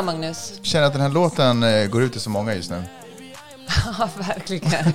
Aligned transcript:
Bra 0.00 0.12
Magnus. 0.12 0.52
Känner 0.62 0.86
att 0.86 0.92
den 0.92 1.02
här 1.02 1.08
låten 1.08 1.62
eh, 1.62 1.86
går 1.86 2.02
ut 2.02 2.12
till 2.12 2.20
så 2.20 2.30
många 2.30 2.54
just 2.54 2.70
nu. 2.70 2.82
Ja, 3.98 4.08
verkligen. 4.18 4.92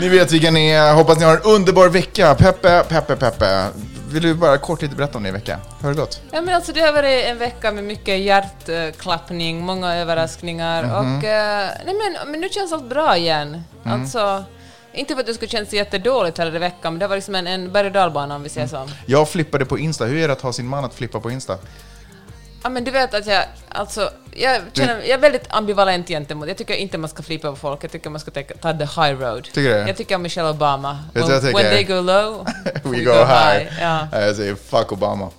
Ni 0.00 0.08
vet 0.08 0.32
vilka 0.32 0.50
ni 0.50 0.68
är. 0.70 0.94
Hoppas 0.94 1.18
ni 1.18 1.24
har 1.24 1.36
en 1.36 1.42
underbar 1.42 1.88
vecka. 1.88 2.34
Peppe, 2.34 2.84
Peppe, 2.88 3.16
Peppe. 3.16 3.68
Vill 4.10 4.22
du 4.22 4.34
bara 4.34 4.58
kort 4.58 4.82
lite 4.82 4.96
berätta 4.96 5.18
om 5.18 5.24
din 5.24 5.32
vecka? 5.32 5.58
Hur 5.80 5.88
har 5.88 5.94
det 5.94 6.00
gått? 6.00 6.20
Ja, 6.30 6.40
men 6.40 6.54
alltså, 6.54 6.72
det 6.72 6.80
har 6.80 6.92
varit 6.92 7.24
en 7.24 7.38
vecka 7.38 7.72
med 7.72 7.84
mycket 7.84 8.18
hjärtklappning, 8.20 9.60
många 9.60 9.94
överraskningar 9.94 10.82
Mhm. 10.82 10.92
och 11.18 11.24
eh, 11.24 11.68
nej, 11.86 11.94
men, 11.94 12.30
men 12.30 12.40
nu 12.40 12.48
känns 12.48 12.72
allt 12.72 12.88
bra 12.88 13.16
igen. 13.16 13.62
Mm. 13.84 14.00
Alltså, 14.02 14.44
inte 14.96 15.14
för 15.14 15.20
att 15.20 15.26
det 15.26 15.34
skulle 15.34 15.48
kännas 15.48 15.72
jättedåligt 15.72 16.38
hela 16.38 16.58
veckan, 16.58 16.92
men 16.92 16.98
det 16.98 17.06
var 17.06 17.16
liksom 17.16 17.34
en, 17.34 17.46
en 17.46 17.72
berg 17.72 17.86
och 17.86 17.92
dalbana 17.92 18.36
om 18.36 18.42
vi 18.42 18.48
säger 18.48 18.66
så. 18.66 18.88
Jag 19.06 19.28
flippade 19.28 19.64
på 19.64 19.78
Insta. 19.78 20.04
Hur 20.04 20.22
är 20.22 20.28
det 20.28 20.32
att 20.32 20.40
ha 20.40 20.52
sin 20.52 20.66
man 20.66 20.84
att 20.84 20.94
flippa 20.94 21.20
på 21.20 21.30
Insta? 21.30 21.58
Ja, 22.62 22.70
men 22.70 22.84
du 22.84 22.90
vet 22.90 23.14
att 23.14 23.26
jag, 23.26 23.44
alltså, 23.68 24.10
jag, 24.30 24.62
känner, 24.72 24.94
jag 24.94 25.10
är 25.10 25.18
väldigt 25.18 25.46
ambivalent 25.48 26.08
gentemot, 26.08 26.48
jag 26.48 26.56
tycker 26.56 26.74
inte 26.74 26.98
man 26.98 27.10
ska 27.10 27.22
flippa 27.22 27.50
på 27.50 27.56
folk, 27.56 27.84
jag 27.84 27.92
tycker 27.92 28.10
man 28.10 28.20
ska 28.20 28.30
ta, 28.30 28.42
ta 28.42 28.72
the 28.72 28.84
high 28.84 29.20
road. 29.20 29.44
Tycker 29.44 29.62
du? 29.62 29.88
Jag 29.88 29.96
tycker 29.96 30.14
om 30.14 30.22
Michelle 30.22 30.50
Obama. 30.50 30.98
Du 31.12 31.20
jag 31.20 31.28
when, 31.28 31.40
tycker? 31.40 31.54
when 31.54 31.70
they 31.70 31.84
go 31.84 32.00
low, 32.00 32.46
We 32.92 33.04
go 33.04 33.12
high. 33.12 33.80
Ja. 33.80 34.08
Jag 34.12 34.36
säger 34.36 34.54
fuck 34.54 34.92
Obama. 34.92 35.30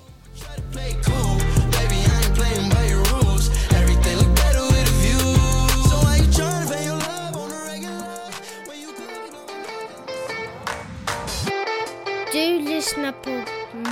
Du 12.37 12.59
lyssnar 12.59 13.11
på 13.11 13.43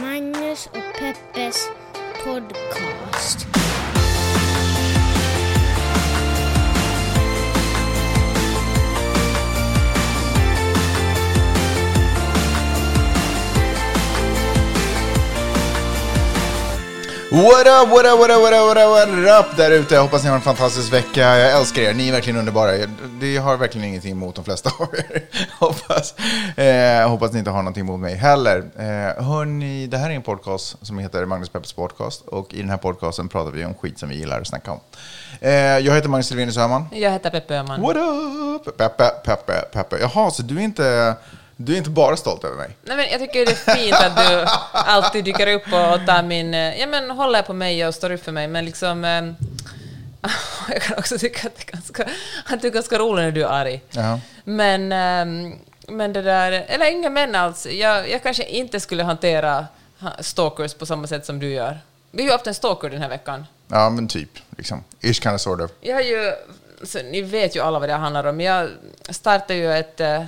Magnus 0.02 0.66
och 0.66 1.00
Peppes 1.00 1.68
podcast. 2.24 3.65
What 17.36 17.68
up, 17.68 17.90
what 17.90 18.06
up, 18.06 18.18
what 18.18 18.30
up, 18.30 18.42
what 18.42 18.54
up, 18.54 18.64
what 18.66 18.78
up, 18.78 18.90
what 18.90 19.46
up 19.46 19.58
där 19.58 19.72
ute. 19.72 19.96
Jag 19.96 20.02
hoppas 20.02 20.24
ni 20.24 20.30
har 20.30 20.36
en 20.36 20.42
fantastisk 20.42 20.94
vecka. 20.94 21.22
Jag 21.22 21.60
älskar 21.60 21.82
er. 21.82 21.94
Ni 21.94 22.08
är 22.08 22.12
verkligen 22.12 22.40
underbara. 22.40 22.72
Det 23.20 23.38
har 23.38 23.58
verkligen 23.58 23.88
ingenting 23.88 24.12
emot 24.12 24.36
de 24.36 24.46
flesta 24.46 24.70
av 24.80 24.96
er. 24.96 25.24
hoppas, 25.60 26.16
eh, 26.58 27.10
hoppas 27.10 27.34
ni 27.34 27.40
inte 27.40 27.52
har 27.52 27.58
någonting 27.58 27.82
emot 27.82 28.00
mig 28.00 28.16
heller. 28.16 28.58
Eh, 28.58 29.24
hörni, 29.26 29.88
det 29.88 29.98
här 29.98 30.10
är 30.10 30.14
en 30.14 30.22
podcast 30.22 30.78
som 30.82 31.00
heter 31.00 31.26
Magnus 31.26 31.50
Peppers 31.50 31.74
podcast. 31.74 32.22
Och 32.22 32.54
i 32.54 32.58
den 32.58 32.70
här 32.70 32.78
podcasten 32.78 33.30
pratar 33.30 33.52
vi 33.52 33.66
om 33.66 33.74
skit 33.74 34.00
som 34.00 34.10
vi 34.10 34.16
gillar 34.16 34.42
att 34.42 34.48
snacka 34.48 34.72
om. 34.72 34.80
Eh, 35.42 35.52
jag 35.54 35.96
heter 35.96 36.10
Magnus 36.10 36.28
Silvenius 36.28 36.58
Öhman. 36.58 36.86
Jag 36.92 37.12
heter 37.12 37.30
Peppe 37.30 37.56
Öhman. 37.56 37.82
What 37.82 37.98
up? 37.98 38.78
Peppe, 38.78 39.10
Peppe, 39.24 39.62
Peppe. 39.72 39.98
Jaha, 40.00 40.32
så 40.32 40.44
du 40.44 40.58
är 40.58 40.62
inte, 40.62 41.16
du 41.56 41.74
är 41.74 41.78
inte 41.78 41.90
bara 41.90 42.18
stolt 42.18 42.44
över 42.44 42.56
mig? 42.58 42.70
Nej, 42.84 42.98
men 42.98 43.06
jag 43.12 43.20
tycker 43.20 43.46
det 43.46 43.52
är 43.52 43.76
fint 43.76 43.94
att 43.96 44.18
du 44.18 44.46
alltid 44.72 45.26
dyker 45.26 45.48
upp 45.48 45.66
och, 45.66 46.08
tar 46.08 46.24
min... 46.24 46.54
eh, 46.54 46.80
Ja, 46.80 46.88
men 46.88 47.10
håller 47.12 47.42
på 47.42 47.54
mig 47.54 47.88
och 47.88 47.96
står 47.96 48.12
upp 48.12 48.24
för 48.24 48.32
mig, 48.32 48.48
men 48.48 48.66
liksom... 48.66 49.06
eh, 49.06 49.24
jag 50.70 50.82
kan 50.82 50.98
också 50.98 51.18
tycka 51.18 51.48
att, 51.48 51.56
det 51.56 51.68
är 51.70 51.72
ganska, 51.72 52.06
att 52.46 52.62
du 52.62 52.68
är 52.68 52.72
ganska 52.72 53.00
rolig 53.00 53.24
när 53.24 53.32
du 53.32 53.44
är 53.44 53.48
arg. 53.48 53.82
Ja. 53.92 54.20
Men, 54.44 54.92
ehm, 54.92 55.56
men 55.88 56.14
det 56.14 56.22
där... 56.22 56.52
Eller 56.52 56.92
inga 56.92 57.10
män 57.10 57.36
alls. 57.36 57.66
Jag, 57.66 58.10
jag 58.10 58.24
kanske 58.24 58.44
inte 58.44 58.80
skulle 58.80 59.04
hantera 59.04 59.66
ha- 60.00 60.14
stalkers 60.24 60.74
på 60.74 60.86
samma 60.86 61.08
sätt 61.08 61.26
som 61.26 61.40
du 61.40 61.50
gör. 61.50 61.80
Vi 62.12 62.22
har 62.24 62.28
ju 62.28 62.32
haft 62.32 62.48
en 62.48 62.54
stalker 62.56 62.90
den 62.90 63.02
här 63.02 63.10
veckan. 63.10 63.46
Ja, 63.68 63.90
men 63.90 64.08
typ. 64.08 64.30
Liksom. 64.58 64.84
Ish 65.02 65.22
kind 65.24 65.36
of 65.36 65.42
sort 65.42 65.62
of. 65.62 65.72
Jag 65.82 65.96
har 65.96 66.02
ju, 66.02 66.34
så 66.84 67.00
ni 67.04 67.22
vet 67.22 67.56
ju 67.56 67.60
alla 67.62 67.80
vad 67.80 67.90
det 67.90 67.94
handlar 67.96 68.24
om. 68.26 68.42
Jag 68.42 68.70
startade 69.10 69.56
ju 69.56 69.74
ett, 69.74 70.00
eh, 70.00 70.24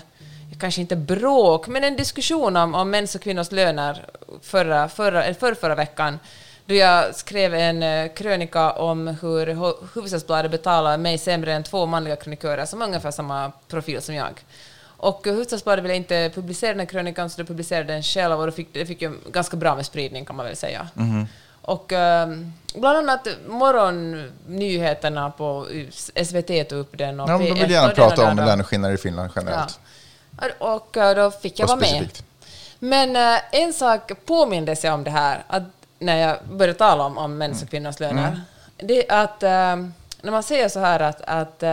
kanske 0.60 0.82
inte 0.82 0.96
bråk, 0.96 1.68
men 1.68 1.84
en 1.84 1.96
diskussion 1.96 2.58
om, 2.58 2.76
om 2.76 2.90
mäns 2.90 3.16
och 3.16 3.22
kvinnors 3.22 3.52
löner 3.52 4.06
förra, 4.42 4.90
förra, 4.90 5.34
förra, 5.34 5.56
förra 5.56 5.76
veckan. 5.76 6.20
Då 6.66 6.74
jag 6.76 7.16
skrev 7.16 7.54
en 7.56 7.84
eh, 7.84 8.14
krönika 8.14 8.72
om 8.72 9.08
hur 9.08 9.48
Hu- 9.48 9.76
Hufvudstadsbladet 9.94 10.52
betalar 10.52 10.98
mig 10.98 11.18
sämre 11.18 11.54
än 11.54 11.64
två 11.64 11.86
manliga 11.86 12.16
krönikörer 12.16 12.66
som 12.66 12.82
har 12.82 12.88
ungefär 12.88 13.12
samma 13.12 13.52
profil 13.68 14.02
som 14.02 14.16
jag. 14.16 14.46
Och 15.00 15.26
Hufvudstadsbladet 15.26 15.84
ville 15.84 15.96
inte 15.96 16.32
publicera 16.36 16.70
den 16.70 16.80
här 16.80 16.86
krönikan 16.88 17.30
så 17.30 17.38
de 17.38 17.44
publicerade 17.48 17.94
den 17.94 18.04
själv 18.04 18.40
och 18.40 18.46
det 18.46 18.52
fick, 18.52 18.74
det 18.74 18.86
fick 18.86 19.02
ju 19.02 19.14
ganska 19.32 19.58
bra 19.58 19.76
med 19.76 19.86
spridning 19.86 20.26
kan 20.26 20.36
man 20.36 20.46
väl 20.46 20.56
säga. 20.56 20.88
Och 21.62 21.92
ehm, 21.94 22.54
bland 22.76 22.98
annat 22.98 23.28
morgonnyheterna 23.48 25.30
på 25.32 25.66
SVT 26.26 26.70
tog 26.70 26.80
upp 26.80 26.98
den. 26.98 27.20
Och 27.20 27.30
Ja, 27.30 27.38
de 27.38 27.44
P1 27.52 27.62
vill 27.62 27.72
gärna 27.72 27.90
prata 27.94 28.30
om 28.30 28.38
löneskillnader 28.38 28.96
i 28.96 28.98
Finland 28.98 29.32
generellt. 29.36 29.80
Ja. 29.84 29.90
Och 30.60 30.98
eh, 30.98 31.16
då 31.16 31.32
fick 31.32 31.60
jag 31.60 31.68
vara 31.68 31.80
med. 31.80 32.10
Men 32.80 33.16
eh, 33.16 33.40
en 33.52 33.74
sak 33.74 34.26
påmindes 34.26 34.84
jag 34.84 34.94
om 34.94 35.04
det 35.04 35.12
här, 35.12 35.44
att 35.48 35.64
när 36.00 36.18
jag 36.18 36.38
började 36.52 36.78
tala 36.78 37.04
om, 37.04 37.18
om 37.18 37.38
mäns 37.38 37.64
och 37.64 37.70
kvinnors 37.70 38.00
löner. 38.00 38.42
Det 38.78 39.12
är 39.12 39.24
att 39.24 39.44
eh, 39.44 39.76
när 40.22 40.32
man 40.32 40.44
säger 40.44 40.70
så 40.70 40.80
här 40.80 41.00
att, 41.00 41.22
att, 41.22 41.64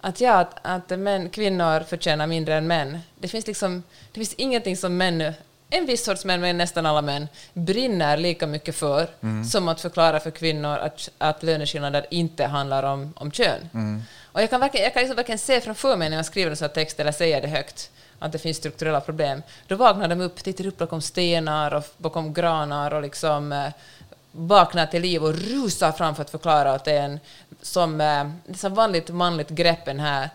att, 0.00 0.20
ja, 0.20 0.34
att, 0.34 0.58
att 0.62 0.98
män, 0.98 1.30
kvinnor 1.30 1.80
förtjänar 1.80 2.26
mindre 2.26 2.54
än 2.54 2.66
män. 2.66 2.98
Det 3.18 3.28
finns, 3.28 3.46
liksom, 3.46 3.82
det 4.12 4.20
finns 4.20 4.34
ingenting 4.34 4.76
som 4.76 4.96
män, 4.96 5.32
en 5.70 5.86
viss 5.86 6.04
sorts 6.04 6.24
män, 6.24 6.40
men 6.40 6.58
nästan 6.58 6.86
alla 6.86 7.02
män, 7.02 7.28
brinner 7.52 8.16
lika 8.16 8.46
mycket 8.46 8.76
för 8.76 9.08
som 9.50 9.68
att 9.68 9.80
förklara 9.80 10.20
för 10.20 10.30
kvinnor 10.30 10.78
att, 10.78 11.08
att 11.18 11.42
löneskillnader 11.42 12.06
inte 12.10 12.44
handlar 12.44 12.82
om, 12.82 13.12
om 13.16 13.30
kön. 13.30 13.60
Och 14.32 14.42
jag 14.42 14.50
kan, 14.50 14.60
verkligen, 14.60 14.84
jag 14.84 14.92
kan 14.92 15.00
liksom 15.00 15.16
verkligen 15.16 15.38
se 15.38 15.60
framför 15.60 15.96
mig 15.96 16.10
när 16.10 16.16
jag 16.16 16.26
skriver 16.26 16.50
en 16.50 16.56
sån 16.56 16.66
här 16.68 16.74
text 16.74 17.00
eller 17.00 17.12
säger 17.12 17.42
det 17.42 17.48
högt 17.48 17.90
att 18.18 18.32
det 18.32 18.38
finns 18.38 18.56
strukturella 18.56 19.00
problem. 19.00 19.42
Då 19.66 19.76
vaknar 19.76 20.08
de 20.08 20.20
upp, 20.20 20.36
tittar 20.36 20.66
upp 20.66 20.78
bakom 20.78 21.00
stenar 21.00 21.74
och 21.74 21.84
bakom 21.96 22.34
granar 22.34 22.94
och 22.94 23.02
liksom 23.02 23.52
eh, 23.52 23.68
vaknar 24.32 24.86
till 24.86 25.02
liv 25.02 25.24
och 25.24 25.34
rusar 25.34 25.92
fram 25.92 26.14
för 26.14 26.22
att 26.22 26.30
förklara 26.30 26.72
att 26.72 26.84
det 26.84 26.92
är 26.92 27.02
en 27.02 27.20
som, 27.62 28.00
eh, 28.00 28.54
så 28.56 28.68
vanligt 28.68 29.08
manligt 29.08 29.48
greppen 29.48 30.00
här, 30.00 30.30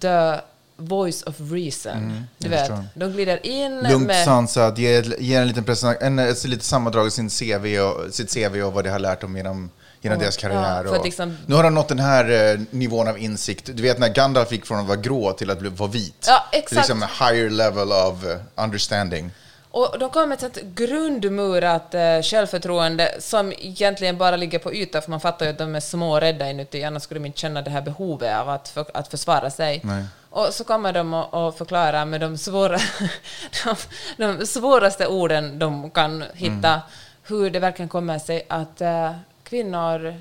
the 0.00 0.40
voice 0.76 1.22
of 1.22 1.34
reason. 1.52 2.26
du 2.38 2.44
jag 2.44 2.50
vet, 2.50 2.60
förstår. 2.60 2.84
de 2.94 3.12
glider 3.12 3.46
in 3.46 3.80
Lugnt 3.80 4.06
med... 4.06 4.24
sansat, 4.24 4.78
ge, 4.78 5.02
ge 5.18 5.34
en 5.34 5.48
liten 5.48 5.64
presentation, 5.64 6.06
en, 6.06 6.18
ett 6.18 6.44
litet 6.44 6.64
sammandrag 6.64 7.06
av 7.06 7.10
sin 7.10 7.30
CV 7.30 7.78
och, 7.80 8.14
sitt 8.14 8.34
CV 8.34 8.62
och 8.62 8.72
vad 8.72 8.84
de 8.84 8.90
har 8.90 8.98
lärt 8.98 9.20
dem 9.20 9.36
genom, 9.36 9.70
genom 10.00 10.18
Ja, 10.18 10.22
deras 10.24 10.36
karriär. 10.36 10.84
att 10.84 10.98
och, 10.98 11.04
liksom- 11.04 11.36
Nu 11.46 11.54
har 11.54 11.62
de 11.62 11.74
nått 11.74 11.88
den 11.88 11.98
här 11.98 12.52
eh, 12.54 12.60
nivån 12.70 13.08
av 13.08 13.18
insikt. 13.18 13.70
Du 13.74 13.82
vet 13.82 13.98
när 13.98 14.08
Gandalf 14.08 14.52
gick 14.52 14.66
från 14.66 14.78
att 14.80 14.86
vara 14.86 14.96
grå 14.96 15.32
till 15.32 15.50
att 15.50 15.58
bli, 15.58 15.68
vara 15.68 15.90
vit. 15.90 16.24
Ja, 16.28 16.44
exakt. 16.52 16.72
Liksom 16.76 17.02
a 17.02 17.08
higher 17.20 17.50
level 17.50 17.88
of 17.92 18.24
eh, 18.24 18.64
understanding. 18.64 19.30
Och 19.70 19.96
de 19.98 20.10
kommer 20.10 20.26
med 20.26 20.34
ett 20.34 20.40
sånt 20.40 20.74
grundmurat 20.74 21.94
eh, 21.94 22.22
självförtroende 22.22 23.14
som 23.20 23.52
egentligen 23.52 24.18
bara 24.18 24.36
ligger 24.36 24.58
på 24.58 24.74
ytan, 24.74 25.02
för 25.02 25.10
man 25.10 25.20
fattar 25.20 25.46
ju 25.46 25.52
att 25.52 25.58
de 25.58 25.74
är 25.74 25.80
små 25.80 26.12
och 26.12 26.20
rädda 26.20 26.50
inuti, 26.50 26.84
annars 26.84 27.02
skulle 27.02 27.20
de 27.20 27.26
inte 27.26 27.38
känna 27.40 27.62
det 27.62 27.70
här 27.70 27.82
behovet 27.82 28.36
av 28.36 28.48
att, 28.48 28.68
för, 28.68 28.86
att 28.94 29.08
försvara 29.08 29.50
sig. 29.50 29.80
Nej. 29.84 30.04
Och 30.36 30.54
så 30.54 30.64
kommer 30.64 30.92
de 30.92 31.14
och, 31.14 31.46
och 31.46 31.58
förklara 31.58 32.04
med 32.04 32.20
de, 32.20 32.38
svåra, 32.38 32.78
de, 33.64 33.76
de 34.16 34.46
svåraste 34.46 35.06
orden 35.06 35.58
de 35.58 35.90
kan 35.90 36.24
hitta 36.34 36.82
hur 37.22 37.50
det 37.50 37.58
verkligen 37.58 37.88
kommer 37.88 38.18
sig 38.18 38.46
att 38.48 38.80
eh, 38.80 39.12
kvinnor 39.42 40.14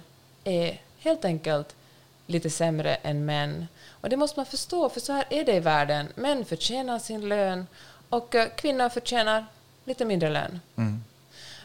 är 0.43 0.81
helt 0.99 1.25
enkelt 1.25 1.75
lite 2.27 2.49
sämre 2.49 2.95
än 2.95 3.25
män. 3.25 3.67
Och 4.01 4.09
det 4.09 4.17
måste 4.17 4.39
man 4.39 4.45
förstå, 4.45 4.89
för 4.89 4.99
så 4.99 5.13
här 5.13 5.25
är 5.29 5.43
det 5.45 5.53
i 5.53 5.59
världen. 5.59 6.07
Män 6.15 6.45
förtjänar 6.45 6.99
sin 6.99 7.29
lön 7.29 7.67
och 8.09 8.35
eh, 8.35 8.47
kvinnor 8.55 8.89
förtjänar 8.89 9.45
lite 9.85 10.05
mindre 10.05 10.29
lön. 10.29 10.59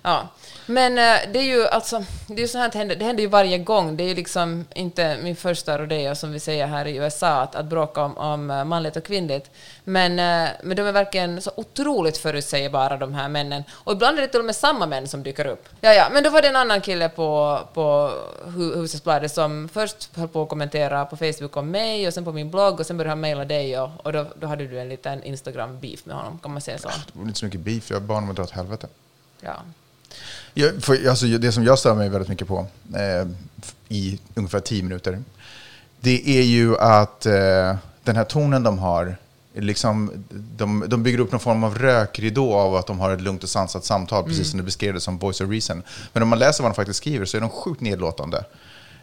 Ja, 0.03 0.29
men 0.67 0.99
eh, 0.99 1.33
det 1.33 1.39
är 1.39 1.43
ju 1.43 1.67
alltså, 1.67 2.05
det 2.27 2.43
är 2.43 2.47
så 2.47 2.59
här 2.59 2.67
att 2.67 2.73
det 2.73 2.79
händer, 2.79 2.97
det 2.97 3.05
händer 3.05 3.23
ju 3.23 3.29
varje 3.29 3.59
gång. 3.59 3.97
Det 3.97 4.05
är 4.05 4.09
ju 4.09 4.15
liksom 4.15 4.65
inte 4.75 5.19
min 5.23 5.37
första 5.37 5.79
rodeo 5.79 6.15
som 6.15 6.33
vi 6.33 6.41
säger 6.41 6.67
här 6.67 6.87
i 6.87 6.97
USA, 6.97 7.29
att, 7.29 7.55
att 7.55 7.67
bråka 7.67 8.03
om, 8.03 8.17
om 8.19 8.51
eh, 8.51 8.65
manligt 8.65 8.97
och 8.97 9.05
kvinnligt. 9.05 9.51
Men, 9.85 10.19
eh, 10.19 10.49
men 10.63 10.77
de 10.77 10.83
är 10.83 10.93
verkligen 10.93 11.43
så 11.43 11.51
otroligt 11.57 12.19
förutsägbara 12.19 12.97
de 12.97 13.15
här 13.15 13.29
männen. 13.29 13.65
Och 13.73 13.93
ibland 13.93 14.19
är 14.19 14.23
det 14.23 14.29
till 14.29 14.41
och 14.41 14.47
med 14.47 14.57
samma 14.57 14.87
män 14.87 15.09
som 15.09 15.23
dyker 15.23 15.47
upp. 15.47 15.69
Ja, 15.81 15.93
ja, 15.93 16.09
men 16.13 16.23
då 16.23 16.31
var 16.31 16.43
det 16.43 16.49
en 16.49 16.57
annan 16.57 16.81
kille 16.81 17.09
på, 17.09 17.61
på 17.75 18.11
Hu- 18.47 18.75
Husesbladet 18.77 19.33
som 19.33 19.69
först 19.73 20.17
höll 20.17 20.29
på 20.29 20.43
att 20.43 20.49
kommentera 20.49 21.05
på 21.05 21.17
Facebook 21.17 21.57
om 21.57 21.71
mig 21.71 22.07
och 22.07 22.15
sen 22.15 22.25
på 22.25 22.33
min 22.33 22.51
blogg 22.51 22.81
och 22.81 22.87
sen 22.87 22.97
började 22.97 23.11
han 23.11 23.21
mejla 23.21 23.45
dig 23.45 23.81
och, 23.81 23.91
och 24.03 24.13
då, 24.13 24.27
då 24.35 24.47
hade 24.47 24.67
du 24.67 24.81
en 24.81 24.89
liten 24.89 25.23
Instagram-beef 25.23 26.07
med 26.07 26.17
honom, 26.17 26.39
kan 26.39 26.53
man 26.53 26.61
säga 26.61 26.79
så? 26.79 26.89
Det 26.89 26.95
var 27.19 27.27
inte 27.27 27.39
så 27.39 27.45
mycket 27.45 27.61
beef, 27.61 27.91
jag 27.91 28.03
bad 28.03 28.15
honom 28.17 28.31
att 28.31 28.37
dra 28.37 28.43
åt 28.43 28.51
helvete. 28.51 28.87
Ja. 29.41 29.55
Jag, 30.55 30.83
för, 30.83 31.09
alltså, 31.09 31.27
det 31.27 31.53
som 31.53 31.65
jag 31.65 31.79
stör 31.79 31.95
mig 31.95 32.09
väldigt 32.09 32.29
mycket 32.29 32.49
på 32.49 32.67
eh, 32.95 33.29
i 33.89 34.21
ungefär 34.35 34.61
tio 34.61 34.83
minuter, 34.83 35.23
det 36.01 36.39
är 36.39 36.43
ju 36.43 36.79
att 36.79 37.27
eh, 37.27 37.77
den 38.05 38.17
här 38.17 38.25
tonen 38.25 38.63
de 38.63 38.79
har 38.79 39.17
liksom, 39.55 40.25
de, 40.57 40.85
de 40.89 41.03
bygger 41.03 41.19
upp 41.19 41.33
någon 41.33 41.41
form 41.41 41.65
av 41.65 41.79
rökridå 41.79 42.55
av 42.55 42.77
att 42.77 42.87
de 42.87 43.01
har 43.01 43.11
ett 43.11 43.21
lugnt 43.21 43.43
och 43.43 43.49
sansat 43.49 43.85
samtal, 43.85 44.25
precis 44.25 44.51
som 44.51 44.59
du 44.59 44.65
beskrev 44.65 44.95
det 44.95 45.01
som 45.01 45.19
Voice 45.19 45.41
of 45.41 45.51
Reason. 45.51 45.83
Men 46.13 46.23
om 46.23 46.29
man 46.29 46.39
läser 46.39 46.63
vad 46.63 46.73
de 46.73 46.77
faktiskt 46.77 46.99
skriver 46.99 47.25
så 47.25 47.37
är 47.37 47.41
de 47.41 47.51
sjukt 47.51 47.81
nedlåtande. 47.81 48.45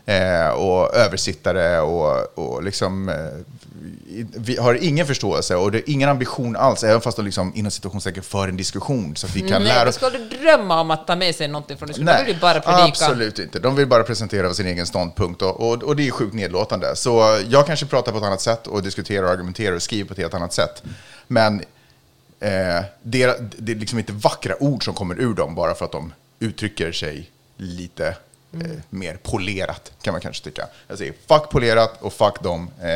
Eh, 0.09 0.49
och 0.49 0.95
översittare 0.95 1.79
och, 1.79 2.37
och 2.37 2.63
liksom, 2.63 3.09
eh, 3.09 3.15
vi 4.35 4.57
har 4.57 4.83
ingen 4.83 5.07
förståelse 5.07 5.55
och 5.55 5.71
det 5.71 5.77
är 5.77 5.83
ingen 5.93 6.09
ambition 6.09 6.55
alls, 6.55 6.83
även 6.83 7.01
fast 7.01 7.17
de 7.17 7.25
liksom, 7.25 7.51
inom 7.55 7.71
situationstecken 7.71 8.23
för 8.23 8.47
en 8.47 8.57
diskussion 8.57 9.15
så 9.15 9.27
att 9.27 9.35
vi 9.35 9.41
kan 9.41 9.63
Nej, 9.63 9.73
lära 9.73 9.89
oss. 9.89 9.95
ska 9.95 10.09
du 10.09 10.29
drömma 10.29 10.81
om 10.81 10.91
att 10.91 11.07
ta 11.07 11.15
med 11.15 11.35
sig 11.35 11.47
någonting 11.47 11.77
från 11.77 11.87
diskussionen? 11.87 12.19
Du 12.19 12.25
vill 12.25 12.41
bara 12.41 12.59
predika. 12.59 12.83
absolut 12.83 13.39
inte. 13.39 13.59
De 13.59 13.75
vill 13.75 13.87
bara 13.87 14.03
presentera 14.03 14.53
sin 14.53 14.67
egen 14.67 14.85
ståndpunkt 14.85 15.41
och, 15.41 15.69
och, 15.69 15.83
och 15.83 15.95
det 15.95 16.07
är 16.07 16.11
sjukt 16.11 16.33
nedlåtande. 16.33 16.95
Så 16.95 17.39
jag 17.49 17.67
kanske 17.67 17.85
pratar 17.85 18.11
på 18.11 18.17
ett 18.17 18.23
annat 18.23 18.41
sätt 18.41 18.67
och 18.67 18.83
diskuterar 18.83 19.23
och 19.23 19.31
argumenterar 19.31 19.75
och 19.75 19.81
skriver 19.81 20.05
på 20.07 20.13
ett 20.13 20.19
helt 20.19 20.33
annat 20.33 20.53
sätt. 20.53 20.83
Men 21.27 21.59
eh, 22.39 22.83
det, 23.01 23.23
är, 23.23 23.49
det 23.57 23.71
är 23.71 23.75
liksom 23.75 23.99
inte 23.99 24.13
vackra 24.13 24.63
ord 24.63 24.85
som 24.85 24.93
kommer 24.93 25.19
ur 25.19 25.33
dem 25.33 25.55
bara 25.55 25.75
för 25.75 25.85
att 25.85 25.91
de 25.91 26.13
uttrycker 26.39 26.91
sig 26.91 27.31
lite 27.57 28.15
eh, 28.53 28.59
mer 28.89 29.17
polerat, 29.23 29.91
kan 30.01 30.11
man 30.11 30.21
kanske 30.21 30.43
tycka. 30.43 30.67
Jag 30.87 30.97
säger 30.97 31.13
fuck 31.27 31.49
polerat 31.49 32.01
och 32.01 32.13
fuck 32.13 32.43
dem. 32.43 32.69
Eh, 32.81 32.87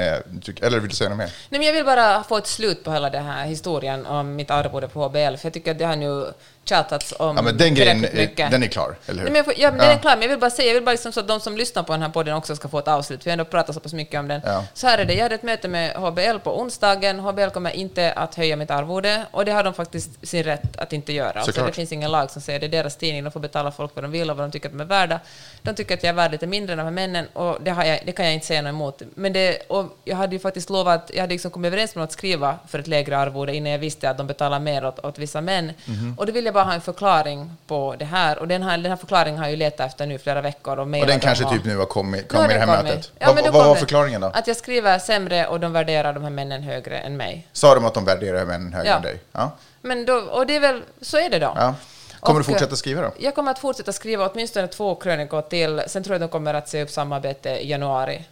eller 0.61 0.79
vill 0.79 0.89
du 0.89 0.95
säga 0.95 1.09
något 1.09 1.17
mer? 1.17 1.33
Nej, 1.49 1.59
men 1.59 1.61
jag 1.61 1.73
vill 1.73 1.85
bara 1.85 2.23
få 2.23 2.37
ett 2.37 2.47
slut 2.47 2.83
på 2.83 2.91
hela 2.91 3.09
den 3.09 3.25
här 3.25 3.45
historien 3.45 4.05
om 4.05 4.35
mitt 4.35 4.51
arvode 4.51 4.87
på 4.87 5.07
HBL, 5.07 5.35
för 5.35 5.45
jag 5.45 5.53
tycker 5.53 5.71
att 5.71 5.79
det 5.79 5.85
har 5.85 5.95
nu 5.95 6.33
tjatats 6.65 7.13
om 7.19 7.35
Ja, 7.37 7.41
men 7.41 7.57
den 7.57 7.75
grejen, 7.75 8.01
mycket. 8.01 8.51
den 8.51 8.63
är 8.63 8.67
klar, 8.67 8.95
eller 9.05 9.23
hur? 9.23 9.29
Nej, 9.29 9.43
men 9.47 9.53
jag 9.57 9.59
ja, 9.59 9.69
men 9.69 9.79
den 9.79 9.87
Ja. 9.87 9.93
är 9.93 9.99
klar, 9.99 10.11
men 10.11 10.21
jag 10.21 10.29
vill 10.29 10.39
bara 10.39 10.49
säga, 10.51 10.67
jag 10.67 10.73
vill 10.73 10.83
bara 10.83 10.91
liksom 10.91 11.11
så 11.11 11.19
att 11.19 11.27
de 11.27 11.39
som 11.39 11.57
lyssnar 11.57 11.83
på 11.83 11.91
den 11.93 12.01
här 12.01 12.09
podden 12.09 12.35
också 12.35 12.55
ska 12.55 12.67
få 12.67 12.79
ett 12.79 12.87
avslut, 12.87 13.25
jag 13.25 13.31
har 13.31 13.33
ändå 13.33 13.45
pratat 13.45 13.75
så 13.75 13.79
pass 13.81 13.93
mycket 13.93 14.19
om 14.19 14.27
den. 14.27 14.41
Ja. 14.45 14.63
Så 14.73 14.87
här 14.87 14.97
är 14.97 15.05
det, 15.05 15.13
jag 15.13 15.23
hade 15.23 15.35
ett 15.35 15.43
möte 15.43 15.67
med 15.67 15.95
HBL 15.95 16.37
på 16.43 16.59
onsdagen, 16.61 17.19
HBL 17.19 17.49
kommer 17.49 17.71
inte 17.71 18.11
att 18.13 18.35
höja 18.35 18.55
mitt 18.55 18.71
arvode, 18.71 19.25
och 19.31 19.45
det 19.45 19.51
har 19.51 19.63
de 19.63 19.73
faktiskt 19.73 20.27
sin 20.27 20.43
rätt 20.43 20.77
att 20.77 20.93
inte 20.93 21.13
göra. 21.13 21.27
Alltså, 21.31 21.45
Såklart. 21.51 21.67
det 21.67 21.73
finns 21.73 21.91
ingen 21.91 22.11
lag 22.11 22.31
som 22.31 22.41
säger 22.41 22.59
det 22.59 22.65
är 22.65 22.69
deras 22.69 22.95
tidning, 22.97 23.23
de 23.23 23.31
får 23.31 23.39
betala 23.39 23.71
folk 23.71 23.91
vad 23.95 24.03
de 24.03 24.11
vill 24.11 24.29
och 24.31 24.37
vad 24.37 24.45
de 24.47 24.51
tycker 24.51 24.67
att 24.69 24.73
de 24.73 24.81
är 24.81 24.85
värda. 24.85 25.19
De 25.61 25.75
tycker 25.75 25.93
att 25.93 26.03
jag 26.03 26.09
är 26.09 26.13
värd 26.13 26.31
lite 26.31 26.47
mindre 26.47 26.73
än 26.73 26.77
de 26.77 26.83
här 26.83 26.91
männen, 26.91 27.25
och 27.33 27.57
det, 27.61 27.69
jag, 27.69 27.99
det 28.05 28.11
kan 28.11 28.25
jag 28.25 28.33
inte 28.33 28.45
säga 28.47 28.61
något 28.61 28.69
emot. 28.69 29.01
Men 29.15 29.33
det, 29.33 29.61
och 29.67 29.97
jag 30.03 30.15
hade 30.15 30.35
ju 30.35 30.39
faktiskt 30.39 30.69
lovat, 30.69 31.11
jag 31.13 31.21
hade 31.21 31.33
liksom 31.33 31.51
kommit 31.51 31.67
överens 31.67 31.95
med 31.95 31.99
dem 32.01 32.05
att 32.05 32.11
skriva 32.11 32.57
för 32.67 32.79
ett 32.79 32.87
lägre 32.87 33.17
arvode 33.17 33.55
innan 33.55 33.71
jag 33.71 33.79
visste 33.79 34.09
att 34.09 34.17
de 34.17 34.27
betalar 34.27 34.59
mer 34.59 34.85
åt, 34.85 35.05
åt 35.05 35.17
vissa 35.19 35.41
män. 35.41 35.71
Mhm. 35.85 36.15
Och 36.17 36.25
då 36.25 36.31
vill 36.31 36.45
jag 36.51 36.53
bara 36.53 36.63
ha 36.63 36.73
en 36.73 36.81
förklaring 36.81 37.51
på 37.67 37.95
det 37.99 38.05
här, 38.05 38.39
och 38.39 38.47
den 38.47 38.63
här, 38.63 38.77
den 38.77 38.91
här 38.91 38.95
förklaringen 38.97 39.37
har 39.39 39.45
jag 39.45 39.51
ju 39.51 39.57
letat 39.57 39.87
efter 39.87 40.05
nu 40.05 40.17
flera 40.17 40.41
veckor 40.41 40.77
och 40.79 40.83
Och 40.85 41.07
den 41.07 41.19
kanske 41.19 41.49
typ 41.49 41.65
nu 41.65 41.77
har 41.77 41.85
kommit, 41.85 42.27
kommit 42.27 42.51
i 42.51 42.53
det 42.53 42.59
här 42.59 42.65
kommit. 42.77 42.83
mötet. 42.83 43.11
Ja, 43.19 43.33
vad 43.33 43.53
vad 43.53 43.65
var 43.67 43.75
förklaringen 43.75 44.21
då? 44.21 44.27
Att 44.27 44.47
jag 44.47 44.57
skriver 44.57 44.99
sämre 44.99 45.47
och 45.47 45.59
de 45.59 45.73
värderar 45.73 46.13
de 46.13 46.23
här 46.23 46.29
männen 46.29 46.63
högre 46.63 46.99
än 46.99 47.17
mig. 47.17 47.47
Sa 47.53 47.75
de 47.75 47.85
att 47.85 47.93
de 47.93 48.05
värderar 48.05 48.45
männen 48.45 48.73
högre 48.73 48.89
Ja. 48.89 48.95
än 48.95 49.01
dig? 49.01 49.19
Ja. 49.31 49.51
Men 49.81 50.05
då, 50.05 50.13
och 50.13 50.47
det 50.47 50.55
är 50.55 50.59
väl, 50.59 50.81
så 51.01 51.17
är 51.17 51.29
det 51.29 51.39
då. 51.39 51.53
ja. 51.55 51.75
Kommer 52.19 52.39
Och, 52.39 52.45
du 52.45 52.51
fortsätta 52.51 52.75
skriva 52.75 53.01
då? 53.01 53.11
Jag 53.19 53.35
kommer 53.35 53.51
att 53.51 53.59
fortsätta 53.59 53.93
skriva 53.93 54.29
åtminstone 54.29 54.67
två 54.67 54.95
krönikor 54.95 55.41
till. 55.41 55.81
Sen 55.87 56.03
tror 56.03 56.13
jag 56.13 56.23
att 56.23 56.31
de 56.31 56.31
kommer 56.31 56.53
att 56.53 56.69
se 56.69 56.83
upp 56.83 56.89
samarbete 56.89 57.49
i 57.49 57.69
januari. 57.69 58.25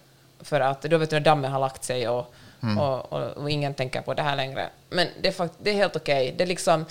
För 0.43 0.59
att 0.61 0.81
då 0.81 0.97
vet 0.97 1.09
du 1.09 1.15
när 1.15 1.21
dammen 1.21 1.51
har 1.51 1.59
lagt 1.59 1.83
sig 1.83 2.09
och, 2.09 2.33
Mm. 2.63 2.77
och, 2.77 3.13
och, 3.13 3.27
och 3.37 3.49
ingen 3.49 3.73
tänker 3.73 4.01
på 4.01 4.13
det 4.13 4.21
här 4.21 4.35
längre. 4.35 4.69
Men 4.89 5.07
det 5.21 5.27
är, 5.27 5.31
fakt- 5.31 5.53
det 5.57 5.69
är 5.69 5.73
helt 5.73 5.95
okej. 5.95 6.33
Det 6.37 6.43
är 6.43 6.47
liksom... 6.47 6.85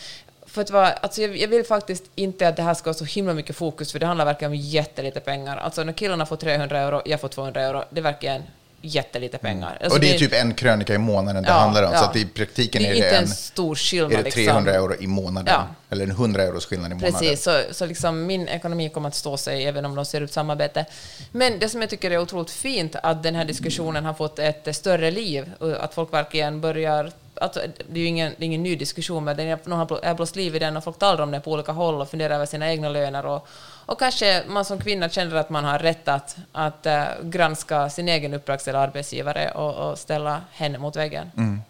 För 0.50 0.60
att 0.62 0.70
vara, 0.70 0.92
alltså 0.92 1.22
jag, 1.22 1.36
jag 1.36 1.48
vill 1.48 1.64
faktiskt 1.64 2.04
inte 2.14 2.48
att 2.48 2.56
det 2.56 2.62
här 2.62 2.74
ska 2.74 2.88
ha 2.90 2.94
så 2.94 3.04
himla 3.04 3.34
mycket 3.34 3.56
fokus, 3.56 3.92
för 3.92 3.98
det 3.98 4.06
handlar 4.06 4.24
verkligen 4.24 4.52
om 4.52 4.56
jättelite 4.58 5.20
pengar. 5.20 5.56
Alltså 5.56 5.84
när 5.84 5.92
killarna 5.92 6.26
får 6.26 6.36
300 6.36 6.78
euro, 6.80 7.02
jag 7.04 7.20
får 7.20 7.28
200 7.28 7.62
euro, 7.62 7.84
det 7.90 8.00
är 8.00 8.02
verkligen 8.02 8.42
jättelite 8.80 9.38
pengar. 9.38 9.68
Alltså 9.68 9.84
Mm. 9.84 9.92
och 9.92 10.00
det 10.00 10.14
är 10.14 10.18
typ 10.18 10.32
en 10.34 10.54
krönika 10.54 10.94
i 10.94 10.98
månaden 10.98 11.42
det 11.42 11.48
Ja, 11.48 11.54
handlar 11.54 11.82
om. 11.82 11.92
ja. 11.92 11.98
Så 11.98 12.04
att 12.04 12.16
i 12.16 12.24
praktiken 12.26 12.82
det 12.82 12.88
är 12.88 12.94
är, 12.94 13.00
det 13.00 13.08
en, 13.16 13.22
en, 13.22 13.28
stor 13.28 13.74
skillnad. 13.74 14.12
är 14.12 14.16
det 14.16 14.22
liksom. 14.24 14.44
300 14.44 14.74
euro 14.74 14.94
i 15.00 15.06
månaden. 15.06 15.54
Ja. 15.54 15.66
Eller 15.90 16.04
en 16.04 16.10
100 16.10 16.42
euros 16.42 16.66
skillnad 16.66 16.92
i 16.92 16.94
månaden. 16.94 17.12
Precis, 17.20 17.42
så, 17.42 17.60
så 17.70 17.86
liksom 17.86 18.26
min 18.26 18.48
ekonomi 18.48 18.88
kommer 18.88 19.08
att 19.08 19.14
stå 19.14 19.36
sig 19.36 19.64
även 19.66 19.84
om 19.84 19.94
de 19.94 20.04
ser 20.04 20.20
ut 20.20 20.32
samarbete. 20.32 20.84
Men 21.32 21.58
det 21.58 21.68
som 21.68 21.80
jag 21.80 21.90
tycker 21.90 22.10
är 22.10 22.18
otroligt 22.18 22.50
fint 22.50 22.96
att 23.02 23.22
den 23.22 23.34
här 23.34 23.44
diskussionen 23.44 24.04
har 24.04 24.14
fått 24.14 24.38
ett 24.38 24.76
större 24.76 25.10
liv, 25.10 25.50
att 25.80 25.94
folk 25.94 26.12
verkligen 26.12 26.60
börjar 26.60 27.12
Alltså, 27.40 27.60
det 27.88 28.00
är 28.00 28.02
ju 28.02 28.08
ingen, 28.08 28.34
det 28.38 28.44
är 28.44 28.46
ingen 28.46 28.62
ny 28.62 28.76
diskussion, 28.76 29.24
men 29.24 29.36
den 29.36 29.46
är, 29.46 29.58
någon 29.64 29.78
har 29.78 30.14
blåst 30.14 30.36
liv 30.36 30.56
i 30.56 30.58
den 30.58 30.76
och 30.76 30.84
folk 30.84 30.98
talar 30.98 31.22
om 31.22 31.30
den 31.30 31.42
på 31.42 31.52
olika 31.52 31.72
håll 31.72 32.00
och 32.00 32.10
funderar 32.10 32.34
över 32.34 32.46
sina 32.46 32.70
egna 32.70 32.88
löner. 32.88 33.26
Och, 33.26 33.48
och 33.86 33.98
kanske 33.98 34.42
man 34.48 34.64
som 34.64 34.78
kvinna 34.78 35.08
känner 35.08 35.36
att 35.36 35.50
man 35.50 35.64
har 35.64 35.78
rätt 35.78 36.08
att, 36.08 36.36
att 36.52 36.86
äh, 36.86 37.04
granska 37.22 37.90
sin 37.90 38.08
egen 38.08 38.34
uppdrags 38.34 38.68
eller 38.68 38.78
arbetsgivare 38.78 39.50
och, 39.50 39.90
och 39.90 39.98
ställa 39.98 40.40
henne 40.50 40.78
mot 40.78 40.96
väggen. 40.96 41.30
Mm. 41.36 41.60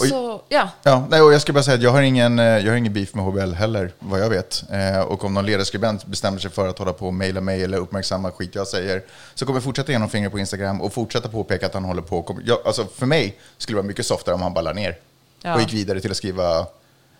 Och- 0.00 0.06
Så, 0.06 0.42
ja. 0.48 0.68
Ja, 0.82 1.06
nej, 1.10 1.22
och 1.22 1.32
jag 1.32 1.40
ska 1.40 1.52
bara 1.52 1.62
säga 1.62 1.74
att 1.74 1.82
jag 1.82 1.90
har 1.90 2.02
ingen, 2.02 2.38
eh, 2.38 2.44
jag 2.44 2.72
har 2.72 2.76
ingen 2.76 2.92
beef 2.92 3.14
med 3.14 3.24
HBL 3.24 3.52
heller, 3.52 3.92
vad 3.98 4.20
jag 4.20 4.30
vet. 4.30 4.64
Eh, 4.70 5.00
och 5.00 5.24
om 5.24 5.34
någon 5.34 5.46
ledarskribent 5.46 6.06
bestämmer 6.06 6.38
sig 6.38 6.50
för 6.50 6.68
att 6.68 6.78
hålla 6.78 6.92
på 6.92 7.06
och 7.06 7.14
mejla 7.14 7.40
mig 7.40 7.64
eller 7.64 7.78
uppmärksamma 7.78 8.30
skit 8.30 8.54
jag 8.54 8.68
säger, 8.68 9.02
så 9.34 9.46
kommer 9.46 9.56
jag 9.56 9.64
fortsätta 9.64 9.92
genom 9.92 10.08
fingret 10.08 10.32
på 10.32 10.38
Instagram 10.38 10.80
och 10.80 10.92
fortsätta 10.92 11.28
påpeka 11.28 11.66
att 11.66 11.74
han 11.74 11.84
håller 11.84 12.02
på. 12.02 12.38
Jag, 12.44 12.58
alltså 12.66 12.86
för 12.94 13.06
mig 13.06 13.38
skulle 13.58 13.74
det 13.76 13.82
vara 13.82 13.86
mycket 13.88 14.06
softare 14.06 14.34
om 14.34 14.42
han 14.42 14.54
bara 14.54 14.62
la 14.62 14.72
ner 14.72 14.96
Ja. 15.42 15.54
och 15.54 15.60
gick 15.60 15.72
vidare 15.72 16.00
till 16.00 16.10
att 16.10 16.16
skriva 16.16 16.66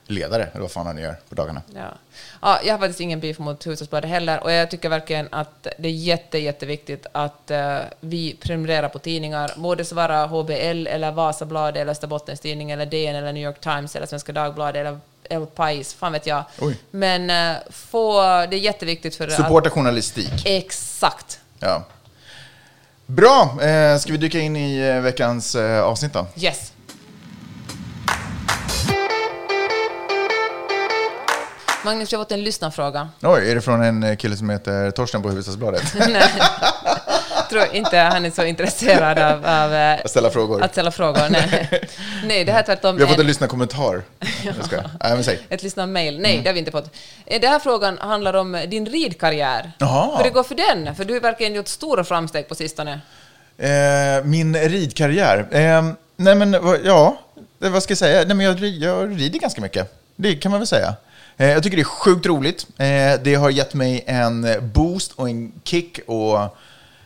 ledare, 0.07 0.49
eller 0.53 0.61
vad 0.61 0.71
fan 0.71 0.87
han 0.87 0.99
gör 0.99 1.17
på 1.29 1.35
dagarna. 1.35 1.63
Ja. 1.75 1.81
Ja, 2.43 2.61
jag 2.65 2.75
har 2.75 2.79
faktiskt 2.79 3.01
ingen 3.01 3.21
beef 3.21 3.39
mot 3.39 3.65
Hufvudstadsbladet 3.65 4.11
heller 4.11 4.43
och 4.43 4.53
jag 4.53 4.71
tycker 4.71 4.89
verkligen 4.89 5.29
att 5.31 5.67
det 5.79 5.89
är 5.89 5.93
jätte, 5.93 6.39
jätteviktigt 6.39 7.07
att 7.13 7.51
eh, 7.51 7.79
vi 8.01 8.37
prenumererar 8.41 8.89
på 8.89 8.99
tidningar, 8.99 9.53
både 9.57 9.85
vara 9.93 10.27
HBL 10.27 10.87
eller 10.87 11.13
Vasabladet 11.13 11.81
eller 11.81 11.93
Österbottens 11.93 12.41
Tidning 12.41 12.71
eller 12.71 12.87
DN 12.87 13.17
eller 13.17 13.33
New 13.33 13.43
York 13.43 13.61
Times 13.61 13.97
eller 13.97 14.07
Svenska 14.07 14.33
Dagbladet 14.33 14.77
eller 14.77 14.99
El 15.31 15.47
Pais, 15.47 15.95
fan 15.95 16.13
vet 16.13 16.27
jag. 16.27 16.45
Oj. 16.61 16.79
Men 16.91 17.31
eh, 17.31 17.57
få, 17.71 18.23
det 18.23 18.57
är 18.57 18.61
jätteviktigt 18.61 19.17
för 19.17 19.29
Supporta 19.29 19.71
journalistik. 19.71 20.33
att... 20.33 20.47
Exakt. 20.47 21.41
Ja. 21.59 21.85
Bra, 23.07 23.59
eh, 23.63 23.99
ska 23.99 24.13
vi 24.13 24.19
dyka 24.19 24.39
in 24.39 24.57
i 24.57 24.79
eh, 24.79 25.01
veckans 25.01 25.55
eh, 25.55 25.83
avsnitt 25.83 26.13
då? 26.13 26.27
Yes. 26.37 26.73
Magnus, 31.85 32.13
jag 32.13 32.19
har 32.19 32.25
fått 32.25 32.33
en 32.33 32.45
lyssnarfråga. 32.45 33.09
Oj, 33.23 33.51
är 33.51 33.55
det 33.55 33.61
från 33.61 33.83
en 33.83 34.03
eh, 34.03 34.17
kille 34.17 34.37
som 34.37 34.51
heter 34.51 34.91
Torsten 34.91 35.23
på 35.23 35.29
Hufvudstadsbladet? 35.29 35.95
Nej. 36.09 36.29
tror 37.51 37.65
inte 37.73 37.99
han 37.99 38.25
är 38.25 38.31
så 38.31 38.45
intresserad 38.45 39.19
av, 39.19 39.47
av 39.47 39.75
eh, 39.75 39.93
Att 40.05 40.11
ställa 40.11 40.31
frågor. 40.31 40.63
Att 40.63 40.73
ställa 40.73 40.91
frågor, 40.91 41.29
nej. 41.31 41.89
nej, 42.25 42.45
det 42.45 42.53
här 42.53 42.61
är 42.61 42.65
tvärtom 42.65 42.97
Vi 42.97 43.03
har 43.03 43.09
fått 43.09 43.17
en 43.17 43.21
en, 43.21 43.27
lyssnarkommentar. 43.27 44.03
Jag 44.43 44.65
ska. 44.65 44.77
Nej, 44.77 45.15
men 45.15 45.25
säg. 45.25 45.39
ett 45.49 45.63
lyssnarmail. 45.63 46.21
Nej, 46.21 46.41
det 46.43 46.49
har 46.49 46.55
vi 46.55 46.59
inte 46.59 46.71
fått. 46.71 46.91
Eh, 47.27 47.41
Den 47.41 47.51
här 47.51 47.59
frågan 47.59 47.99
handlar 47.99 48.35
om 48.35 48.65
din 48.69 48.87
ridkarriär. 48.87 49.73
Jaha. 49.79 50.17
Hur 50.17 50.25
det 50.25 50.31
går 50.31 50.43
för 50.43 50.55
den? 50.55 50.95
För 50.95 51.05
du 51.05 51.15
har 51.15 51.21
verkligen 51.21 51.55
gjort 51.55 51.69
stora 51.69 52.05
framsteg 52.05 52.49
på 52.49 52.55
sistone. 52.55 53.01
Eh, 53.59 54.25
min 54.25 54.57
ridkarriär. 54.57 55.47
Eh, 55.51 55.83
nej 56.17 56.35
men 56.35 56.57
ja, 56.85 57.19
vad 57.59 57.83
ska 57.83 57.91
jag 57.91 57.99
säga? 57.99 58.25
Nej, 58.25 58.37
men 58.37 58.47
jag, 58.47 58.61
jag 58.61 59.21
rider 59.21 59.39
ganska 59.39 59.61
mycket. 59.61 60.01
Det 60.17 60.35
kan 60.35 60.51
man 60.51 60.61
väl 60.61 60.67
säga. 60.67 60.95
Eh, 61.37 61.49
jag 61.49 61.63
tycker 61.63 61.77
det 61.77 61.83
är 61.83 61.85
sjukt 61.85 62.27
roligt. 62.27 62.67
Eh, 62.79 63.21
det 63.25 63.35
har 63.35 63.51
gett 63.51 63.75
mig 63.75 64.05
en 64.07 64.47
boost 64.75 65.13
och 65.13 65.29
en 65.29 65.53
kick 65.65 66.01
och 66.07 66.41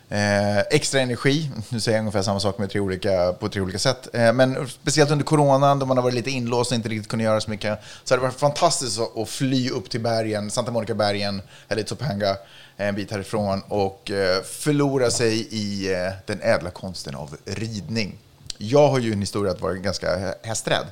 eh, 0.09 0.59
extra 0.59 1.01
energi. 1.01 1.51
Nu 1.69 1.79
säger 1.79 1.97
jag 1.97 2.01
ungefär 2.01 2.21
samma 2.21 2.39
sak 2.39 2.57
med 2.57 2.69
tre 2.69 2.79
olika, 2.79 3.33
på 3.33 3.49
tre 3.49 3.61
olika 3.61 3.79
sätt. 3.79 4.07
Men 4.13 4.67
speciellt 4.67 5.11
under 5.11 5.25
coronan 5.25 5.79
då 5.79 5.85
man 5.85 5.97
har 5.97 6.03
varit 6.03 6.15
lite 6.15 6.31
inlåst 6.31 6.71
och 6.71 6.75
inte 6.75 6.89
riktigt 6.89 7.07
kunnat 7.07 7.23
göra 7.23 7.41
så 7.41 7.49
mycket. 7.49 7.79
Så 8.03 8.13
har 8.13 8.17
det 8.17 8.23
varit 8.23 8.39
fantastiskt 8.39 8.99
att, 8.99 9.29
fly 9.29 9.69
upp 9.69 9.89
till 9.89 10.01
bergen, 10.01 10.51
Santa 10.51 10.71
Monica-bergen, 10.71 11.41
eller 11.67 11.83
Topanga, 11.83 12.37
en 12.77 12.95
bit 12.95 13.11
härifrån 13.11 13.61
och 13.67 14.11
förlora 14.43 15.11
sig 15.11 15.47
i 15.51 15.87
den 16.25 16.41
ädla 16.41 16.69
konsten 16.69 17.15
av 17.15 17.35
ridning. 17.45 18.17
Jag 18.57 18.87
har 18.87 18.99
ju 18.99 19.13
en 19.13 19.19
historia 19.19 19.51
att 19.51 19.61
vara 19.61 19.73
ganska 19.73 20.33
hästrädd. 20.43 20.85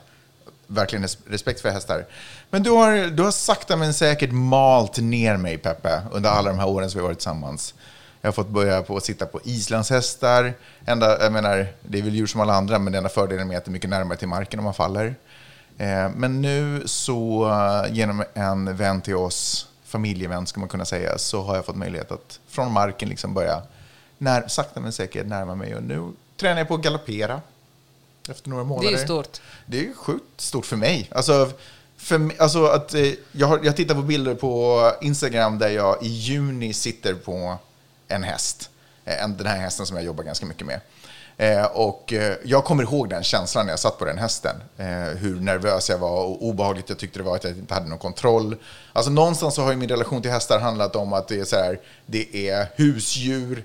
Verkligen 0.67 1.07
respekt 1.27 1.61
för 1.61 1.69
hästar. 1.69 2.05
Men 2.49 2.63
du 2.63 2.69
har, 2.69 3.09
du 3.09 3.23
har 3.23 3.31
sakta 3.31 3.75
men 3.75 3.93
säkert 3.93 4.31
malt 4.31 4.97
ner 4.97 5.37
mig, 5.37 5.57
Peppe, 5.57 6.01
under 6.11 6.29
alla 6.29 6.49
de 6.49 6.59
här 6.59 6.67
åren 6.67 6.89
som 6.89 6.99
vi 6.99 7.01
har 7.01 7.07
varit 7.07 7.17
tillsammans. 7.17 7.73
Jag 8.21 8.27
har 8.27 8.33
fått 8.33 8.49
börja 8.49 8.81
på 8.81 8.97
att 8.97 9.05
sitta 9.05 9.25
på 9.25 9.39
islandshästar. 9.43 10.53
Enda, 10.85 11.23
jag 11.23 11.31
menar, 11.31 11.67
det 11.81 11.97
är 11.97 12.01
väl 12.01 12.15
djur 12.15 12.27
som 12.27 12.41
alla 12.41 12.53
andra, 12.53 12.79
men 12.79 12.93
den 12.93 12.97
enda 12.97 13.09
fördelen 13.09 13.47
med 13.47 13.57
att 13.57 13.65
det 13.65 13.69
är 13.69 13.73
mycket 13.73 13.89
närmare 13.89 14.17
till 14.17 14.27
marken 14.27 14.59
om 14.59 14.63
man 14.63 14.73
faller. 14.73 15.15
Eh, 15.77 16.09
men 16.15 16.41
nu 16.41 16.83
så, 16.85 17.49
eh, 17.49 17.93
genom 17.93 18.23
en 18.33 18.77
vän 18.77 19.01
till 19.01 19.15
oss, 19.15 19.67
familjevän 19.85 20.47
ska 20.47 20.59
man 20.59 20.69
kunna 20.69 20.85
säga, 20.85 21.17
så 21.17 21.41
har 21.41 21.55
jag 21.55 21.65
fått 21.65 21.75
möjlighet 21.75 22.11
att 22.11 22.39
från 22.47 22.71
marken 22.71 23.09
liksom 23.09 23.33
börja 23.33 23.61
när, 24.17 24.47
sakta 24.47 24.79
men 24.79 24.91
säkert 24.91 25.27
närma 25.27 25.55
mig. 25.55 25.75
Och 25.75 25.83
nu 25.83 26.11
tränar 26.39 26.57
jag 26.57 26.67
på 26.67 26.73
att 26.73 26.81
galoppera 26.81 27.41
efter 28.29 28.49
några 28.49 28.63
Det 28.63 28.69
månader. 28.69 28.87
är 28.87 28.91
ju 28.99 29.03
stort. 29.05 29.41
Det 29.65 29.77
är 29.77 29.81
ju 29.83 29.93
sjukt 29.93 30.41
stort 30.41 30.65
för 30.65 30.75
mig. 30.75 31.09
Alltså, 31.11 31.51
för, 31.97 32.31
alltså 32.41 32.65
att, 32.65 32.93
eh, 32.93 33.13
jag, 33.31 33.65
jag 33.65 33.75
tittar 33.75 33.95
på 33.95 34.01
bilder 34.01 34.35
på 34.35 34.91
Instagram 35.01 35.59
där 35.59 35.69
jag 35.69 36.03
i 36.03 36.07
juni 36.07 36.73
sitter 36.73 37.13
på 37.13 37.57
en 38.07 38.23
häst. 38.23 38.69
Eh, 39.05 39.23
en- 39.23 39.37
Den 39.37 39.47
här 39.47 39.57
hästen 39.57 39.85
som 39.85 39.97
jag 39.97 40.05
jobbar 40.05 40.23
ganska 40.23 40.45
mycket 40.45 40.67
med. 40.67 40.79
Eh, 41.39 41.65
och 41.65 42.13
eh, 42.13 42.35
jag 42.45 42.63
kommer 42.65 42.83
ihåg 42.83 43.09
den 43.09 43.23
känslan 43.23 43.65
när 43.65 43.73
jag 43.73 43.79
satt 43.79 43.99
på 43.99 44.05
den 44.05 44.17
hästen. 44.17 44.55
Eh, 44.77 44.85
hur 45.17 45.39
nervös 45.39 45.89
jag 45.89 45.97
var 45.97 46.23
och 46.25 46.45
obehagligt 46.45 46.89
jag 46.89 46.97
tyckte 46.97 47.19
det 47.19 47.23
var 47.23 47.35
att 47.35 47.43
jag 47.43 47.53
inte 47.57 47.73
hade 47.73 47.87
någon 47.89 47.97
kontroll. 47.97 48.55
Alltså 48.93 49.11
någonstans 49.11 49.55
så 49.55 49.61
har 49.61 49.71
ju 49.71 49.77
min 49.77 49.89
relation 49.89 50.21
till 50.21 50.31
hästar 50.31 50.59
handlat 50.59 50.95
om 50.95 51.13
att 51.13 51.27
det 51.27 51.39
är 51.39 51.45
så 51.45 51.55
här, 51.55 51.79
det 52.05 52.49
är 52.49 52.67
husdjur 52.75 53.63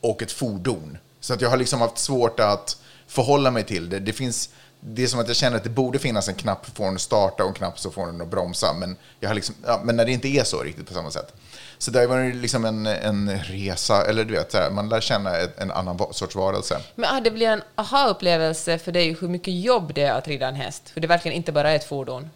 och 0.00 0.22
ett 0.22 0.32
fordon. 0.32 0.98
Så 1.20 1.34
att 1.34 1.40
jag 1.40 1.50
har 1.50 1.56
liksom 1.56 1.80
haft 1.80 1.98
svårt 1.98 2.40
att 2.40 2.76
förhålla 3.10 3.50
mig 3.50 3.64
till 3.64 3.88
det. 3.88 3.98
Det 3.98 4.12
finns, 4.12 4.48
det 4.80 5.02
är 5.02 5.06
som 5.06 5.20
att 5.20 5.28
jag 5.28 5.36
känner 5.36 5.56
att 5.56 5.64
det 5.64 5.70
borde 5.70 5.98
finnas 5.98 6.28
en 6.28 6.34
knapp 6.34 6.66
för 6.76 6.84
den 6.84 6.94
att 6.94 7.00
starta 7.00 7.42
och 7.42 7.48
en 7.48 7.54
knapp 7.54 7.78
så 7.78 7.90
får 7.90 8.06
den 8.06 8.20
att 8.20 8.28
bromsa. 8.28 8.72
Men, 8.72 8.96
jag 9.20 9.28
har 9.28 9.34
liksom, 9.34 9.54
ja, 9.66 9.80
men 9.84 9.96
när 9.96 10.04
det 10.04 10.12
inte 10.12 10.28
är 10.28 10.44
så 10.44 10.62
riktigt 10.62 10.88
på 10.88 10.94
samma 10.94 11.10
sätt. 11.10 11.34
Så 11.78 11.90
det 11.90 12.06
var 12.06 12.32
liksom 12.32 12.64
en, 12.64 12.86
en 12.86 13.38
resa, 13.38 14.06
eller 14.06 14.24
du 14.24 14.34
vet, 14.34 14.72
man 14.72 14.88
lär 14.88 15.00
känna 15.00 15.36
en 15.56 15.70
annan 15.70 15.98
sorts 16.12 16.36
varelse. 16.36 16.80
Men 16.94 17.16
ah, 17.16 17.20
det 17.20 17.30
blir 17.30 17.46
en 17.46 17.62
aha-upplevelse 17.74 18.78
för 18.78 18.92
dig 18.92 19.16
hur 19.20 19.28
mycket 19.28 19.54
jobb 19.54 19.94
det 19.94 20.02
är 20.02 20.12
att 20.12 20.28
rida 20.28 20.48
en 20.48 20.54
häst. 20.54 20.90
För 20.90 21.00
det 21.00 21.06
är 21.06 21.08
verkligen 21.08 21.36
inte 21.36 21.52
bara 21.52 21.72
ett 21.72 21.84
fordon. 21.84 22.30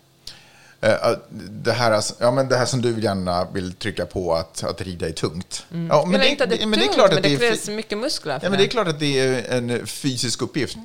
Eh, 0.84 1.10
Det 1.50 1.72
här, 1.72 1.90
alltså- 1.92 2.14
ja, 2.18 2.30
men 2.30 2.48
det 2.48 2.56
här 2.56 2.66
som 2.66 2.82
du 2.82 3.00
gärna 3.00 3.44
vill 3.52 3.72
trycka 3.72 4.06
på, 4.06 4.34
att, 4.34 4.64
att 4.64 4.80
rida 4.80 5.08
är 5.08 5.12
tungt. 5.12 5.66
Ja, 5.68 5.76
Men 5.76 6.10
men, 6.10 6.20
det, 6.20 6.28
inte 6.28 6.46
det 6.46 6.62
är 6.62 6.66
men 6.66 6.78
det 6.78 6.84
är 6.84 6.86
tungt, 6.86 6.94
klart 6.94 7.08
men 7.10 7.16
att 7.18 7.22
det 7.22 7.28
det 7.28 7.34
är... 7.46 7.50
krävs 7.50 7.68
mycket 7.68 7.98
muskler 7.98 8.40
Ja, 8.42 8.50
men 8.50 8.58
det 8.58 8.64
är 8.64 8.68
klart 8.68 8.88
att 8.88 9.00
det 9.00 9.18
är 9.18 9.56
en 9.58 9.86
fysisk 9.86 10.42
uppgift. 10.42 10.76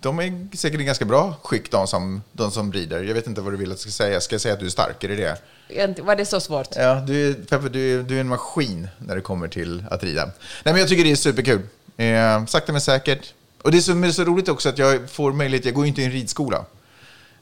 De 0.00 0.18
är 0.18 0.56
säkert 0.56 0.80
i 0.80 0.84
ganska 0.84 1.04
bra 1.04 1.34
skick, 1.42 1.70
de 1.70 1.86
som, 1.86 2.22
de 2.32 2.50
som 2.50 2.72
rider. 2.72 3.02
Jag 3.02 3.14
vet 3.14 3.26
inte 3.26 3.40
vad 3.40 3.52
du 3.52 3.56
vill 3.56 3.68
att 3.72 3.72
jag 3.72 3.80
ska 3.80 3.90
säga. 3.90 4.20
Ska 4.20 4.34
jag 4.34 4.40
säga 4.40 4.54
att 4.54 4.60
du 4.60 4.66
är 4.66 4.70
stark? 4.70 5.04
Är 5.04 5.08
det 5.08 5.16
det? 5.16 6.02
Var 6.02 6.16
det 6.16 6.24
så 6.26 6.40
svårt? 6.40 6.68
Ja, 6.76 6.94
du 6.94 7.30
är, 7.30 7.34
Peppe, 7.34 7.68
du 7.68 8.02
du 8.02 8.16
är 8.16 8.20
en 8.20 8.28
maskin 8.28 8.88
när 8.98 9.14
det 9.14 9.20
kommer 9.20 9.48
till 9.48 9.84
att 9.90 10.02
rida. 10.04 10.24
Nej, 10.24 10.32
men 10.64 10.76
jag 10.76 10.88
tycker 10.88 11.04
det 11.04 11.10
är 11.10 11.16
superkul. 11.16 11.60
Eh, 11.96 12.46
sakta 12.46 12.72
men 12.72 12.80
säkert. 12.80 13.34
Och 13.62 13.70
det 13.70 13.88
men 13.88 14.00
det 14.00 14.08
är 14.08 14.12
så 14.12 14.24
roligt 14.24 14.48
också 14.48 14.68
att 14.68 14.78
jag 14.78 15.10
får 15.10 15.32
möjlighet, 15.32 15.64
jag 15.64 15.74
går 15.74 15.84
ju 15.84 15.88
inte 15.88 16.02
i 16.02 16.04
en 16.04 16.10
ridskola. 16.12 16.64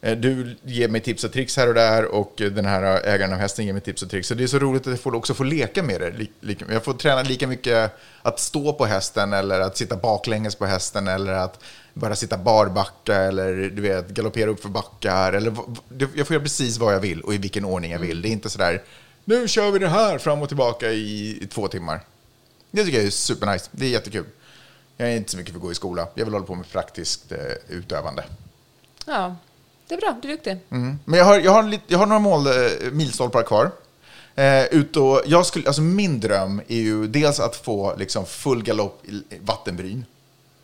Eh, 0.07 0.17
Du 0.17 0.57
ger 0.63 0.89
mig 0.89 1.01
tips 1.01 1.25
och 1.25 1.33
tricks 1.33 1.57
här 1.57 1.69
och 1.69 1.75
där 1.75 2.05
och 2.05 2.33
den 2.37 2.65
här 2.67 2.83
ägaren 3.07 3.33
av 3.33 3.39
hästen 3.39 3.67
ger 3.67 3.73
mig 3.73 3.83
tips 3.83 4.03
och 4.03 4.11
tricks. 4.11 4.29
Så 4.29 4.35
det 4.35 4.43
är 4.43 4.47
så 4.49 4.59
roligt 4.59 4.83
att 4.83 4.87
jag 4.91 5.01
får 5.01 5.15
också 5.15 5.35
få 5.35 5.45
leka 5.45 5.83
med 5.83 6.01
det. 6.01 6.57
Jag 6.73 6.85
får 6.85 6.95
träna 6.95 7.23
lika 7.23 7.47
mycket 7.47 7.93
att 8.23 8.41
stå 8.41 8.73
på 8.73 8.87
hästen 8.87 9.33
eller 9.33 9.61
att 9.61 9.77
sitta 9.77 9.97
baklänges 9.97 10.55
på 10.55 10.67
hästen 10.67 11.09
eller 11.09 11.33
att 11.33 11.61
bara 11.95 12.17
sitta 12.17 12.39
barbacka 12.39 13.15
eller 13.17 13.55
du 13.71 13.83
vet, 13.83 14.09
galoppera 14.09 14.51
upp 14.51 14.61
för 14.63 14.69
backar. 14.69 15.33
Eller, 15.33 15.55
jag 16.15 16.27
får 16.27 16.35
göra 16.35 16.43
precis 16.43 16.79
vad 16.79 16.95
jag 16.95 17.01
vill 17.01 17.21
och 17.21 17.35
i 17.35 17.39
vilken 17.39 17.65
ordning 17.65 17.93
jag 17.93 17.99
vill. 17.99 18.23
Det 18.23 18.29
är 18.29 18.31
inte 18.31 18.51
sådär, 18.51 18.83
nu 19.25 19.49
kör 19.49 19.71
vi 19.71 19.79
det 19.79 19.89
här 19.89 20.19
fram 20.19 20.43
och 20.43 20.49
tillbaka 20.49 20.91
i, 20.93 21.39
i 21.43 21.47
två 21.47 21.69
timmar. 21.69 22.01
Det 22.71 22.85
tycker 22.85 22.99
jag 22.99 23.07
är 23.07 23.11
supernice. 23.11 23.69
Det 23.73 23.87
är 23.87 23.91
jättekul. 23.91 24.25
Jag 24.97 25.13
är 25.13 25.17
inte 25.17 25.31
så 25.31 25.37
mycket 25.37 25.53
för 25.53 25.59
att 25.59 25.63
gå 25.63 25.73
i 25.73 25.75
skola. 25.75 26.09
Jag 26.15 26.25
vill 26.25 26.35
hålla 26.35 26.47
på 26.47 26.55
med 26.55 26.69
praktiskt 26.73 27.33
eh, 27.33 27.39
utövande. 27.69 28.25
Ja, 29.07 29.37
det 29.89 29.95
är 29.95 29.99
bra. 30.01 30.17
Du 30.23 30.29
är 30.29 30.33
duktig. 30.33 30.57
Mm. 30.71 30.99
Men 31.05 31.19
jag 31.19 31.27
har, 31.27 31.39
jag 31.41 31.53
har, 31.53 31.63
lite, 31.63 31.85
jag 31.87 31.99
har 31.99 32.07
några 32.07 32.21
mål, 32.21 32.47
eh, 32.47 32.53
milstolpar 32.93 33.43
kvar. 33.43 33.71
Eh, 34.35 34.65
ut 34.65 34.97
och, 34.97 35.23
jag 35.27 35.47
skulle, 35.47 35.67
alltså 35.67 35.83
min 35.83 36.21
dröm 36.21 36.61
är 36.69 36.77
ju 36.77 37.07
dels 37.07 37.41
att 37.41 37.57
få 37.57 37.97
liksom, 37.97 38.27
full 38.27 38.63
galopp 38.63 39.03
i 39.09 39.23
vattenbryn. 39.41 40.05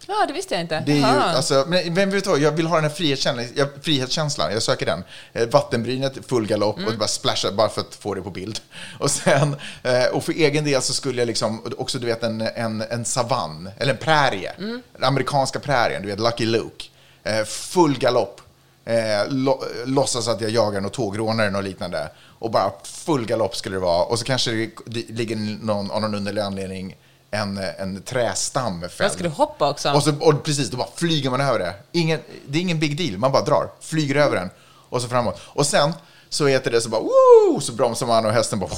Ja, 0.07 0.25
det 0.27 0.33
visste 0.33 0.55
jag 0.55 0.61
inte. 0.61 0.83
Det 0.87 0.93
är 0.93 0.97
ju, 0.97 1.05
alltså, 1.05 1.65
men 1.69 1.95
vem 1.95 2.11
vet 2.11 2.27
vad, 2.27 2.39
jag 2.39 2.53
vill 2.53 2.67
ha 2.67 2.75
den 2.77 2.85
här 2.85 2.91
frihetskänslan, 2.91 3.47
jag, 3.55 3.69
frihetskänslan, 3.83 4.53
jag 4.53 4.63
söker 4.63 4.87
den. 4.87 5.05
Eh, 5.33 5.49
vattenbrynet, 5.49 6.13
full 6.29 6.47
galopp 6.47 6.77
Mm. 6.79 6.89
och 6.89 6.99
bara 6.99 7.09
splasha 7.09 7.53
bara 7.53 7.69
för 7.69 7.81
att 7.81 7.95
få 7.95 8.15
det 8.15 8.23
på 8.23 8.31
bild. 8.31 8.61
Och 8.99 9.11
sen, 9.11 9.57
eh, 9.83 10.05
och 10.13 10.25
för 10.25 10.33
egen 10.33 10.65
del 10.65 10.83
så 10.83 10.93
skulle 10.93 11.21
jag 11.21 11.27
liksom, 11.27 11.73
också 11.79 11.99
du 11.99 12.07
vet 12.07 12.23
en, 12.23 12.41
en, 12.41 12.83
en 12.91 13.05
savann, 13.05 13.71
eller 13.79 13.93
en 13.93 13.99
prärie, 13.99 14.53
Mm. 14.59 14.83
den 14.93 15.05
amerikanska 15.05 15.61
prärien, 15.61 16.03
du 16.03 16.09
vet 16.09 16.21
Lucky 16.21 16.47
Luke. 16.47 16.85
Eh, 17.25 17.45
full 17.45 17.99
galopp, 17.99 18.41
eh, 18.85 19.29
lo, 19.29 19.65
låtsas 19.87 20.29
att 20.29 20.41
jag 20.41 20.51
jagar 20.51 20.81
någon 20.81 20.91
tågrånare 20.91 21.57
och 21.57 21.63
liknande. 21.63 22.11
Och 22.39 22.51
bara 22.51 22.73
full 22.85 23.27
galopp 23.27 23.57
skulle 23.57 23.77
det 23.77 23.81
vara. 23.81 24.05
Och 24.05 24.19
så 24.19 24.25
kanske 24.25 24.51
det, 24.51 24.71
det 24.87 25.09
ligger 25.09 25.37
någon, 25.65 25.91
av 25.91 26.01
någon 26.01 26.15
underlig 26.15 26.41
anledning 26.41 26.97
en, 27.31 27.59
en 27.79 28.03
trästam 28.03 28.83
Jag 28.83 28.93
fälld. 28.93 29.13
skulle 29.13 29.29
hoppa 29.29 29.71
också. 29.71 29.93
Och, 29.93 30.03
så, 30.03 30.13
och 30.21 30.43
precis, 30.43 30.71
då 30.71 30.77
bara 30.77 30.89
flyger 30.95 31.31
man 31.31 31.41
över 31.41 31.59
det. 31.59 31.75
Ingen, 31.93 32.21
det 32.47 32.59
är 32.59 32.63
ingen 32.63 32.79
big 32.81 32.97
deal, 32.97 33.19
man 33.19 33.33
bara 33.33 33.45
drar. 33.45 33.71
Flyger 33.81 34.15
över 34.15 34.37
den 34.37 34.51
och 34.89 35.03
så 35.03 35.09
framåt. 35.09 35.41
Och 35.45 35.67
sen 35.67 35.93
så 36.29 36.47
heter 36.47 36.71
det 36.71 36.81
så 36.81 36.89
bara 36.89 37.01
woo, 37.01 37.61
så 37.61 37.73
bromsar 37.73 38.07
man 38.07 38.27
och 38.27 38.33
hästen 38.33 38.59
bara 38.59 38.71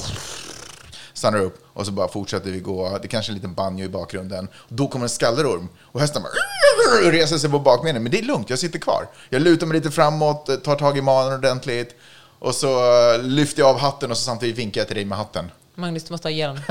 stannar 1.15 1.39
upp 1.39 1.65
och 1.73 1.85
så 1.85 1.91
bara 1.91 2.07
fortsätter 2.07 2.51
vi 2.51 2.59
gå. 2.59 2.89
Det 2.89 3.05
är 3.05 3.07
kanske 3.07 3.29
är 3.29 3.33
en 3.33 3.35
liten 3.35 3.53
banjo 3.53 3.85
i 3.85 3.89
bakgrunden. 3.89 4.47
Då 4.69 4.87
kommer 4.87 5.05
en 5.05 5.09
skallerorm 5.09 5.69
och 5.81 6.01
hästen 6.01 6.21
bara 6.21 7.11
reser 7.11 7.37
sig 7.37 7.49
på 7.49 7.59
bakbenen. 7.59 8.03
Men 8.03 8.11
det 8.11 8.19
är 8.19 8.23
lugnt, 8.23 8.49
jag 8.49 8.59
sitter 8.59 8.79
kvar. 8.79 9.07
Jag 9.29 9.41
lutar 9.41 9.67
mig 9.67 9.77
lite 9.77 9.91
framåt, 9.91 10.63
tar 10.63 10.75
tag 10.75 10.97
i 10.97 11.01
manen 11.01 11.33
ordentligt 11.33 11.95
och 12.39 12.55
så 12.55 12.99
eh, 13.13 13.23
lyfter 13.23 13.61
jag 13.61 13.69
av 13.69 13.79
hatten 13.79 14.11
och 14.11 14.17
så 14.17 14.23
samtidigt 14.23 14.57
vinkar 14.57 14.81
jag 14.81 14.87
till 14.87 14.95
dig 14.95 15.05
med 15.05 15.17
hatten. 15.17 15.51
Magnus, 15.75 16.03
du 16.03 16.13
måste 16.13 16.27
ha 16.27 16.33
hjälm. 16.33 16.59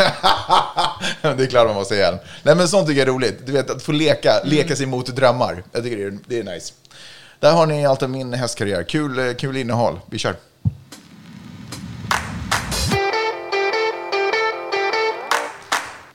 det 1.20 1.42
är 1.44 1.46
klart 1.46 1.66
man 1.66 1.74
måste 1.74 1.94
säga. 1.94 2.18
Nej, 2.42 2.54
men 2.56 2.68
sånt 2.68 2.88
tycker 2.88 3.00
jag 3.00 3.08
är 3.08 3.12
roligt. 3.12 3.46
Du 3.46 3.52
vet, 3.52 3.70
att 3.70 3.82
få 3.82 3.92
leka, 3.92 4.40
leka 4.44 4.76
sig 4.76 4.86
mot 4.86 5.06
drömmar. 5.06 5.64
Jag 5.72 5.82
tycker 5.82 5.96
det 5.96 6.04
är, 6.04 6.18
det 6.26 6.38
är 6.38 6.54
nice. 6.54 6.72
Där 7.40 7.52
har 7.52 7.66
ni 7.66 7.86
allt 7.86 8.02
om 8.02 8.12
min 8.12 8.34
hästkarriär. 8.34 8.82
Kul, 8.82 9.18
eh, 9.18 9.34
kul 9.34 9.56
innehåll. 9.56 10.00
Vi 10.06 10.18
kör. 10.18 10.36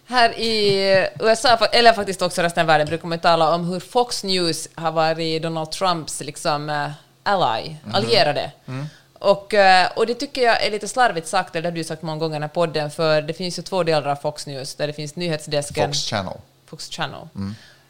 Här 0.10 0.40
i 0.40 1.08
USA, 1.20 1.58
eller 1.72 1.94
faktiskt 1.94 2.22
också 2.22 2.42
resten 2.42 2.62
av 2.62 2.68
världen, 2.68 2.88
brukar 2.88 3.08
man 3.08 3.20
tala 3.20 3.56
om 3.56 3.66
hur 3.66 3.80
Fox 3.80 4.24
News 4.24 4.70
har 4.76 4.92
varit 4.92 5.42
Donald 5.42 5.72
Trumps 5.72 6.22
liksom, 6.22 6.70
eh, 6.70 6.92
ally, 7.24 7.70
Mhm. 7.84 7.96
allierade. 7.96 8.52
Mm. 8.68 8.86
Och, 9.20 9.54
eh, 9.54 9.88
och 9.96 10.06
det 10.08 10.14
tycker 10.14 10.42
jag 10.42 10.64
är 10.66 10.72
lite 10.72 10.88
slarvigt 10.88 11.28
sagt, 11.28 11.54
det 11.54 11.62
har 11.62 11.72
du 11.72 11.84
sagt 11.84 12.02
många 12.02 12.18
gånger 12.20 12.34
i 12.34 12.36
den 12.36 12.42
här 12.44 12.50
podden, 12.50 12.92
för 12.92 13.22
det 13.22 13.34
finns 13.34 13.60
ju 13.60 13.64
två 13.64 13.84
delar 13.84 14.08
av 14.08 14.16
Fox 14.16 14.48
News, 14.48 14.76
där 14.76 14.88
det 14.88 14.94
finns 14.94 15.16
nyhetsdesken... 15.16 15.90
Fox 15.90 16.00
Channel. 16.10 16.34
Fox 16.66 16.90
Channel. 16.90 17.28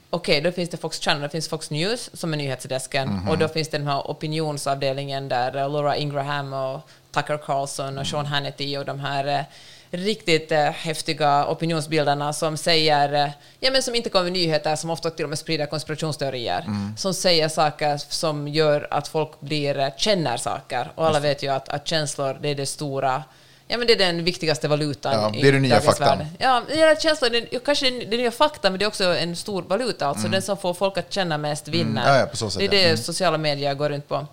Okej, 0.10 0.42
då 0.42 0.52
finns 0.52 0.70
det 0.70 0.78
Fox 0.78 1.00
Channel, 1.00 1.22
det 1.22 1.30
finns 1.30 1.50
Fox 1.50 1.70
News 1.72 2.10
som 2.14 2.34
är 2.34 2.38
nyhetsdesken 2.38 3.28
och 3.30 3.38
då 3.38 3.48
finns 3.48 3.68
det 3.70 3.78
den 3.78 3.88
här 3.88 4.00
opinionsavdelningen 4.00 5.30
där 5.30 5.56
eh, 5.58 5.70
Laura 5.70 5.98
Ingraham 5.98 6.54
och 6.54 6.90
Tucker 7.12 7.38
Carlson 7.38 7.98
och 7.98 8.08
Sean 8.08 8.26
Hannity 8.26 8.78
och 8.78 8.86
de 8.86 9.00
här 9.00 9.46
riktigt 9.92 10.52
eh, 10.52 10.60
häftiga 10.60 11.46
opinionsbildarna 11.48 12.34
som 12.34 12.58
säger, 12.58 13.14
eh, 13.14 13.30
ja 13.60 13.72
men 13.72 13.84
som 13.84 13.96
inte 13.96 14.10
kommer 14.10 14.24
med 14.24 14.34
nyheter, 14.34 14.76
som 14.76 14.90
ofta 14.90 15.10
till 15.10 15.24
och 15.26 15.30
med 15.30 15.40
sprider 15.40 15.66
konspirationsteorier, 15.66 16.66
som 16.98 17.14
säger 17.14 17.50
saker 17.50 17.98
som 17.98 18.48
gör 18.48 18.88
att 18.92 19.08
folk 19.08 19.40
blir, 19.40 19.80
eh, 19.80 19.88
känner 19.98 20.38
saker. 20.38 20.92
Och 20.96 21.08
alla 21.08 21.20
vet 21.20 21.44
ju 21.44 21.48
att, 21.48 21.70
att 21.70 21.88
känslor, 21.88 22.38
det 22.42 22.50
är 22.50 22.56
det 22.56 22.66
stora 22.66 23.24
Ja, 23.72 23.78
men 23.78 23.88
det 23.88 23.94
är 23.94 23.98
den 23.98 24.24
viktigaste 24.24 24.68
valutan 24.68 25.14
Ja, 25.14 25.32
det 25.42 25.48
är 25.48 25.52
den 25.52 25.62
nya 25.62 25.82
faktan. 25.82 26.18
värld. 26.18 26.28
Ja, 26.40 26.62
det 26.68 26.82
är 26.82 26.96
känslan, 26.96 27.32
är 27.36 27.60
kanske 27.60 27.88
är 27.88 28.18
nya 28.18 28.32
fakta, 28.32 28.70
men 28.70 28.80
det 28.80 28.86
är 28.86 28.88
också 28.88 29.04
en 29.04 29.36
stor 29.36 29.62
valuta. 29.62 30.08
Alltså 30.08 30.28
den 30.28 30.42
som 30.42 30.58
får 30.58 30.74
folk 30.74 30.98
att 30.98 31.14
känna 31.14 31.38
mest 31.38 31.68
vinner. 31.68 32.02
Mm. 32.02 32.16
Ja, 32.16 32.28
ja, 32.40 32.50
sätt, 32.50 32.60
det 32.60 32.66
är 32.66 32.70
det 32.70 32.84
Mm. 32.86 32.98
sociala 32.98 33.38
medier 33.38 33.74
går 33.74 33.90
runt 33.90 34.08
på. 34.08 34.26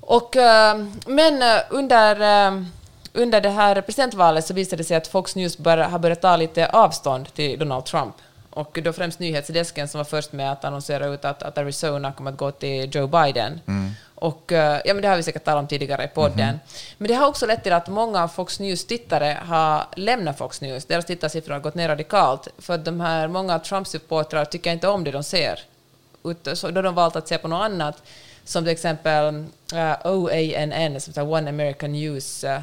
Och, 0.00 0.36
eh, 0.36 0.76
men 1.06 1.42
eh, 1.42 1.58
under, 1.70 2.20
under 3.16 3.40
det 3.40 3.50
här 3.50 3.80
presidentvalet 3.80 4.46
så 4.46 4.54
visade 4.54 4.76
det 4.76 4.84
sig 4.84 4.96
att 4.96 5.06
Fox 5.06 5.36
News 5.36 5.58
bör, 5.58 5.78
har 5.78 5.98
börjat 5.98 6.20
ta 6.22 6.36
lite 6.36 6.66
avstånd 6.68 7.34
till 7.34 7.58
Donald 7.58 7.84
Trump. 7.84 8.14
Och 8.50 8.78
då 8.82 8.92
främst 8.92 9.18
nyhetsdesken 9.18 9.88
som 9.88 9.98
var 9.98 10.04
först 10.04 10.32
med 10.32 10.52
att 10.52 10.64
annonsera 10.64 11.06
ut 11.06 11.24
att, 11.24 11.42
att 11.42 11.58
Arizona 11.58 12.12
kommer 12.12 12.30
att 12.30 12.36
gå 12.36 12.50
till 12.50 12.94
Joe 12.94 13.06
Biden. 13.06 13.60
Och, 14.14 14.52
eh, 14.52 14.80
ja, 14.84 14.94
men 14.94 15.02
det 15.02 15.08
har 15.08 15.16
vi 15.16 15.22
säkert 15.22 15.44
talat 15.44 15.60
om 15.60 15.66
tidigare 15.68 16.04
i 16.04 16.08
podden. 16.08 16.60
Men 16.98 17.08
det 17.08 17.14
har 17.14 17.26
också 17.28 17.46
lett 17.46 17.62
till 17.62 17.72
att 17.72 17.88
många 17.88 18.22
av 18.22 18.28
Fox 18.28 18.60
News-tittare 18.60 19.38
har 19.46 19.84
lämnat 19.96 20.38
Fox 20.38 20.60
News. 20.60 20.84
Deras 20.84 21.04
tittarsiffror 21.04 21.52
har 21.52 21.60
gått 21.60 21.74
ner 21.74 21.88
radikalt. 21.88 22.48
För 22.58 22.78
de 22.78 23.00
här 23.00 23.28
många 23.28 23.58
Trump-supportrar 23.58 24.44
tycker 24.44 24.72
inte 24.72 24.88
om 24.88 25.04
det 25.04 25.10
de 25.10 25.22
ser. 25.22 25.60
Ut- 26.24 26.48
Så 26.58 26.70
då 26.70 26.78
har 26.78 26.82
de 26.82 26.94
valt 26.94 27.16
att 27.16 27.28
se 27.28 27.38
på 27.38 27.48
något 27.48 27.64
annat, 27.64 28.02
som 28.44 28.64
till 28.64 28.72
exempel 28.72 29.34
uh, 29.74 30.06
OANN, 30.06 31.00
som 31.00 31.10
heter 31.10 31.28
One 31.32 31.48
American 31.50 31.92
News, 31.92 32.44
uh, 32.44 32.60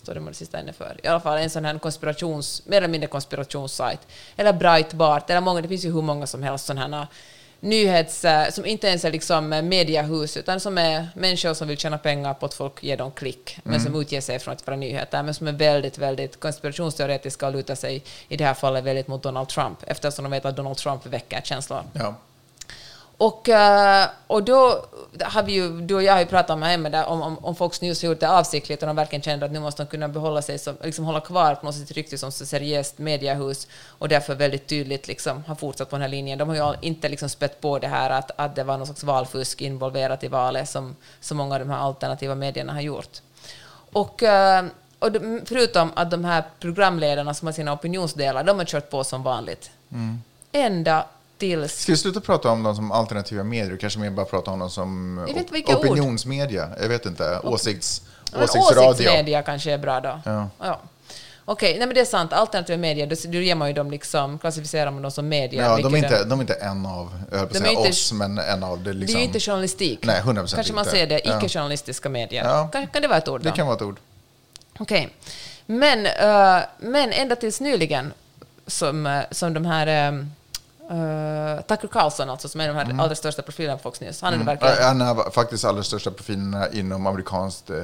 står 0.00 0.32
sista 0.32 0.60
inne 0.60 0.72
för. 0.72 1.00
I 1.02 1.06
alla 1.06 1.20
fall 1.20 1.38
en 1.38 1.50
sån 1.50 1.64
här 1.64 1.78
konspirations, 1.78 2.62
mer 2.66 2.76
eller 2.76 2.88
mindre 2.88 3.08
konspirationssajt. 3.08 4.00
Eller 4.36 4.52
Breitbart, 4.52 5.30
eller 5.30 5.40
många, 5.40 5.60
det 5.60 5.68
finns 5.68 5.84
ju 5.84 5.92
hur 5.92 6.02
många 6.02 6.26
som 6.26 6.42
helst 6.42 6.66
sådana 6.66 6.96
här 6.96 7.06
nyhets, 7.60 8.24
eh, 8.24 8.50
som 8.50 8.66
inte 8.66 8.88
ens 8.88 9.04
är 9.04 9.12
liksom 9.12 9.52
eh, 9.52 9.62
mediehus, 9.62 10.36
utan 10.36 10.60
som 10.60 10.78
är 10.78 11.08
människor 11.14 11.54
som 11.54 11.68
vill 11.68 11.78
tjäna 11.78 11.98
pengar 11.98 12.34
på 12.34 12.46
att 12.46 12.54
folk 12.54 12.82
ger 12.82 12.96
dem 12.96 13.10
klick, 13.10 13.58
men 13.62 13.80
som 13.80 14.00
utger 14.00 14.20
sig 14.20 14.38
från 14.38 14.54
att 14.54 14.66
vara 14.66 14.76
nyheter, 14.76 15.22
men 15.22 15.34
som 15.34 15.48
är 15.48 15.52
väldigt, 15.52 15.98
väldigt 15.98 16.40
konspirationsteoretiska 16.40 17.46
och 17.46 17.52
lutar 17.52 17.74
sig 17.74 18.02
i 18.28 18.36
det 18.36 18.44
här 18.44 18.54
fallet 18.54 18.84
väldigt 18.84 19.08
mot 19.08 19.22
Donald 19.22 19.48
Trump, 19.48 19.78
eftersom 19.86 20.22
de 20.22 20.30
vet 20.30 20.44
att 20.44 20.56
Donald 20.56 20.76
Trump 20.76 21.06
väcker 21.06 21.40
känslor. 21.40 21.82
Ja. 21.92 22.14
Och, 23.20 23.48
eh, 23.48 24.08
och 24.26 24.42
då 24.42 24.84
har 25.20 25.42
vi 25.42 25.52
ju, 25.52 25.80
du 25.80 25.94
och 25.94 26.02
jag 26.02 26.12
har 26.12 26.20
ju 26.20 26.26
pratat 26.26 26.50
om 26.50 26.62
här 26.62 26.70
hemma 26.70 26.88
där, 26.88 27.06
om, 27.06 27.22
om, 27.22 27.38
om 27.44 27.54
Fox 27.54 27.80
News 27.80 28.02
har 28.02 28.08
gjort 28.08 28.20
det 28.20 28.30
avsiktligt 28.30 28.82
och 28.82 28.86
de 28.86 28.96
verkligen 28.96 29.22
känner 29.22 29.46
att 29.46 29.52
nu 29.52 29.60
måste 29.60 29.82
de 29.82 29.88
kunna 29.88 30.08
behålla 30.08 30.42
sig, 30.42 30.58
som, 30.58 30.76
liksom 30.82 31.04
hålla 31.04 31.20
kvar 31.20 31.54
på 31.54 31.66
något 31.66 31.74
sätt 31.74 31.90
rykte 31.90 32.18
som 32.18 32.32
så 32.32 32.46
seriöst 32.46 32.98
mediehus 32.98 33.68
och 33.86 34.08
därför 34.08 34.34
väldigt 34.34 34.66
tydligt 34.66 35.08
liksom 35.08 35.44
har 35.46 35.54
fortsatt 35.54 35.90
på 35.90 35.96
den 35.96 36.02
här 36.02 36.08
linjen. 36.08 36.38
De 36.38 36.48
har 36.48 36.56
ju 36.56 36.74
inte 36.80 37.08
liksom 37.08 37.28
spett 37.28 37.60
på 37.60 37.78
det 37.78 37.88
här 37.88 38.10
att, 38.10 38.30
att 38.36 38.56
det 38.56 38.64
var 38.64 38.76
någon 38.76 38.86
slags 38.86 39.04
valfusk 39.04 39.62
involverat 39.62 40.24
i 40.24 40.28
valet 40.28 40.68
som 40.68 40.96
så 41.20 41.34
många 41.34 41.54
av 41.54 41.60
de 41.60 41.70
här 41.70 41.78
alternativa 41.78 42.34
medierna 42.34 42.72
har 42.72 42.80
gjort. 42.80 43.20
Och, 43.92 44.22
eh, 44.22 44.64
och 44.98 45.12
de, 45.12 45.40
förutom 45.46 45.90
att 45.94 46.10
de 46.10 46.24
här 46.24 46.44
programledarna 46.60 47.34
som 47.34 47.46
har 47.46 47.52
sina 47.52 47.72
opinionsdelar, 47.72 48.44
de 48.44 48.58
har 48.58 48.64
kört 48.64 48.90
på 48.90 49.04
som 49.04 49.22
vanligt. 49.22 49.70
Ända 50.52 51.06
tills... 51.40 51.80
Ska 51.82 51.92
vi 51.92 51.98
sluta 51.98 52.20
prata 52.20 52.50
om 52.50 52.62
dem 52.62 52.76
som 52.76 52.92
alternativa 52.92 53.44
medier 53.44 53.72
och 53.74 53.80
kanske 53.80 53.98
mer 53.98 54.10
bara 54.10 54.26
prata 54.26 54.50
om 54.50 54.58
dem 54.58 54.70
som 54.70 55.18
inte 55.28 55.52
vilka 55.52 55.76
ord. 55.78 55.84
opinionsmedia? 55.86 56.68
Jag 56.80 56.88
vet 56.88 57.06
inte. 57.06 57.40
Åsikts, 57.42 58.02
Men 58.32 58.42
åsiktsradio. 58.42 58.90
Åsiktsmedia 58.90 59.42
kanske 59.42 59.72
är 59.72 59.78
bra 59.78 60.00
då. 60.00 60.20
Ja. 60.58 60.80
Okej, 61.44 61.76
nej 61.78 61.86
men 61.86 61.94
det 61.94 62.00
är 62.00 62.04
sant. 62.04 62.32
Alternativa 62.32 62.76
medier, 62.78 63.06
då, 63.06 63.16
då 63.24 63.38
ger 63.38 63.54
man 63.54 63.68
ju 63.68 63.74
dem 63.74 63.90
liksom, 63.90 64.38
klassificerar 64.38 64.90
man 64.90 65.02
dem 65.02 65.10
som 65.10 65.28
medier. 65.28 65.62
Ja, 65.64 65.76
de, 65.82 65.94
är 65.94 65.98
inte, 65.98 66.24
de 66.24 66.38
är 66.38 66.42
inte 66.42 66.54
en 66.54 66.86
av, 66.86 67.12
jag 67.30 67.38
höll 67.38 67.46
på 67.48 67.56
att 67.56 67.62
säga 67.62 67.70
inte- 67.70 67.88
oss, 67.88 68.12
men 68.12 68.38
en 68.38 68.62
av 68.64 68.78
det 68.78 68.92
Det 68.92 68.98
liksom. 68.98 69.16
är 69.16 69.20
ju 69.20 69.26
inte 69.26 69.40
journalistik. 69.40 70.04
Nej, 70.06 70.20
100% 70.22 70.54
Kanske 70.54 70.72
man 70.72 70.84
inte. 70.84 70.96
ser 70.96 71.06
det, 71.06 71.20
Ja. 71.24 71.38
icke-journalistiska 71.38 72.08
medier. 72.08 72.44
Ja. 72.44 72.68
Kan, 72.72 72.86
kan 72.86 73.02
det 73.02 73.08
vara 73.08 73.18
ett 73.18 73.28
ord 73.28 73.40
då? 73.40 73.50
Det 73.50 73.56
kan 73.56 73.66
vara 73.66 73.76
ett 73.76 73.82
ord. 73.82 73.96
Okej. 74.78 75.08
Men, 75.66 76.06
eh, 76.06 76.62
men 76.78 77.12
ända 77.12 77.36
tills 77.36 77.60
nyligen, 77.60 78.12
som, 78.66 79.06
eh, 79.06 79.20
som 79.30 79.54
de 79.54 79.64
här... 79.66 80.26
Uh, 80.90 81.60
Tucker 81.60 81.88
Carlson, 81.88 82.30
alltså, 82.30 82.48
som 82.48 82.60
är 82.60 82.68
de 82.68 82.76
här 82.76 82.84
Mm. 82.84 83.00
allra 83.00 83.14
största 83.14 83.42
profilerna 83.42 83.76
på 83.76 83.82
Fox 83.82 84.00
News. 84.00 84.22
Han 84.22 84.34
är 84.34 84.38
det 84.38 84.44
verkligen... 84.44 84.76
Han 84.82 85.00
är 85.00 85.30
faktiskt 85.30 85.64
allra 85.64 85.82
största 85.82 86.10
profilerna 86.10 86.68
inom 86.72 87.06
amerikanskt 87.06 87.70
eh, 87.70 87.76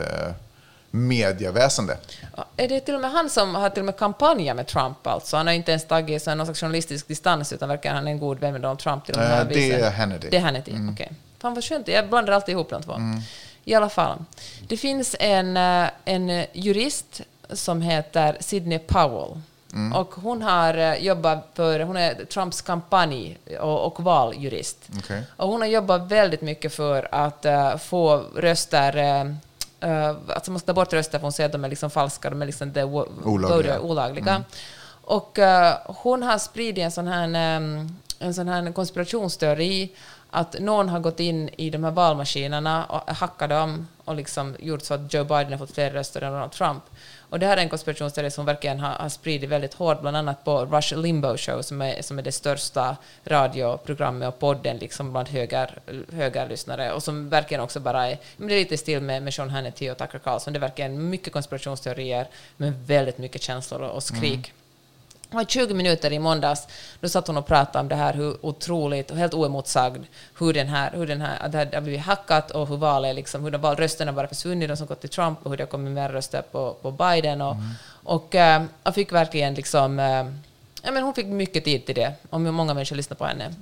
medieväsende. 0.90 1.98
Är 2.56 2.68
det 2.68 2.80
till 2.80 2.94
och 2.94 3.00
med 3.00 3.10
han 3.10 3.30
som 3.30 3.54
har 3.54 3.70
till 3.70 3.80
och 3.80 3.86
med 3.86 3.96
kampanjat 3.96 4.56
med 4.56 4.66
Trump? 4.66 5.06
Alltså? 5.06 5.36
Han 5.36 5.46
har 5.46 5.54
inte 5.54 5.70
ens 5.70 5.86
tagit 5.86 6.26
någon 6.26 6.46
slags 6.46 6.60
journalistisk 6.60 7.08
distans, 7.08 7.52
utan 7.52 7.68
verkar 7.68 7.94
han 7.94 8.06
är 8.06 8.10
en 8.10 8.18
god 8.18 8.38
vän 8.40 8.52
med 8.52 8.60
Donald 8.62 8.78
Trump. 8.78 9.04
Till 9.04 9.14
och 9.14 9.20
med 9.20 9.40
Eh, 9.40 9.46
det 9.48 9.72
är 9.72 9.90
Hannity. 9.90 10.28
Det 10.30 10.36
är 10.36 10.40
Hannity, 10.40 10.72
okej. 10.92 11.12
Fan 11.38 11.54
vad 11.54 11.64
skönt, 11.64 11.88
jag 11.88 12.08
blandar 12.08 12.32
alltid 12.32 12.52
ihop 12.52 12.70
de 12.70 12.82
två. 12.82 13.00
I 13.64 13.74
alla 13.74 13.88
fall, 13.88 14.24
det 14.68 14.76
finns 14.76 15.16
en, 15.20 15.56
eh, 15.56 15.88
en 16.04 16.44
jurist 16.52 17.20
som 17.52 17.82
heter 17.82 18.36
Sidney 18.40 18.78
Powell. 18.78 19.40
Och 19.94 20.14
hon 20.14 20.42
har 20.42 20.74
eh, 20.74 20.94
jobbat 20.94 21.50
för, 21.54 21.80
hon 21.80 21.96
är 21.96 22.24
Trumps 22.24 22.62
kampanj 22.62 23.38
och, 23.60 23.86
och 23.86 24.04
valjurist. 24.04 24.88
Okej. 24.98 25.22
Och 25.36 25.48
hon 25.48 25.60
har 25.60 25.68
jobbat 25.68 26.08
väldigt 26.10 26.42
mycket 26.42 26.74
för 26.74 27.08
att 27.12 27.44
eh, 27.44 27.76
få 27.76 28.24
röster, 28.36 28.96
uh, 28.96 29.32
uh, 29.90 30.16
alltså 30.28 30.50
man 30.50 30.60
ska 30.60 30.66
ta 30.66 30.72
bort 30.72 30.92
röster 30.92 31.18
för 31.18 31.22
hon 31.22 31.32
säger 31.32 31.48
att 31.48 31.52
de 31.52 31.64
är 31.64 31.68
liksom 31.68 31.90
falska, 31.90 32.30
de 32.30 32.42
är 32.42 32.46
liksom 32.46 32.72
the 32.72 32.84
Olagliga. 32.84 33.80
olagliga. 33.80 34.42
Och 35.06 35.38
eh, 35.38 35.74
hon 35.84 36.22
har 36.22 36.38
spridit 36.38 36.84
en 36.84 36.90
sån 36.90 37.08
här, 37.08 37.56
em, 37.56 37.96
en 38.18 38.34
sån 38.34 38.48
här 38.48 38.72
konspirationsteori 38.72 39.92
att 40.30 40.60
någon 40.60 40.88
har 40.88 41.00
gått 41.00 41.20
in 41.20 41.48
i 41.48 41.70
de 41.70 41.84
här 41.84 41.90
valmaskinerna 41.90 42.84
och 42.84 43.14
hackat 43.16 43.50
dem 43.50 43.88
och 44.04 44.14
liksom 44.14 44.56
gjort 44.58 44.82
så 44.82 44.94
att 44.94 45.14
Joe 45.14 45.24
Biden 45.24 45.52
har 45.52 45.58
fått 45.58 45.74
fler 45.74 45.90
röster 45.90 46.22
än 46.22 46.32
Donald 46.32 46.52
Trump. 46.52 46.82
Och 47.30 47.38
det 47.38 47.46
här 47.46 47.56
är 47.56 47.60
en 47.60 47.68
konspirationsteori 47.68 48.30
som 48.30 48.46
verkligen 48.46 48.80
har, 48.80 48.90
har 48.90 49.08
spridit 49.08 49.50
väldigt 49.50 49.74
hårt, 49.74 50.00
bland 50.00 50.16
annat 50.16 50.44
på 50.44 50.64
Rush 50.64 50.96
Limbo 50.96 51.36
Show, 51.36 51.62
som 51.62 51.82
är, 51.82 52.02
som 52.02 52.18
är 52.18 52.22
det 52.22 52.32
största 52.32 52.96
radioprogrammet 53.24 54.28
och 54.28 54.38
podden 54.38 54.76
liksom 54.76 55.12
bland 55.12 55.28
höger, 55.28 55.78
högerlyssnare, 56.12 56.92
och 56.92 57.02
som 57.02 57.28
verkligen 57.28 57.62
också 57.62 57.80
bara 57.80 58.06
är, 58.06 58.18
men 58.36 58.48
det 58.48 58.54
är 58.54 58.58
lite 58.58 58.74
i 58.74 58.78
stil 58.78 59.00
med, 59.00 59.22
med 59.22 59.34
Sean 59.34 59.50
Hannity 59.50 59.90
och 59.90 59.98
Tucker 59.98 60.18
Carlson, 60.18 60.52
det 60.52 60.58
är 60.58 60.60
verkligen 60.60 61.10
mycket 61.10 61.32
konspirationsteorier, 61.32 62.28
men 62.56 62.84
väldigt 62.84 63.18
mycket 63.18 63.42
känslor 63.42 63.80
och, 63.82 64.02
skrik. 64.02 64.34
Mm 64.34 64.65
var 65.30 65.44
20 65.44 65.74
minuter 65.74 66.12
i 66.12 66.18
måndags, 66.18 66.68
då 67.00 67.08
satt 67.08 67.26
hon 67.26 67.36
och 67.36 67.46
pratade 67.46 67.78
om 67.78 67.88
det 67.88 67.94
här, 67.94 68.14
hur 68.14 68.46
otroligt 68.46 69.10
och 69.10 69.16
helt 69.16 69.34
oemotsagd, 69.34 70.04
hur 70.38 70.52
den 70.52 70.68
här, 70.68 70.90
hur 70.94 71.06
den 71.06 71.20
här, 71.20 71.48
det 71.48 71.58
här 71.58 71.70
har 71.74 71.80
blivit 71.80 72.00
hackat 72.00 72.50
och 72.50 72.68
hur 72.68 72.76
valet 72.76 73.14
liksom, 73.16 73.44
hur 73.44 73.50
de 73.50 73.60
val, 73.60 73.76
rösterna 73.76 74.12
bara 74.12 74.28
försvunnit, 74.28 74.68
de 74.68 74.76
som 74.76 74.86
gått 74.86 75.00
till 75.00 75.10
Trump 75.10 75.38
och 75.42 75.50
hur 75.50 75.56
det 75.56 75.62
har 75.62 75.68
kommit 75.68 75.92
mer 75.92 76.08
röster 76.08 76.42
på, 76.42 76.76
på 76.82 76.90
Biden 76.90 77.40
och, 77.42 77.56
och 77.88 78.34
eh, 78.34 78.62
jag 78.84 78.94
fick 78.94 79.12
verkligen 79.12 79.54
liksom, 79.54 79.98
eh, 79.98 80.26
ja 80.82 80.92
men 80.92 81.02
hon 81.02 81.14
fick 81.14 81.26
mycket 81.26 81.64
tid 81.64 81.86
till 81.86 81.94
det, 81.94 82.12
och 82.30 82.40
många 82.40 82.74
människor 82.74 82.96
lyssnade 82.96 83.18
på 83.18 83.24
henne. 83.24 83.54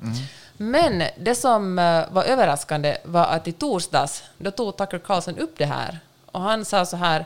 Men 0.56 1.02
det 1.16 1.34
som 1.34 1.78
eh, 1.78 2.04
var 2.10 2.24
överraskande 2.24 2.96
var 3.04 3.26
att 3.26 3.48
i 3.48 3.52
torsdags, 3.52 4.22
då 4.38 4.50
tog 4.50 4.76
Tucker 4.76 4.98
Carlson 4.98 5.38
upp 5.38 5.54
det 5.58 5.66
här, 5.66 5.98
och 6.26 6.40
han 6.40 6.64
sa 6.64 6.86
så 6.86 6.96
här, 6.96 7.24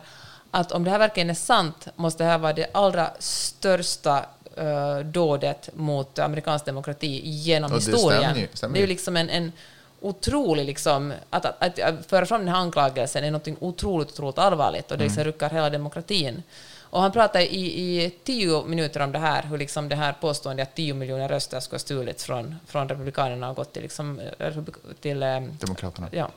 att 0.51 0.73
om 0.73 0.85
det 0.85 0.91
här 0.91 0.99
verkligen 0.99 1.31
är 1.31 1.35
sant 1.35 1.89
måste 1.97 2.25
det 2.25 2.31
här 2.31 2.39
vara 2.39 2.53
det 2.53 2.67
allra 2.73 3.11
största 3.19 4.27
uh, 4.61 4.99
dådet 4.99 5.71
mot 5.75 6.19
amerikansk 6.19 6.65
demokrati 6.65 7.21
genom 7.25 7.73
Och 7.73 7.79
det 7.79 7.85
historien. 7.85 8.23
stämmer 8.23 8.41
ju, 8.41 8.49
stämmer 8.55 8.75
det 8.75 8.79
är 8.79 8.83
ju 8.83 8.87
liksom 8.87 9.17
en, 9.17 9.31
en 9.31 9.53
otrolig... 10.01 10.67
Liksom, 10.67 11.13
att, 11.31 11.45
att, 11.45 11.63
att, 11.63 11.81
att 11.81 12.07
föra 12.07 12.27
fram 12.27 12.41
den 12.41 12.49
här 12.49 12.61
anklagelsen 12.61 13.25
är 13.25 13.31
något 13.31 13.49
otroligt, 13.61 14.11
otroligt 14.11 14.39
allvarligt 14.39 14.91
och 14.91 14.99
det 14.99 15.05
liksom 15.05 15.25
ruckar 15.25 15.51
hela 15.51 15.71
demokratin. 15.71 16.43
Och 16.91 17.01
han 17.01 17.13
pratade 17.13 17.55
i, 17.55 18.05
i 18.05 18.11
tio 18.25 18.65
minuter 18.65 19.01
om 19.01 19.13
det 19.13 19.19
här, 19.19 19.43
hur 19.43 19.59
liksom 19.59 19.89
det 19.89 19.97
här 19.97 20.13
påståendet 20.21 20.69
att 20.69 20.75
tio 20.75 20.95
miljoner 20.95 21.29
röster 21.29 21.61
skulle 21.61 21.75
ha 21.75 21.81
stulits 21.81 22.25
från, 22.25 22.57
från 22.67 22.89
republikanerna 22.89 23.51
och 23.51 23.57
gått 23.57 23.73
till, 23.73 23.83
liksom, 23.83 24.21
eh, 24.39 24.53
till 25.01 25.23
eh, 25.23 25.41
Demokraterna. 25.41 26.09
Ja. 26.11 26.29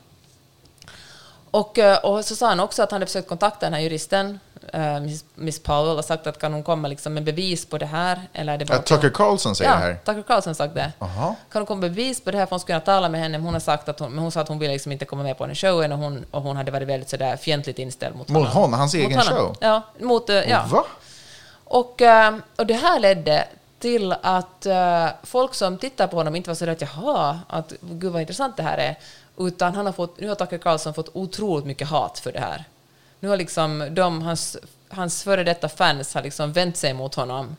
Och, 1.52 1.80
eh, 1.80 1.98
och 1.98 2.26
så 2.26 2.36
sa 2.36 2.48
han 2.50 2.60
också 2.60 2.84
att 2.84 2.92
han 2.92 2.96
hade 2.96 3.06
försökt 3.06 3.30
kontakta 3.30 3.66
den 3.66 3.74
här 3.74 3.82
juristen, 3.82 4.40
eh, 4.74 5.00
Miss, 5.00 5.26
Miss 5.36 5.64
Powell, 5.64 5.98
och 5.98 6.06
sagt 6.06 6.28
att 6.28 6.40
kan 6.40 6.54
hon 6.54 6.64
komma 6.64 6.88
liksom 6.88 7.14
med 7.14 7.24
bevis 7.24 7.66
på 7.66 7.78
det 7.78 7.86
här? 7.86 8.22
Eller 8.34 8.54
är 8.54 8.58
det 8.58 8.66
bara 8.66 8.78
Att 8.78 8.86
Tucker 8.86 9.10
Carlson 9.10 9.56
säger 9.56 9.72
ja, 9.72 9.78
det 9.78 9.84
här. 9.84 9.96
Tucker 10.06 10.22
Carlson 10.22 10.56
sagt 10.56 10.76
det. 10.76 10.92
Jaha. 11.00 11.36
Kan 11.52 11.60
hon 11.62 11.66
komma 11.66 11.82
med 11.82 11.92
bevis 11.92 12.24
på 12.24 12.32
det 12.32 12.38
här? 12.38 12.46
För 12.46 12.50
hon 12.50 12.60
skulle 12.60 12.80
kunna 12.80 12.96
tala 12.96 13.10
med 13.10 13.22
henne. 13.22 13.38
Men 13.38 13.46
hon 13.46 13.54
har 13.54 13.62
sagt 13.62 13.90
att 13.90 14.00
hon, 14.00 14.12
men 14.12 14.20
hon 14.20 14.32
sa 14.32 14.42
att 14.42 14.48
hon 14.48 14.60
ville 14.60 14.74
liksom 14.74 14.92
inte 14.92 15.06
komma 15.06 15.24
med 15.24 15.38
på 15.38 15.46
den 15.46 15.56
showen 15.56 15.92
och 15.92 15.98
hon, 15.98 16.26
och 16.32 16.42
hon 16.42 16.58
hade 16.58 16.72
varit 16.72 16.88
väldigt 16.88 17.10
sådär 17.10 17.38
fientligt 17.38 17.80
inställd 17.80 18.16
mot, 18.16 18.30
Mot 18.30 18.48
honom, 18.48 18.74
hans 18.74 18.94
egen 18.94 19.20
honom. 19.20 19.38
show? 19.38 19.56
Ja, 19.60 19.82
mot, 20.00 20.30
eh, 20.30 20.36
ja. 20.36 20.66
Va? 20.70 20.86
Och, 21.64 22.02
och 22.56 22.66
det 22.66 22.74
här 22.74 23.00
ledde 23.00 23.48
till 23.80 24.16
att 24.22 24.68
folk 25.24 25.54
som 25.54 25.78
tittar 25.78 26.08
på 26.08 26.16
honom 26.16 26.36
inte 26.36 26.50
var 26.50 26.56
så 26.56 26.70
att 26.70 26.82
jaha, 26.82 27.40
att 27.48 27.74
gud 27.82 28.12
vad 28.12 28.22
intressant 28.22 28.58
det 28.58 28.64
här 28.64 28.78
är, 28.78 28.96
utan 29.38 29.76
han 29.76 29.86
har 29.86 29.94
fått, 29.94 30.20
nu 30.20 30.28
har 30.28 30.36
Tucker 30.36 30.58
Carlson 30.58 30.94
fått 30.94 31.10
otroligt 31.14 31.66
mycket 31.66 31.88
hat 31.88 32.20
för 32.20 32.32
det 32.32 32.40
här. 32.40 32.64
Nu 33.20 33.30
har 33.30 33.38
liksom 33.38 33.88
de, 33.92 34.22
hans, 34.22 34.58
hans 34.90 35.24
före 35.24 35.44
detta 35.44 35.70
fans 35.70 36.14
har 36.14 36.24
liksom 36.24 36.52
vänt 36.52 36.78
sig 36.78 36.94
mot 36.94 37.16
honom 37.16 37.56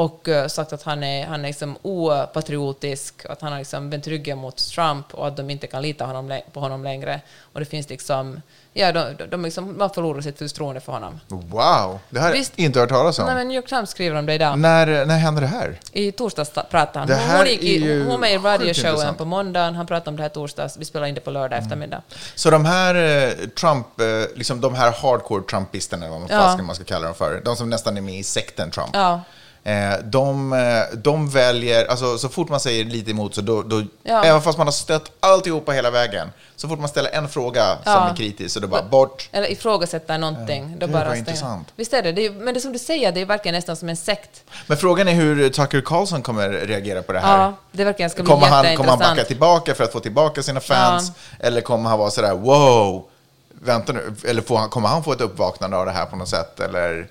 och 0.00 0.28
eh, 0.28 0.46
sagt 0.46 0.72
att 0.72 0.82
han 0.82 1.02
är, 1.02 1.26
han 1.26 1.44
är 1.44 1.48
liksom 1.48 1.76
opatriotisk, 1.82 3.26
att 3.28 3.40
han 3.40 3.52
har 3.52 3.58
liksom 3.58 3.90
vänt 3.90 4.06
ryggen 4.06 4.38
mot 4.38 4.56
Trump 4.56 5.14
och 5.14 5.26
att 5.28 5.36
de 5.36 5.50
inte 5.50 5.66
kan 5.66 5.82
lita 5.82 6.04
honom, 6.06 6.40
på 6.52 6.60
honom 6.60 6.84
längre. 6.84 7.20
Och 7.52 7.60
det 7.60 7.66
finns 7.66 7.88
liksom, 7.88 8.42
ja, 8.72 8.92
de, 8.92 9.14
de, 9.30 9.42
liksom, 9.42 9.78
man 9.78 9.90
förlorar 9.90 10.20
sitt 10.20 10.38
förtroende 10.38 10.80
för 10.80 10.92
honom. 10.92 11.20
Wow, 11.28 11.98
det 12.10 12.20
här 12.20 12.26
har 12.26 12.32
Visst. 12.34 12.52
jag 12.56 12.64
inte 12.64 12.80
hört 12.80 12.88
talas 12.88 13.18
om. 13.18 13.26
Nej, 13.26 13.34
men 13.34 13.48
New 13.48 13.56
York 13.56 13.68
Times 13.68 13.90
skriver 13.90 14.16
om 14.18 14.26
det 14.26 14.34
idag. 14.34 14.58
När, 14.58 15.06
när 15.06 15.18
hände 15.18 15.40
det 15.40 15.46
här? 15.46 15.80
I 15.92 16.12
torsdags 16.12 16.50
ta- 16.50 16.62
pratade 16.62 16.98
han. 16.98 17.08
Det 17.08 17.14
här 17.14 17.36
hon, 17.38 17.46
gick 17.46 17.62
i, 17.62 17.98
hon 17.98 18.08
var 18.08 18.18
med 18.18 18.32
i 18.32 18.38
radioshowen 18.38 19.14
på 19.14 19.24
måndagen. 19.24 19.74
Han 19.74 19.86
pratade 19.86 20.10
om 20.10 20.16
det 20.16 20.22
här 20.22 20.30
torsdags. 20.30 20.76
Vi 20.76 20.84
spelar 20.84 21.06
in 21.06 21.14
det 21.14 21.20
på 21.20 21.30
lördag 21.30 21.56
Mm. 21.56 21.64
eftermiddag. 21.64 22.02
Så 22.34 22.50
de 22.50 22.64
här 22.64 22.94
eh, 22.94 23.32
Trump, 23.60 24.00
eh, 24.00 24.06
liksom 24.36 24.60
de 24.60 24.74
här 24.74 24.92
hardcore 25.02 25.42
Trumpisterna, 25.42 26.08
vad 26.08 26.22
Ja. 26.22 26.26
fasken 26.40 26.64
man 26.66 26.74
ska 26.74 26.84
kalla 26.84 27.06
dem 27.06 27.14
för, 27.14 27.40
de 27.44 27.56
som 27.56 27.70
nästan 27.70 27.96
är 27.96 28.00
med 28.00 28.14
i 28.18 28.22
sekten 28.22 28.70
Trump. 28.70 28.90
Ja. 28.92 29.20
Eh, 29.64 29.92
de, 30.04 30.52
eh, 30.52 30.98
de 30.98 31.28
väljer, 31.30 31.86
alltså 31.86 32.18
så 32.18 32.28
fort 32.28 32.48
man 32.48 32.60
säger 32.60 32.84
lite 32.84 33.10
emot 33.10 33.34
så 33.34 33.40
då, 33.40 33.62
då 33.62 33.82
Ja. 34.02 34.24
även 34.24 34.42
fast 34.42 34.58
man 34.58 34.66
har 34.66 34.72
stött 34.72 35.10
alltihopa 35.20 35.72
hela 35.72 35.90
vägen, 35.90 36.28
så 36.56 36.68
fort 36.68 36.78
man 36.78 36.88
ställer 36.88 37.10
en 37.10 37.28
fråga 37.28 37.64
som 37.84 37.92
Ja. 37.92 38.08
är 38.10 38.16
kritisk 38.16 38.54
så 38.54 38.60
då 38.60 38.68
bara 38.68 38.82
bort. 38.82 39.28
Eller 39.32 39.50
ifrågasätter 39.52 40.18
någonting. 40.18 40.76
då 40.78 40.86
Gud, 40.86 40.94
bara 40.94 41.16
intressant. 41.16 41.68
Visst 41.76 41.92
är 41.92 42.02
det. 42.02 42.12
det 42.12 42.26
är, 42.26 42.30
men 42.30 42.54
det 42.54 42.60
som 42.60 42.72
du 42.72 42.78
säger, 42.78 43.12
det 43.12 43.20
är 43.20 43.26
verkligen 43.26 43.54
nästan 43.54 43.76
som 43.76 43.88
en 43.88 43.96
sekt. 43.96 44.44
Men 44.66 44.76
frågan 44.76 45.08
är 45.08 45.12
hur 45.12 45.48
Tucker 45.50 45.80
Carlson 45.80 46.22
kommer 46.22 46.48
reagera 46.48 47.02
på 47.02 47.12
det 47.12 47.20
här. 47.20 47.38
Ja, 47.42 47.54
det 47.72 47.84
verkligen 47.84 48.10
ska 48.10 48.22
bli 48.22 48.30
Kommer 48.32 48.46
han, 48.46 48.76
kommer 48.76 48.90
han 48.90 48.98
backa 48.98 49.24
tillbaka 49.24 49.74
för 49.74 49.84
att 49.84 49.92
få 49.92 50.00
tillbaka 50.00 50.42
sina 50.42 50.60
fans? 50.60 51.12
Eller 51.38 51.60
kommer 51.60 51.90
han 51.90 51.98
vara 51.98 52.10
sådär, 52.10 52.34
wow, 52.34 53.04
vänta 53.62 53.92
nu, 53.92 54.14
eller 54.24 54.42
får 54.42 54.56
han, 54.56 54.68
kommer 54.68 54.88
han 54.88 55.04
få 55.04 55.12
ett 55.12 55.20
uppvaknande 55.20 55.76
av 55.76 55.86
det 55.86 55.92
här 55.92 56.06
på 56.06 56.16
något 56.16 56.28
sätt? 56.28 56.60
Eller? 56.60 57.08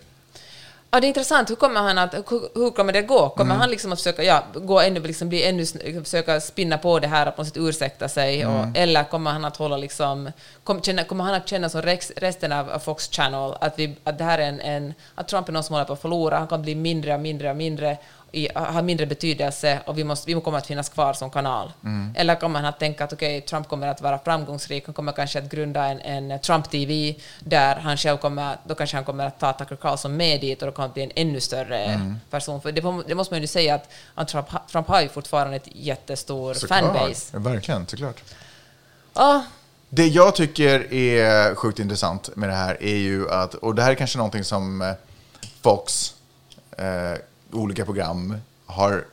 Ja, 0.92 1.00
det 1.00 1.06
är 1.06 1.08
intressant. 1.08 1.50
Hur 1.50 1.56
kommer, 1.56 1.82
han 1.82 1.98
att, 1.98 2.14
hur, 2.56 2.72
kommer 2.72 2.94
det 2.94 3.02
gå? 3.02 3.30
Kommer 3.30 3.52
Mm. 3.52 3.62
han 3.62 3.70
liksom 3.70 3.92
att 3.92 4.00
försöka, 4.00 4.24
ja, 4.24 4.44
gå 4.54 4.80
ännu, 4.80 5.00
liksom 5.00 5.30
bli 5.30 5.44
ännu, 5.44 5.66
försöka 6.04 6.42
spinna 6.42 6.78
på 6.78 7.00
det 7.00 7.08
här 7.08 7.28
och 7.28 7.36
på 7.36 7.42
något 7.42 7.48
sätt 7.48 7.58
ursäkta 7.58 8.08
sig? 8.10 8.42
Mm. 8.42 8.56
Och, 8.56 8.78
eller 8.78 9.04
kommer 9.04 9.32
han 9.32 9.46
att 9.46 9.58
hålla 9.58 9.78
liksom, 9.78 10.32
kom, 10.64 10.82
känna, 10.82 11.04
kommer 11.04 11.24
han 11.24 11.34
att 11.34 11.48
känna 11.48 11.70
som 11.70 11.82
resten 12.16 12.52
av, 12.52 12.70
av 12.70 12.80
Fox 12.80 13.10
Channel, 13.12 13.54
att, 13.62 13.80
vi, 13.80 13.96
att 14.04 14.18
det 14.18 14.24
här 14.24 14.40
är 14.40 14.48
en, 14.48 14.60
en, 14.62 14.94
att 15.16 15.28
Trump 15.28 15.48
är 15.50 15.54
någon 15.54 15.64
som 15.64 15.74
håller 15.74 15.86
på 15.86 15.94
att 15.94 16.02
förlora, 16.02 16.38
han 16.38 16.48
kan 16.48 16.62
bli 16.62 16.76
mindre 16.76 17.14
och 17.14 17.20
mindre 17.22 17.50
och 17.50 17.56
mindre, 17.58 17.98
i, 18.32 18.50
har 18.56 18.82
mindre 18.82 19.06
betydelse 19.06 19.80
och 19.86 19.98
vi, 19.98 20.04
måste, 20.04 20.34
vi 20.34 20.42
kommer 20.42 20.58
att 20.58 20.68
finnas 20.68 20.90
kvar 20.90 21.14
som 21.14 21.30
kanal. 21.30 21.72
Eller 22.16 22.36
kommer 22.36 22.60
han 22.60 22.70
att 22.70 22.80
tänka 22.80 23.04
att 23.04 23.14
okej, 23.14 23.42
Trump 23.42 23.68
kommer 23.68 23.88
att 23.88 24.02
vara 24.02 24.20
framgångsrik, 24.20 24.86
han 24.86 24.94
kommer 24.94 25.12
kanske 25.12 25.40
att 25.40 25.50
grunda 25.50 25.86
en, 25.86 26.30
en 26.30 26.40
Trump-TV 26.40 27.16
där 27.40 27.76
han 27.76 27.98
själv 27.98 28.18
kommer, 28.18 28.58
då 28.64 28.76
kanske 28.76 28.98
han 28.98 29.06
kommer 29.06 29.26
att 29.26 29.40
ta 29.40 29.54
Tucker 29.54 29.76
Carlson 29.76 30.18
med 30.18 30.42
dit 30.42 30.62
och 30.62 30.66
då 30.66 30.72
kommer 30.72 30.88
att 30.88 30.94
bli 30.94 31.04
en 31.04 31.12
ännu 31.16 31.40
större 31.40 32.02
person. 32.30 32.62
För 32.62 32.72
det, 32.72 32.82
det 33.08 33.16
måste 33.16 33.34
man 33.34 33.42
ju 33.42 33.48
säga 33.48 33.76
att, 33.76 33.90
att 34.16 34.28
Trump, 34.28 34.48
Trump 34.72 34.88
har 34.88 35.02
ju 35.02 35.10
fortfarande 35.10 35.56
ett 35.56 35.68
jättestor 35.72 36.68
fanbase. 36.68 37.30
Ja, 37.34 37.40
verkligen, 37.40 37.88
såklart. 37.88 38.24
Ja, 39.14 39.44
Det 39.90 40.08
jag 40.08 40.36
tycker 40.36 40.94
är 40.94 41.56
sjukt 41.56 41.80
intressant 41.80 42.36
med 42.36 42.50
det 42.50 42.56
här 42.56 42.84
är 42.84 42.96
ju 42.96 43.30
att, 43.30 43.54
och 43.54 43.76
det 43.76 43.82
här 43.82 43.92
är 43.92 43.96
kanske 43.96 44.18
någonting 44.18 44.44
som 44.44 44.82
eh, 44.82 44.94
Fox, 45.62 46.14
eh, 46.78 46.86
olika 47.52 47.86
program, 47.86 48.38
har 48.66 49.04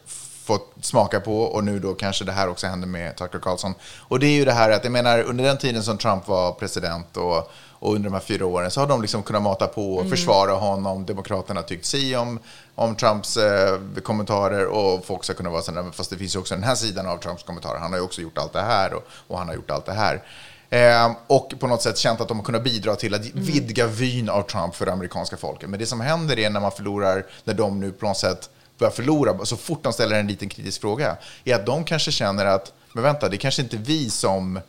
fått 0.46 0.74
smaka 0.80 1.20
på 1.20 1.42
och 1.42 1.64
nu 1.64 1.78
då 1.78 1.94
kanske 1.94 2.24
det 2.24 2.32
här 2.32 2.48
också 2.48 2.66
händer 2.66 2.88
med 2.88 3.16
Tucker 3.16 3.38
Carlson. 3.38 3.74
Och 3.98 4.20
det 4.20 4.26
är 4.26 4.32
ju 4.32 4.44
det 4.44 4.52
här 4.52 4.70
att, 4.70 4.84
jag 4.84 4.92
menar, 4.92 5.22
under 5.22 5.44
den 5.44 5.58
tiden 5.58 5.82
som 5.82 5.98
Trump 5.98 6.28
var 6.28 6.52
president 6.52 7.16
och, 7.16 7.50
och 7.78 7.94
under 7.94 8.10
de 8.10 8.12
här 8.12 8.20
fyra 8.20 8.46
åren 8.46 8.70
så 8.70 8.80
har 8.80 8.86
de 8.86 9.02
liksom 9.02 9.22
kunnat 9.22 9.42
mata 9.42 9.66
på 9.66 9.94
och 9.94 10.08
försvara 10.08 10.52
honom. 10.52 11.06
Demokraterna 11.06 11.60
har 11.60 11.66
tyckt 11.66 11.86
si 11.86 12.16
om, 12.16 12.38
om 12.74 12.96
Trumps 12.96 13.36
eh, 13.36 13.78
kommentarer 14.02 14.66
och 14.66 15.04
Fox 15.04 15.28
har 15.28 15.34
kunnat 15.34 15.52
vara 15.52 15.62
sådär, 15.62 15.84
fast 15.92 16.10
det 16.10 16.16
finns 16.16 16.34
ju 16.34 16.38
också 16.38 16.54
den 16.54 16.64
här 16.64 16.74
sidan 16.74 17.06
av 17.06 17.18
Trumps 17.18 17.42
kommentarer. 17.42 17.78
Han 17.78 17.92
har 17.92 17.98
ju 17.98 18.04
också 18.04 18.20
gjort 18.20 18.38
allt 18.38 18.52
det 18.52 18.62
här 18.62 18.94
och, 18.94 19.02
och 19.26 19.38
han 19.38 19.48
har 19.48 19.54
gjort 19.54 19.70
allt 19.70 19.86
det 19.86 19.92
här. 19.92 20.22
Eh, 20.70 21.12
och 21.26 21.54
på 21.58 21.66
något 21.66 21.82
sätt 21.82 21.98
känt 21.98 22.20
att 22.20 22.28
de 22.28 22.36
har 22.36 22.44
kunnat 22.44 22.64
bidra 22.64 22.96
till 22.96 23.14
att 23.14 23.26
vidga 23.34 23.86
vyn 23.86 24.28
av 24.28 24.42
Trump 24.42 24.74
för 24.74 24.86
det 24.86 24.92
amerikanska 24.92 25.36
folket. 25.36 25.70
Men 25.70 25.78
det 25.80 25.86
som 25.86 26.00
händer 26.00 26.38
är 26.38 26.50
när 26.50 26.60
man 26.60 26.72
förlorar, 26.72 27.26
när 27.44 27.54
de 27.54 27.80
nu 27.80 27.92
på 27.92 28.06
något 28.06 28.16
sätt 28.16 28.50
börjar 28.78 28.92
förlora, 28.92 29.44
så 29.44 29.56
fort 29.56 29.82
de 29.82 29.92
ställer 29.92 30.20
en 30.20 30.26
liten 30.26 30.48
kritisk 30.48 30.80
fråga, 30.80 31.16
är 31.44 31.54
att 31.54 31.66
de 31.66 31.84
kanske 31.84 32.12
känner 32.12 32.46
att, 32.46 32.72
men 32.92 33.04
vänta, 33.04 33.28
det 33.28 33.36
är 33.36 33.38
kanske 33.38 33.62
inte 33.62 33.76
vi 33.76 34.10
som 34.10 34.60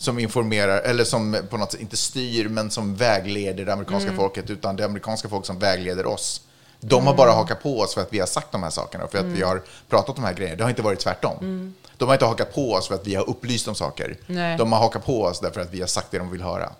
som 0.00 0.18
informerar, 0.18 0.80
eller 0.82 1.04
som 1.04 1.36
på 1.50 1.56
något 1.56 1.72
sätt 1.72 1.80
inte 1.80 1.96
styr, 1.96 2.48
men 2.48 2.70
som 2.70 2.96
vägleder 2.96 3.64
det 3.64 3.72
amerikanska 3.72 4.12
folket, 4.12 4.50
utan 4.50 4.76
det 4.76 4.84
amerikanska 4.84 5.28
folk 5.28 5.46
som 5.46 5.58
vägleder 5.58 6.06
oss. 6.06 6.42
De 6.80 7.06
har 7.06 7.14
bara 7.14 7.30
hakat 7.32 7.62
på 7.62 7.80
oss 7.80 7.94
för 7.94 8.00
att 8.00 8.12
vi 8.12 8.18
har 8.18 8.26
sagt 8.26 8.52
de 8.52 8.62
här 8.62 8.70
sakerna, 8.70 9.06
för 9.08 9.18
att 9.18 9.24
vi 9.24 9.42
har 9.42 9.62
pratat 9.88 10.08
om 10.08 10.14
de 10.14 10.24
här 10.26 10.34
grejerna. 10.34 10.56
Det 10.56 10.62
har 10.62 10.70
inte 10.70 10.82
varit 10.82 10.98
tvärtom. 11.00 11.74
De 11.96 12.04
har 12.08 12.14
inte 12.14 12.24
hakat 12.24 12.54
på 12.54 12.72
oss 12.72 12.88
för 12.88 12.94
att 12.94 13.06
vi 13.06 13.14
har 13.14 13.28
upplyst 13.30 13.68
om 13.68 13.74
saker. 13.74 14.16
Nej. 14.26 14.58
De 14.58 14.72
har 14.72 14.78
hakat 14.80 15.04
på 15.06 15.22
oss 15.22 15.40
därför 15.40 15.60
att 15.60 15.70
vi 15.70 15.80
har 15.80 15.86
sagt 15.86 16.10
det 16.10 16.18
de 16.18 16.30
vill 16.30 16.42
höra. 16.42 16.72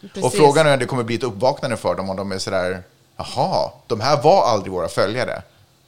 precis. 0.00 0.24
Och 0.24 0.32
frågan 0.32 0.66
är 0.66 0.72
om 0.72 0.78
det 0.78 0.86
kommer 0.86 1.02
bli 1.04 1.14
ett 1.14 1.22
uppvaknande 1.22 1.76
för 1.76 1.94
dem 1.94 2.10
om 2.10 2.16
de 2.16 2.32
är 2.32 2.38
sådär, 2.38 2.82
jaha, 3.16 3.70
de 3.86 4.00
här 4.00 4.22
var 4.22 4.44
aldrig 4.44 4.72
våra 4.72 4.88
följare. 4.88 5.42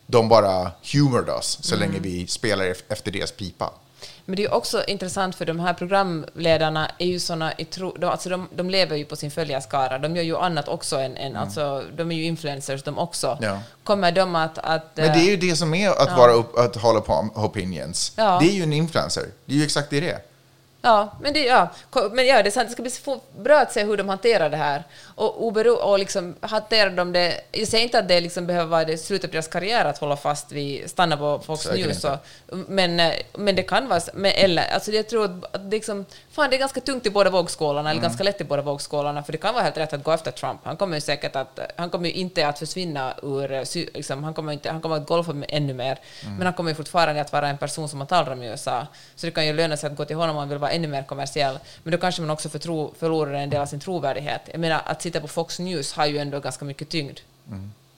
De 0.07 0.29
bara 0.29 0.71
humored 0.93 1.29
oss 1.29 1.59
så 1.63 1.77
länge 1.77 1.99
vi 1.99 2.27
spelar 2.27 2.65
ef- 2.65 2.83
efter 2.89 3.11
deras 3.11 3.33
pipa. 3.33 3.71
Men 4.25 4.37
det 4.37 4.45
är 4.45 4.55
också 4.55 4.85
intressant 4.85 5.37
för 5.37 5.45
de 5.45 5.61
här 5.61 5.75
programledarna 5.75 6.91
är 6.99 7.07
ju 7.07 7.21
såna 7.21 7.53
de, 7.99 8.05
alltså 8.05 8.29
de, 8.29 8.49
de 8.55 8.71
lever 8.71 8.97
ju 8.97 9.05
på 9.05 9.17
sin 9.17 9.31
följarskara. 9.31 9.99
De 9.99 10.17
gör 10.17 10.23
ju 10.23 10.37
annat 10.37 10.69
också 10.69 10.97
än, 10.97 11.17
än 11.17 11.37
alltså, 11.37 11.83
de 11.97 12.13
är 12.13 12.17
ju 12.17 12.25
influencers 12.25 12.83
de 12.83 12.99
också. 12.99 13.39
Ja. 13.41 13.61
Kommer 13.85 14.13
de 14.13 14.37
att... 14.37 14.59
att 14.59 14.91
Men 14.95 15.13
det 15.13 15.19
är 15.19 15.27
ju 15.27 15.35
eh, 15.35 15.39
det 15.39 15.57
som 15.57 15.75
är 15.75 15.91
att 15.91 16.19
vara 16.19 16.33
upp, 16.33 16.59
att 16.59 16.77
hålla 16.77 17.01
på 17.01 17.29
opinions. 17.35 18.13
Ja. 18.17 18.39
Det 18.43 18.49
är 18.49 18.53
ju 18.53 18.63
en 18.63 18.73
influencer. 18.73 19.25
Det 19.47 19.55
är 19.55 19.59
ju 19.59 19.65
exakt 19.65 19.91
det 19.91 20.01
det 20.01 20.11
är. 20.11 20.19
Ja, 20.85 21.13
men 21.23 21.33
det, 21.33 21.41
ja, 21.45 21.69
men 22.13 22.27
ja, 22.27 22.43
det 22.43 22.49
är 22.49 22.51
sant. 22.51 22.69
Det 22.69 22.73
ska 22.73 22.83
bli 22.83 23.21
bra 23.43 23.59
att 23.61 23.73
se 23.73 23.85
hur 23.85 23.97
de 23.97 24.09
hanterar 24.09 24.51
det 24.51 24.57
här. 24.57 24.83
Och, 25.15 25.47
obero, 25.47 25.73
och 25.75 25.99
liksom, 25.99 26.35
hanterar 26.41 26.91
de 26.91 27.13
det... 27.13 27.41
Jag 27.53 27.69
säger 27.69 27.85
inte 27.85 27.99
att 27.99 28.09
det 28.09 28.21
liksom 28.21 28.47
behöver 28.47 28.67
vara 28.67 28.85
det 28.85 28.99
slutet 28.99 29.31
på 29.31 29.33
deras 29.35 29.49
karriär 29.49 29.85
att 29.85 29.99
hålla 29.99 30.17
fast 30.17 30.53
vid, 30.53 30.91
stanna 30.91 31.17
på 31.17 31.39
Fox 31.47 31.69
News. 31.73 32.05
Och, 32.05 32.19
men, 32.69 33.01
eh, 33.01 33.13
men 33.35 33.57
det 33.57 33.63
kan 33.63 33.89
vara... 33.89 34.01
Men, 34.15 34.33
eller, 34.35 34.63
alltså 34.75 34.91
jag 34.93 35.09
tror 35.09 35.25
att 35.25 35.53
det, 35.53 35.71
liksom, 35.77 36.05
fan, 36.33 36.51
det 36.51 36.57
är 36.57 36.59
ganska 36.59 36.81
tungt 36.81 37.07
i 37.07 37.11
båda 37.11 37.31
vågskålarna, 37.31 37.81
Mm. 37.91 37.91
eller 37.91 38.03
ganska 38.09 38.25
lätt 38.25 38.41
i 38.41 38.45
båda 38.45 38.63
vågskålarna, 38.63 39.23
för 39.23 39.33
det 39.33 39.39
kan 39.39 39.55
vara 39.55 39.65
helt 39.65 39.77
rätt 39.77 39.93
att 39.93 40.05
gå 40.05 40.13
efter 40.13 40.31
Trump. 40.31 40.61
Han 40.65 40.77
kommer 40.77 40.97
ju 40.97 41.01
säkert 41.01 41.37
att... 41.37 41.59
Han 41.77 41.91
kommer 41.91 42.09
ju 42.09 42.15
inte 42.15 42.49
att 42.49 42.59
försvinna 42.59 43.15
ur... 43.23 43.53
eh, 43.53 43.63
Liksom, 43.95 44.25
han, 44.25 44.35
kommer 44.35 44.53
inte, 44.53 44.71
han 44.71 44.81
kommer 44.81 44.97
att 44.97 45.07
golfa 45.07 45.35
ännu 45.49 45.75
mer, 45.75 45.99
Mm. 46.25 46.37
men 46.37 46.47
han 46.47 46.55
kommer 46.55 46.71
ju 46.71 46.75
fortfarande 46.75 47.21
att 47.21 47.33
vara 47.33 47.49
en 47.49 47.59
person 47.59 47.89
som 47.89 47.99
man 47.99 48.07
talar 48.09 48.33
om 48.33 48.43
i 48.43 48.47
USA. 48.49 48.87
Så 49.17 49.27
det 49.27 49.31
kan 49.33 49.47
ju 49.47 49.53
löna 49.53 49.77
sig 49.77 49.91
att 49.91 49.97
gå 49.97 50.05
till 50.05 50.17
honom 50.17 50.31
om 50.31 50.37
man 50.37 50.49
vill 50.49 50.59
vara 50.59 50.71
ännu 50.75 50.89
mer 50.89 51.03
kommersiell. 51.03 51.59
Men 51.83 51.93
då 51.93 51.99
kanske 51.99 52.23
man 52.23 52.31
också 52.31 52.49
förtro, 52.49 52.95
förlorar 52.99 53.33
en 53.33 53.51
del 53.51 53.61
av 53.61 53.67
sin 53.67 53.81
trovärdighet. 53.81 54.41
Jag 54.51 54.61
menar, 54.61 54.83
att 54.85 55.03
sitta 55.03 55.21
på 55.21 55.29
Fox 55.29 55.59
News 55.59 55.93
har 55.93 56.07
ju 56.07 56.19
ändå 56.19 56.41
ganska 56.41 56.65
mycket 56.65 56.89
tyngd. 56.89 57.21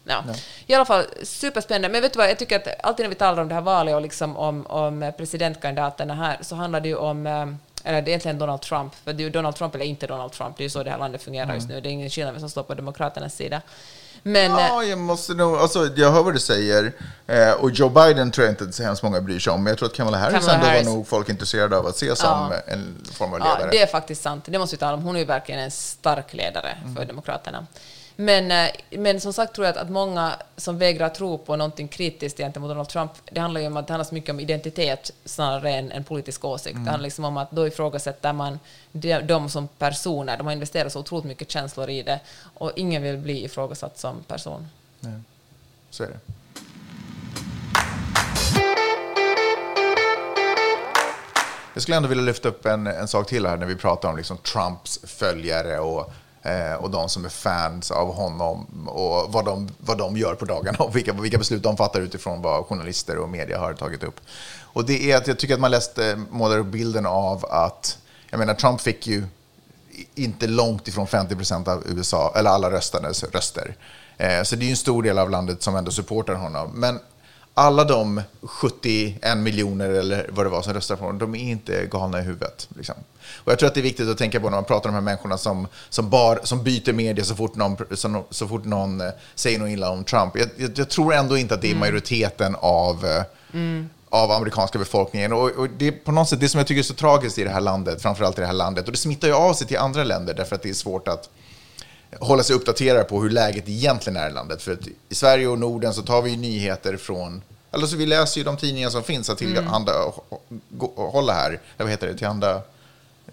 Ja. 0.04 0.24
I 0.66 0.74
alla 0.74 0.84
fall 0.84 1.04
superspännande. 1.22 1.88
Men 1.88 2.02
vet 2.02 2.12
du 2.12 2.18
vad, 2.18 2.30
jag 2.30 2.38
tycker 2.38 2.56
att 2.56 2.84
alltid 2.84 3.04
när 3.04 3.08
vi 3.10 3.14
talar 3.14 3.42
om 3.42 3.48
det 3.48 3.54
här 3.54 3.62
valet 3.62 3.94
och 3.94 4.02
liksom 4.02 4.36
om, 4.36 4.66
om 4.66 5.12
presidentkandidaterna 5.16 6.14
här 6.14 6.38
så 6.40 6.56
handlar 6.56 6.80
det 6.80 6.88
ju 6.88 6.96
om 6.96 7.26
eh, 7.26 7.46
eller 7.86 8.02
det 8.02 8.08
är 8.08 8.12
egentligen 8.12 8.38
Donald 8.38 8.60
Trump, 8.60 8.94
för 8.94 9.12
det 9.12 9.22
är 9.22 9.24
ju 9.24 9.30
Donald 9.30 9.56
Trump 9.56 9.74
eller 9.74 9.84
inte 9.84 10.06
Donald 10.06 10.32
Trump, 10.32 10.56
det 10.56 10.62
är 10.62 10.64
ju 10.64 10.70
så 10.70 10.82
det 10.82 10.90
här 10.90 10.98
landet 10.98 11.22
fungerar 11.22 11.54
just 11.54 11.68
nu. 11.68 11.80
Det 11.80 11.88
är 11.88 11.90
ingen 11.90 12.10
skillnad 12.10 12.34
vem 12.34 12.40
som 12.40 12.50
står 12.50 12.62
på 12.62 12.74
Demokraternas 12.74 13.34
sida. 13.34 13.62
Men, 14.28 14.52
eh, 14.52 14.58
Ja, 14.58 14.82
jag 14.84 14.98
måste 14.98 15.34
nog, 15.34 15.56
alltså, 15.56 15.88
jag 15.96 16.10
hör 16.12 16.22
vad 16.22 16.34
du 16.34 16.38
säger. 16.38 16.92
Eh, 17.26 17.50
och 17.52 17.70
Joe 17.70 17.88
Biden 17.88 18.30
tror 18.30 18.46
jag 18.46 18.52
inte 18.52 18.72
så 18.72 18.82
hemskt 18.82 19.02
många 19.02 19.20
bryr 19.20 19.38
sig 19.38 19.52
om. 19.52 19.62
Men 19.64 19.70
jag 19.70 19.78
tror 19.78 19.88
att 19.88 19.94
Kamala 19.94 20.18
Harris 20.18 20.34
Kamala 20.46 20.54
ändå 20.54 20.66
Harris. 20.66 20.86
var 20.86 20.92
nog 20.94 21.08
folk 21.08 21.28
intresserade 21.28 21.76
av 21.78 21.86
att 21.86 21.96
se 21.96 22.16
som 22.16 22.52
en 22.66 22.96
form 23.12 23.32
av 23.32 23.38
Ja, 23.38 23.54
ledare. 23.54 23.70
det 23.70 23.82
är 23.82 23.86
faktiskt 23.86 24.22
sant. 24.22 24.44
Det 24.48 24.58
måste 24.58 24.76
vi 24.76 24.80
tala 24.80 24.94
om. 24.94 25.02
Hon 25.02 25.16
är 25.16 25.20
ju 25.20 25.26
verkligen 25.26 25.60
en 25.60 25.70
stark 25.70 26.32
ledare 26.34 26.76
för 26.96 27.04
Demokraterna. 27.04 27.66
Men, 28.16 28.50
eh, 28.50 28.70
men 28.90 29.20
som 29.20 29.33
sagt 29.33 29.55
tror 29.55 29.66
jag 29.66 29.76
att, 29.76 29.83
att 29.83 29.90
många 29.90 30.37
som 30.57 30.79
vägrar 30.79 31.09
tro 31.09 31.38
på 31.38 31.57
någonting 31.57 31.88
kritiskt 31.88 32.38
gentemot 32.38 32.70
Donald 32.70 32.88
Trump, 32.88 33.11
det 33.31 33.40
handlar 33.40 33.61
ju 33.61 33.66
om 33.66 33.76
att 33.76 33.87
det 33.87 33.92
handlar 33.92 34.05
så 34.05 34.14
mycket 34.14 34.31
om 34.31 34.40
identitet 34.40 35.12
snarare 35.24 35.70
än 35.70 35.92
en 35.92 36.05
politisk 36.05 36.44
åsikt. 36.44 36.74
Det 36.85 36.90
handlar 36.90 37.05
liksom 37.05 37.24
om 37.24 37.37
att 37.37 37.50
då 37.50 37.66
ifrågasätter 37.66 38.33
man 38.33 38.59
de, 38.92 39.20
de 39.20 39.48
som 39.48 39.68
personer. 39.68 40.37
De 40.37 40.46
har 40.46 40.52
investerat 40.52 40.92
så 40.92 41.00
otroligt 41.00 41.24
mycket 41.24 41.50
känslor 41.50 41.90
i 41.90 42.02
det 42.02 42.20
och 42.55 42.72
ingen 42.76 43.02
vill 43.02 43.16
bli 43.16 43.44
ifrågasatt 43.44 43.98
som 43.98 44.22
person. 44.22 44.68
Så 45.90 46.05
är 46.05 46.09
det. 46.09 46.18
Jag 51.74 51.83
skulle 51.83 51.96
ändå 51.96 52.09
vilja 52.09 52.24
lyfta 52.24 52.48
upp 52.48 52.66
en, 52.66 52.87
en 52.87 53.09
sak 53.09 53.26
till 53.26 53.46
här 53.46 53.57
när 53.57 53.66
vi 53.66 53.76
pratar 53.76 54.09
om 54.09 54.16
liksom 54.16 54.38
Trumps 54.38 55.00
följare 55.05 55.79
och, 55.79 56.12
Eh, 56.46 56.74
och 56.74 56.90
de 56.90 57.09
som 57.09 57.24
är 57.24 57.28
fans 57.28 57.90
av 57.90 58.14
honom 58.14 58.66
och 58.88 59.32
vad 59.32 59.44
de, 59.44 59.68
vad 59.78 59.98
de 59.98 60.16
gör 60.16 60.35
på 60.35 60.44
dagarna 60.44 60.78
och 60.78 60.96
vilka, 60.96 61.12
vilka 61.12 61.38
beslut 61.38 61.62
de 61.62 61.76
fattar 61.76 62.00
utifrån 62.00 62.42
vad 62.42 62.64
journalister 62.64 63.18
och 63.18 63.28
media 63.28 63.59
har 63.59 63.74
tagit 63.74 64.02
upp. 64.02 64.20
Och 64.61 64.87
det 64.87 65.12
är 65.12 65.16
att 65.16 65.26
jag 65.26 65.38
tycker 65.38 65.54
att 65.54 65.61
man 65.61 65.70
läste, 65.70 66.24
målar 66.30 66.59
upp 66.59 66.66
bilden 66.66 67.06
av 67.06 67.46
att, 67.46 67.98
jag 68.30 68.38
menar 68.38 68.54
Trump 68.54 68.80
fick 68.80 69.06
ju 69.06 69.24
inte 70.14 70.46
långt 70.46 70.88
ifrån 70.88 71.06
50 71.06 71.37
procent 71.37 71.68
av 71.68 71.82
USA, 71.87 72.32
eller 72.37 72.50
alla 72.50 72.70
röstandes 72.70 73.24
röster. 73.24 73.76
Eh, 74.16 74.42
så 74.42 74.56
det 74.56 74.64
är 74.64 74.66
ju 74.66 74.70
en 74.70 74.76
stor 74.76 75.02
del 75.02 75.18
av 75.18 75.30
landet 75.30 75.62
som 75.62 75.76
ändå 75.76 75.90
supportar 75.90 76.35
honom. 76.35 76.70
Men 76.74 76.98
alla 77.59 77.85
de 77.85 78.23
71 78.42 79.38
miljoner 79.38 79.90
eller 79.90 80.31
vad 80.33 80.47
det 80.47 80.51
var 80.51 80.62
som 80.62 80.75
röstar 80.75 80.97
på 80.97 81.05
honom, 81.05 81.19
de 81.19 81.35
är 81.35 81.51
inte 81.51 81.87
galna 81.87 82.21
i 82.21 82.23
huvudet. 82.23 82.69
Liksom. 82.77 82.95
Och 83.35 83.53
jag 83.53 83.59
tror 83.59 83.66
att 83.66 83.75
det 83.75 83.81
är 83.81 83.83
viktigt 83.83 84.09
att 84.09 84.19
tänka 84.19 84.40
på 84.40 84.51
när 84.51 84.57
man 84.57 84.64
pratar 84.64 84.88
om 84.88 84.95
de 84.95 85.01
här 85.01 85.05
människorna 85.05 85.38
som, 85.38 85.69
som, 85.88 86.11
bar, 86.11 86.40
som 86.42 86.62
byter 86.62 86.92
media 86.92 87.25
så 87.25 87.35
fort 87.35 87.55
någon, 87.55 87.77
så, 87.90 88.25
så 88.31 88.49
fort 88.49 88.64
någon 88.64 89.01
eh, 89.01 89.11
säger 89.35 89.59
något 89.59 89.69
illa 89.69 89.90
om 89.90 90.05
Trump. 90.05 90.37
Jag, 90.37 90.49
jag, 90.57 90.71
jag 90.79 90.88
tror 90.88 91.14
ändå 91.14 91.37
inte 91.37 91.55
att 91.55 91.62
det 91.62 91.71
är 91.71 91.75
majoriteten 91.75 92.57
av 92.61 93.05
eh, 93.05 93.23
av 94.11 94.31
amerikanska 94.31 94.79
befolkningen. 94.79 95.33
Och, 95.33 95.51
och 95.51 95.69
det 95.79 95.88
är 95.88 95.92
på 95.92 96.12
något 96.12 96.29
sätt 96.29 96.40
det 96.40 96.49
som 96.49 96.59
jag 96.59 96.66
tycker 96.66 96.79
är 96.79 96.85
så 96.85 96.95
tragiskt 96.95 97.38
i 97.38 97.45
det 97.45 97.51
här 97.51 97.61
landet, 97.61 98.03
framförallt 98.03 98.38
i 98.38 98.40
det 98.40 98.47
här 98.47 98.55
landet. 98.55 98.87
Och 98.87 98.92
det 98.92 98.99
smittar 98.99 99.29
ju 99.29 99.35
av 99.35 99.55
sig 99.55 99.66
till 99.66 99.79
andra 99.79 100.05
länder 100.05 100.35
därför 100.35 100.57
att 100.57 100.62
det 100.62 100.69
är 100.69 100.75
svårt 100.75 101.09
att 101.09 101.31
hålla 102.20 102.42
sig 102.42 102.57
uppdaterad 102.57 103.09
på 103.09 103.22
hur 103.22 103.31
läget 103.31 103.68
egentligen 103.68 104.16
är 104.16 104.31
i 104.31 104.33
landet. 104.33 104.62
För 104.62 104.72
att 104.72 104.87
i 105.09 105.14
Sverige 105.14 105.46
och 105.46 105.59
Norden 105.59 105.94
så 105.94 106.02
tar 106.02 106.22
vi 106.22 106.31
ju 106.31 106.37
nyheter 106.37 106.96
från, 106.96 107.42
eller 107.72 107.87
så 107.87 107.96
vi 107.96 108.07
läser 108.07 108.38
ju 108.38 108.44
de 108.44 108.57
tidningar 108.57 108.90
som 108.90 109.02
finns 109.02 109.31
att 109.31 109.38
tillhanda, 109.38 109.92
hålla 110.96 111.33
här, 111.33 111.61
vad 111.76 111.88
heter 111.88 112.07
det, 112.07 112.14
tillhanda, 112.14 112.62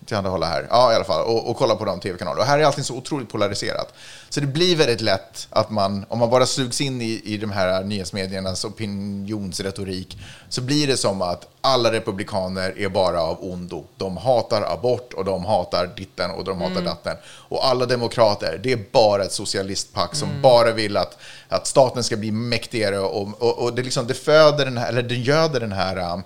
tillhandahålla 0.05 0.45
här. 0.45 0.67
Ja, 0.69 0.91
i 0.91 0.95
alla 0.95 1.03
fall. 1.03 1.25
Och, 1.25 1.49
och 1.49 1.57
kolla 1.57 1.75
på 1.75 1.85
de 1.85 1.99
tv-kanaler. 1.99 2.39
Och 2.39 2.45
här 2.45 2.59
är 2.59 2.63
allting 2.63 2.83
så 2.83 2.95
otroligt 2.95 3.29
polariserat. 3.29 3.93
Så 4.29 4.39
det 4.39 4.47
blir 4.47 4.75
väldigt 4.75 5.01
lätt 5.01 5.47
att 5.49 5.69
man, 5.69 6.05
om 6.09 6.19
man 6.19 6.29
bara 6.29 6.45
sugs 6.45 6.81
in 6.81 7.01
i, 7.01 7.21
i 7.23 7.37
de 7.37 7.51
här 7.51 7.83
nyhetsmediernas 7.83 8.65
opinionsretorik, 8.65 10.17
så 10.49 10.61
blir 10.61 10.87
det 10.87 10.97
som 10.97 11.21
att 11.21 11.47
alla 11.61 11.91
republikaner 11.91 12.79
är 12.79 12.89
bara 12.89 13.21
av 13.21 13.37
ondo. 13.43 13.85
De 13.97 14.17
hatar 14.17 14.61
abort 14.61 15.13
och 15.13 15.25
de 15.25 15.45
hatar 15.45 15.89
ditten 15.97 16.31
och 16.31 16.43
de 16.43 16.61
hatar 16.61 16.81
datten. 16.81 17.17
Och 17.25 17.67
alla 17.67 17.85
demokrater, 17.85 18.59
det 18.63 18.71
är 18.71 18.79
bara 18.91 19.23
ett 19.23 19.31
socialistpack 19.31 20.15
som 20.15 20.29
bara 20.41 20.71
vill 20.71 20.97
att, 20.97 21.17
att 21.49 21.67
staten 21.67 22.03
ska 22.03 22.17
bli 22.17 22.31
mäktigare 22.31 22.99
och, 22.99 23.27
och, 23.39 23.59
och 23.59 23.73
det, 23.73 23.83
liksom, 23.83 24.07
det 24.07 24.13
föder 24.13 24.65
den 24.65 24.77
här, 24.77 24.89
eller 24.89 25.03
det 25.03 25.15
göder 25.15 25.59
den 25.59 25.71
här, 25.71 26.21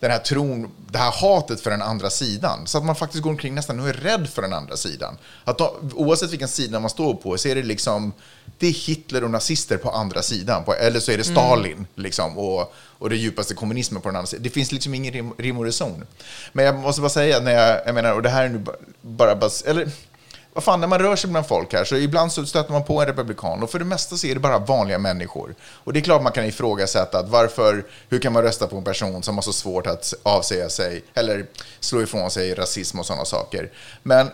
den 0.00 0.10
här 0.10 0.18
tron, 0.18 0.70
det 0.90 0.98
här 0.98 1.10
hatet 1.10 1.60
för 1.60 1.70
den 1.70 1.82
andra 1.82 2.10
sidan. 2.10 2.66
Så 2.66 2.78
att 2.78 2.84
man 2.84 2.96
faktiskt 2.96 3.22
går 3.22 3.30
omkring 3.30 3.54
nästan 3.54 3.80
och 3.80 3.88
är 3.88 3.92
rädd 3.92 4.28
för 4.28 4.42
den 4.42 4.52
andra 4.52 4.76
sidan. 4.76 5.18
Att 5.44 5.58
då, 5.58 5.76
oavsett 5.94 6.32
vilken 6.32 6.48
sida 6.48 6.80
man 6.80 6.90
står 6.90 7.14
på 7.14 7.38
så 7.38 7.48
är 7.48 7.54
det 7.54 7.62
liksom, 7.62 8.12
det 8.58 8.66
är 8.66 8.72
Hitler 8.72 9.24
och 9.24 9.30
nazister 9.30 9.76
på 9.76 9.90
andra 9.90 10.22
sidan. 10.22 10.64
På, 10.64 10.74
eller 10.74 11.00
så 11.00 11.12
är 11.12 11.18
det 11.18 11.24
Stalin 11.24 11.86
liksom, 11.94 12.38
och, 12.38 12.74
och 12.98 13.10
det 13.10 13.16
djupaste 13.16 13.54
kommunismen 13.54 14.02
på 14.02 14.08
den 14.08 14.16
andra 14.16 14.26
sidan. 14.26 14.42
Det 14.42 14.50
finns 14.50 14.72
liksom 14.72 14.94
ingen 14.94 15.12
rim, 15.12 15.32
rim 15.38 15.58
och 15.58 15.64
reson. 15.64 16.04
Men 16.52 16.64
jag 16.64 16.74
måste 16.74 17.00
bara 17.00 17.10
säga, 17.10 17.40
när 17.40 17.52
jag, 17.52 17.80
jag 17.86 17.94
menar, 17.94 18.12
och 18.12 18.22
det 18.22 18.28
här 18.28 18.44
är 18.44 18.48
nu 18.48 18.64
bara, 19.00 19.34
bara 19.34 19.50
eller 19.66 19.90
vad 20.52 20.64
fan, 20.64 20.80
när 20.80 20.86
man 20.86 20.98
rör 20.98 21.16
sig 21.16 21.30
bland 21.30 21.46
folk 21.46 21.72
här 21.72 21.84
så 21.84 21.96
ibland 21.96 22.32
så 22.32 22.46
stöter 22.46 22.72
man 22.72 22.84
på 22.84 23.00
en 23.00 23.06
republikan 23.06 23.62
och 23.62 23.70
för 23.70 23.78
det 23.78 23.84
mesta 23.84 24.16
så 24.16 24.26
är 24.26 24.34
det 24.34 24.40
bara 24.40 24.58
vanliga 24.58 24.98
människor. 24.98 25.54
Och 25.60 25.92
det 25.92 25.98
är 25.98 26.02
klart 26.02 26.22
man 26.22 26.32
kan 26.32 26.44
ifrågasätta 26.44 27.18
att 27.18 27.28
varför, 27.28 27.84
hur 28.08 28.18
kan 28.18 28.32
man 28.32 28.42
rösta 28.42 28.66
på 28.66 28.76
en 28.76 28.84
person 28.84 29.22
som 29.22 29.34
har 29.34 29.42
så 29.42 29.52
svårt 29.52 29.86
att 29.86 30.14
avsäga 30.22 30.68
sig 30.68 31.04
eller 31.14 31.46
slå 31.80 32.02
ifrån 32.02 32.30
sig 32.30 32.54
rasism 32.54 32.98
och 32.98 33.06
sådana 33.06 33.24
saker. 33.24 33.70
Men, 34.02 34.30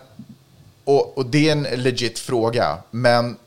och, 0.83 1.17
och 1.17 1.25
det 1.25 1.49
är 1.49 1.51
en 1.51 1.63
legit 1.63 2.19
fråga, 2.19 2.77
men 2.91 3.37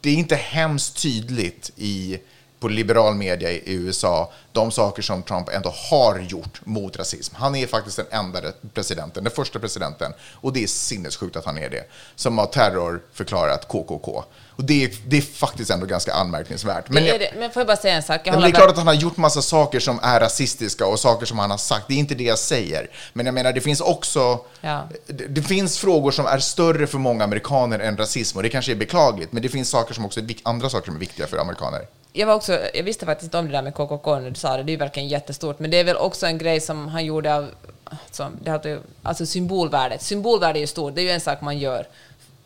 det 0.00 0.10
är 0.10 0.14
inte 0.14 0.36
hemskt 0.36 1.02
tydligt 1.02 1.70
i, 1.76 2.18
på 2.60 2.68
liberal 2.68 3.14
media 3.14 3.50
i 3.50 3.62
USA 3.66 4.32
de 4.52 4.70
saker 4.70 5.02
som 5.02 5.22
Trump 5.22 5.48
ändå 5.48 5.74
har 5.90 6.18
gjort 6.18 6.60
mot 6.64 6.96
rasism. 6.96 7.34
Han 7.38 7.54
är 7.54 7.66
faktiskt 7.66 7.96
den 7.96 8.06
enda 8.10 8.40
presidenten, 8.74 9.24
den 9.24 9.32
första 9.32 9.58
presidenten, 9.58 10.12
och 10.34 10.52
det 10.52 10.62
är 10.62 10.66
sinnessjukt 10.66 11.36
att 11.36 11.44
han 11.44 11.58
är 11.58 11.70
det, 11.70 11.84
som 12.16 12.38
har 12.38 12.46
terrorförklarat 12.46 13.68
KKK. 13.68 14.24
Och 14.58 14.64
det 14.64 14.84
är, 14.84 14.90
det 15.06 15.16
är 15.16 15.22
faktiskt 15.22 15.70
ändå 15.70 15.86
ganska 15.86 16.12
anmärkningsvärt. 16.12 16.88
Men, 16.88 17.06
jag, 17.06 17.20
men 17.38 17.50
får 17.50 17.60
jag 17.60 17.66
bara 17.66 17.76
säga 17.76 17.94
en 17.94 18.02
sak? 18.02 18.24
Det 18.24 18.30
är 18.30 18.50
klart 18.50 18.70
att 18.70 18.76
han 18.76 18.86
har 18.86 18.94
gjort 18.94 19.16
massa 19.16 19.42
saker 19.42 19.80
som 19.80 20.00
är 20.02 20.20
rasistiska 20.20 20.86
och 20.86 21.00
saker 21.00 21.26
som 21.26 21.38
han 21.38 21.50
har 21.50 21.58
sagt. 21.58 21.88
Det 21.88 21.94
är 21.94 21.98
inte 21.98 22.14
det 22.14 22.24
jag 22.24 22.38
säger. 22.38 22.90
Men 23.12 23.26
jag 23.26 23.34
menar, 23.34 23.52
det 23.52 23.60
finns 23.60 23.80
också... 23.80 24.40
Ja. 24.60 24.88
Det, 25.06 25.26
det 25.26 25.42
finns 25.42 25.78
frågor 25.78 26.10
som 26.10 26.26
är 26.26 26.38
större 26.38 26.86
för 26.86 26.98
många 26.98 27.24
amerikaner 27.24 27.78
än 27.78 27.96
rasism 27.96 28.36
och 28.36 28.42
det 28.42 28.48
kanske 28.48 28.72
är 28.72 28.76
beklagligt. 28.76 29.32
Men 29.32 29.42
det 29.42 29.48
finns 29.48 29.70
saker 29.70 29.94
som 29.94 30.04
också 30.04 30.20
är, 30.20 30.26
andra 30.42 30.70
saker 30.70 30.86
som 30.86 30.94
är 30.94 31.00
viktiga 31.00 31.26
för 31.26 31.38
amerikaner. 31.38 31.80
Jag, 32.18 32.26
var 32.26 32.34
också, 32.34 32.58
jag 32.74 32.82
visste 32.82 33.06
faktiskt 33.06 33.24
inte 33.24 33.38
om 33.38 33.46
det 33.46 33.52
där 33.52 33.62
med 33.62 33.74
KKK 33.74 34.18
när 34.18 34.30
du 34.30 34.34
sa 34.34 34.56
det, 34.56 34.62
det 34.62 34.70
är 34.70 34.74
ju 34.74 34.78
verkligen 34.78 35.08
jättestort, 35.08 35.58
men 35.58 35.70
det 35.70 35.76
är 35.76 35.84
väl 35.84 35.96
också 35.96 36.26
en 36.26 36.38
grej 36.38 36.60
som 36.60 36.88
han 36.88 37.04
gjorde 37.04 37.34
av 37.34 37.50
alltså, 37.84 38.30
det 38.42 38.50
hade, 38.50 38.78
alltså 39.02 39.26
symbolvärdet. 39.26 40.02
Symbolvärdet 40.02 40.56
är 40.56 40.60
ju 40.60 40.66
stort, 40.66 40.94
det 40.94 41.00
är 41.00 41.04
ju 41.04 41.10
en 41.10 41.20
sak 41.20 41.40
man 41.40 41.58
gör 41.58 41.86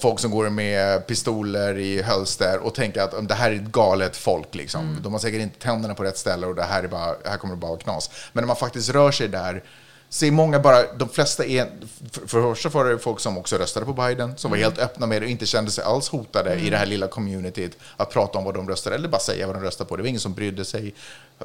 folk 0.00 0.20
som 0.20 0.30
går 0.30 0.50
med 0.50 1.06
pistoler 1.06 1.78
i 1.78 2.02
hölster 2.02 2.58
och 2.58 2.74
tänka 2.74 3.04
att 3.04 3.28
det 3.28 3.34
här 3.34 3.50
är 3.50 3.54
ett 3.54 3.62
galet 3.62 4.16
folk. 4.16 4.54
Liksom. 4.54 4.80
Mm. 4.88 5.02
De 5.02 5.12
har 5.12 5.20
säkert 5.20 5.40
inte 5.40 5.58
tänderna 5.58 5.94
på 5.94 6.02
rätt 6.04 6.18
ställe 6.18 6.46
och 6.46 6.54
det 6.54 6.62
här, 6.62 6.82
är 6.82 6.88
bara, 6.88 7.14
här 7.24 7.36
kommer 7.36 7.54
det 7.54 7.60
bara 7.60 7.70
vara 7.70 7.80
knas. 7.80 8.10
Men 8.32 8.42
när 8.42 8.46
man 8.46 8.56
faktiskt 8.56 8.88
rör 8.88 9.10
sig 9.10 9.28
där 9.28 9.62
så 10.08 10.24
är 10.24 10.30
många 10.30 10.60
bara, 10.60 10.92
de 10.92 11.08
flesta 11.08 11.44
är, 11.44 11.66
för, 12.12 12.26
för 12.26 12.38
det 12.40 12.54
första 12.54 12.68
var 12.68 12.84
det 12.84 12.98
folk 12.98 13.20
som 13.20 13.38
också 13.38 13.56
röstade 13.56 13.86
på 13.86 13.92
Biden, 13.92 14.36
som 14.36 14.52
Mm. 14.52 14.60
var 14.60 14.70
helt 14.70 14.78
öppna 14.78 15.06
med 15.06 15.22
det 15.22 15.26
och 15.26 15.30
inte 15.30 15.46
kände 15.46 15.70
sig 15.70 15.84
alls 15.84 16.08
hotade 16.08 16.54
i 16.54 16.70
det 16.70 16.76
här 16.76 16.86
lilla 16.86 17.06
communityt 17.08 17.78
att 17.96 18.10
prata 18.10 18.38
om 18.38 18.44
vad 18.44 18.54
de 18.54 18.68
röstade 18.68 18.96
eller 18.96 19.08
bara 19.08 19.18
säga 19.20 19.46
vad 19.46 19.56
de 19.56 19.62
röstade 19.62 19.88
på. 19.88 19.96
Det 19.96 20.02
var 20.02 20.08
ingen 20.08 20.20
som 20.20 20.34
brydde 20.34 20.64
sig. 20.64 20.94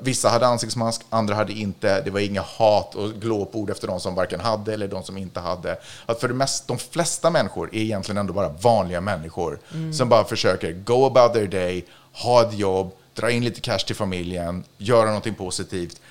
Vissa 0.02 0.30
hade 0.30 0.48
ansiktsmask, 0.48 1.02
andra 1.10 1.36
hade 1.36 1.54
inte. 1.54 2.02
Det 2.02 2.10
var 2.12 2.20
inga 2.20 2.42
hat 2.42 2.96
och 2.96 3.12
glåpord 3.12 3.70
efter 3.70 3.88
de 3.88 4.00
som 4.00 4.16
varken 4.16 4.40
hade 4.40 4.74
eller 4.74 4.88
de 4.88 5.04
som 5.04 5.18
inte 5.18 5.40
hade. 5.40 5.78
Att 6.06 6.20
för 6.20 6.28
det 6.28 6.34
mest, 6.34 6.68
de 6.68 6.78
flesta 6.78 7.30
människor 7.30 7.70
är 7.72 7.80
egentligen 7.82 8.18
ändå 8.18 8.34
bara 8.34 8.50
vanliga 8.50 9.02
människor 9.02 9.60
som 9.94 10.10
bara 10.10 10.24
försöker 10.24 10.72
go 10.72 11.06
about 11.06 11.34
their 11.34 11.48
day, 11.48 11.86
ha 12.14 12.42
ett 12.48 12.54
jobb, 12.58 12.92
dra 13.14 13.32
in 13.32 13.44
lite 13.44 13.62
cash 13.62 13.78
till 13.80 13.96
familjen, 13.96 14.64
göra 14.78 15.06
någonting 15.06 15.36
positivt 15.36 16.02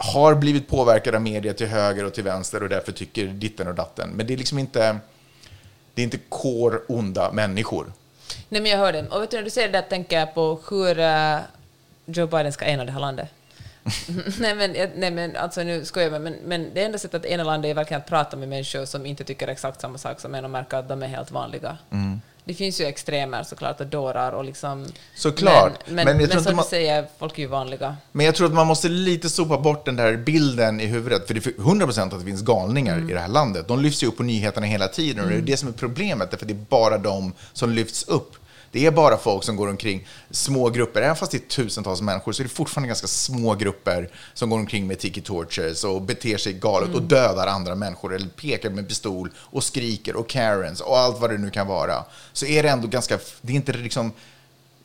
har 0.00 0.34
blivit 0.34 0.68
påverkad 0.68 1.14
av 1.14 1.22
media 1.22 1.54
till 1.54 1.66
höger 1.66 2.04
och 2.04 2.14
till 2.14 2.24
vänster 2.24 2.62
och 2.62 2.68
därför 2.68 2.92
tycker 2.92 3.26
ditten 3.26 3.68
och 3.68 3.74
datten. 3.74 4.10
Men 4.10 4.26
det 4.26 4.32
är 4.32 4.36
liksom 4.36 4.58
inte, 4.58 4.98
det 5.94 6.02
är 6.02 6.04
inte 6.04 6.18
core 6.28 6.78
onda 6.88 7.32
människor. 7.32 7.92
Nej, 8.48 8.62
men 8.62 8.70
jag 8.70 8.78
hör 8.78 8.92
det. 8.92 9.08
Och 9.08 9.22
vet 9.22 9.30
du, 9.30 9.36
när 9.36 9.44
du 9.44 9.50
säger 9.50 9.68
det 9.68 9.78
där 9.78 9.88
tänker 9.88 10.18
jag 10.18 10.34
på 10.34 10.60
hur 10.70 10.98
eh, 10.98 11.38
Joe 12.06 12.26
Biden 12.26 12.52
ska 12.52 12.64
ena 12.64 12.84
det 12.84 12.92
här 12.92 13.00
landet. 13.00 13.28
nej, 14.38 14.54
men, 14.54 14.72
nej, 14.96 15.10
men 15.10 15.36
alltså 15.36 15.62
nu 15.62 15.84
skojar 15.84 16.10
jag, 16.10 16.22
men, 16.22 16.36
men 16.44 16.70
det 16.74 16.84
enda 16.84 16.98
sättet 16.98 17.24
att 17.24 17.30
ena 17.30 17.44
landet 17.44 17.70
är 17.70 17.74
verkligen 17.74 18.00
att 18.00 18.08
prata 18.08 18.36
med 18.36 18.48
människor 18.48 18.84
som 18.84 19.06
inte 19.06 19.24
tycker 19.24 19.48
exakt 19.48 19.80
samma 19.80 19.98
sak 19.98 20.20
som 20.20 20.34
en 20.34 20.44
och 20.44 20.50
märka 20.50 20.78
att 20.78 20.88
de 20.88 21.02
är 21.02 21.06
helt 21.06 21.30
vanliga. 21.30 21.78
Mm. 21.90 22.20
Det 22.48 22.54
finns 22.54 22.80
ju 22.80 22.84
extremer 22.84 23.42
såklart 23.42 23.80
och 23.80 23.86
dårar 23.86 24.32
och 24.32 24.44
liksom... 24.44 24.86
Såklart, 25.14 25.72
Men, 25.86 25.94
men 25.94 26.04
men, 26.04 26.20
jag 26.20 26.28
men, 26.34 26.44
som 26.44 26.56
man- 26.56 26.64
du 26.64 26.68
säger, 26.68 27.06
folk 27.18 27.38
är 27.38 27.42
ju 27.42 27.48
vanliga. 27.48 27.96
Men 28.12 28.26
jag 28.26 28.34
tror 28.34 28.46
att 28.46 28.54
man 28.54 28.66
måste 28.66 28.88
lite 28.88 29.28
sopa 29.30 29.58
bort 29.58 29.84
den 29.84 29.96
där 29.96 30.16
bilden 30.16 30.80
i 30.80 30.86
huvudet. 30.86 31.26
För 31.26 31.34
det 31.34 31.46
är 31.46 31.50
100% 31.52 32.02
att 32.02 32.18
det 32.18 32.24
finns 32.24 32.42
galningar 32.42 32.98
i 33.10 33.12
det 33.12 33.20
här 33.20 33.28
landet. 33.28 33.68
De 33.68 33.80
lyfts 33.82 34.02
ju 34.02 34.06
upp 34.06 34.16
på 34.16 34.22
nyheterna 34.22 34.66
hela 34.66 34.88
tiden 34.88 35.24
och 35.24 35.30
det 35.30 35.36
är 35.36 35.40
det 35.40 35.56
som 35.56 35.68
är 35.68 35.72
problemet. 35.72 36.30
Därför 36.30 36.46
det 36.46 36.52
är 36.52 36.64
bara 36.68 36.98
de 36.98 37.32
som 37.52 37.70
lyfts 37.70 38.08
upp. 38.08 38.36
Det 38.72 38.86
är 38.86 38.90
bara 38.90 39.16
folk 39.16 39.44
som 39.44 39.56
går 39.56 39.68
omkring, 39.68 40.06
små 40.30 40.70
grupper, 40.70 41.02
även 41.02 41.16
fast 41.16 41.32
det 41.32 41.38
är 41.38 41.48
tusentals 41.48 42.00
människor 42.00 42.32
så 42.32 42.42
är 42.42 42.44
det 42.44 42.50
fortfarande 42.50 42.88
ganska 42.88 43.06
små 43.06 43.54
grupper 43.54 44.10
som 44.34 44.50
går 44.50 44.58
omkring 44.58 44.86
med 44.86 44.98
tiki 44.98 45.20
torches 45.20 45.84
och 45.84 46.02
beter 46.02 46.36
sig 46.36 46.52
galet 46.52 46.94
och 46.94 47.02
dödar 47.02 47.46
andra 47.46 47.74
människor 47.74 48.14
eller 48.14 48.28
pekar 48.28 48.70
med 48.70 48.88
pistol 48.88 49.30
och 49.36 49.64
skriker 49.64 50.16
och 50.16 50.28
Karens 50.28 50.80
och 50.80 50.98
allt 50.98 51.20
vad 51.20 51.30
det 51.30 51.38
nu 51.38 51.50
kan 51.50 51.66
vara. 51.66 52.04
Så 52.32 52.46
är 52.46 52.62
det 52.62 52.68
ändå 52.68 52.88
ganska, 52.88 53.18
det 53.40 53.52
är 53.52 53.56
inte 53.56 53.72
liksom, 53.72 54.12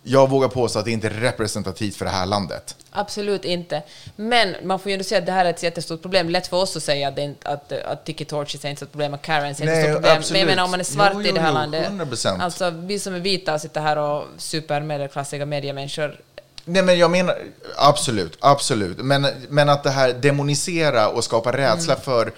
jag 0.03 0.29
vågar 0.29 0.47
påstå 0.47 0.79
att 0.79 0.85
det 0.85 0.91
inte 0.91 1.07
är 1.07 1.11
representativt 1.11 1.95
för 1.95 2.05
det 2.05 2.11
här 2.11 2.25
landet. 2.25 2.75
Absolut 2.91 3.45
inte. 3.45 3.83
Men 4.15 4.55
man 4.63 4.79
får 4.79 4.89
ju 4.89 4.93
ändå 4.93 5.03
säga 5.03 5.19
att 5.19 5.25
det 5.25 5.31
här 5.31 5.45
är 5.45 5.49
ett 5.49 5.63
jättestort 5.63 6.01
problem. 6.01 6.29
Lätt 6.29 6.47
för 6.47 6.57
oss 6.57 6.75
att 6.77 6.83
säga 6.83 7.07
att, 7.07 7.17
inte, 7.17 7.49
att, 7.49 7.71
att 7.71 8.05
Tiki 8.05 8.25
Torches 8.25 8.65
är 8.65 8.69
inte 8.69 8.85
ett 8.85 8.91
problem, 8.91 9.13
att 9.13 9.21
Karens 9.21 9.59
är 9.59 9.63
inte 9.63 9.75
ett 9.75 9.93
problem. 9.95 10.17
absolut. 10.17 10.31
Men 10.31 10.39
jag 10.39 10.47
menar 10.47 10.63
om 10.63 10.71
man 10.71 10.79
är 10.79 10.83
svart 10.83 11.11
Jo, 11.13 11.21
i 11.21 11.27
jo, 11.27 11.33
det 11.35 11.41
här 11.41 11.47
jo, 11.47 11.53
landet. 11.53 11.89
100%. 11.89 12.41
Alltså 12.41 12.69
vi 12.69 12.99
som 12.99 13.13
är 13.15 13.19
vita 13.19 13.53
och 13.53 13.61
sitter 13.61 13.81
här 13.81 13.97
och 13.97 14.23
supermedelklassiga 14.37 15.45
mediemänniskor. 15.45 16.19
Nej, 16.65 16.83
men 16.83 16.97
jag 16.97 17.11
menar 17.11 17.37
absolut, 17.77 18.37
absolut. 18.39 18.97
Men, 18.97 19.27
men 19.49 19.69
att 19.69 19.83
det 19.83 19.89
här 19.89 20.13
demonisera 20.13 21.09
och 21.09 21.23
skapa 21.23 21.51
rädsla 21.57 21.93
Mm. 21.93 22.03
för, 22.03 22.31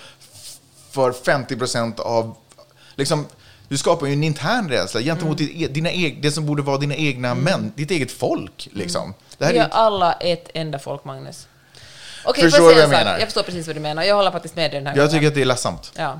för 0.91 1.11
50 1.11 1.55
procent 1.55 1.99
av... 1.99 2.35
Liksom, 2.95 3.25
du 3.67 3.77
skapar 3.77 4.07
ju 4.07 4.13
en 4.13 4.23
intern 4.23 4.69
rädsla 4.69 5.01
gentemot 5.01 5.39
Mm. 5.39 5.51
e- 5.63 5.67
dina 5.67 5.89
det 6.21 6.31
som 6.31 6.45
borde 6.45 6.61
vara 6.61 6.77
dina 6.77 6.95
egna 6.95 7.35
män, 7.35 7.71
ditt 7.75 7.91
eget 7.91 8.11
folk. 8.11 8.67
Liksom. 8.71 9.13
Det 9.37 9.45
här 9.45 9.53
Vi 9.53 9.59
är 9.59 9.63
ju, 9.63 9.69
alla 9.71 10.13
ett 10.13 10.49
enda 10.53 10.79
folk, 10.79 11.03
Magnus. 11.05 11.47
Okej, 12.25 12.43
Förstår 12.43 12.67
du 12.69 12.73
vad 12.73 12.83
jag 12.83 12.89
menar? 12.89 13.11
Jag 13.19 13.23
förstår 13.27 13.43
precis 13.43 13.67
vad 13.67 13.75
du 13.75 13.79
menar. 13.79 14.03
Jag 14.03 14.15
håller 14.15 14.31
faktiskt 14.31 14.55
med 14.55 14.71
dig 14.71 14.79
den 14.79 14.87
här 14.87 14.93
jag 14.95 14.97
gången. 15.07 15.11
tycker 15.11 15.27
att 15.27 15.35
det 15.35 15.41
är 15.41 15.45
ledsamt. 15.45 15.91
Ja. 15.97 16.19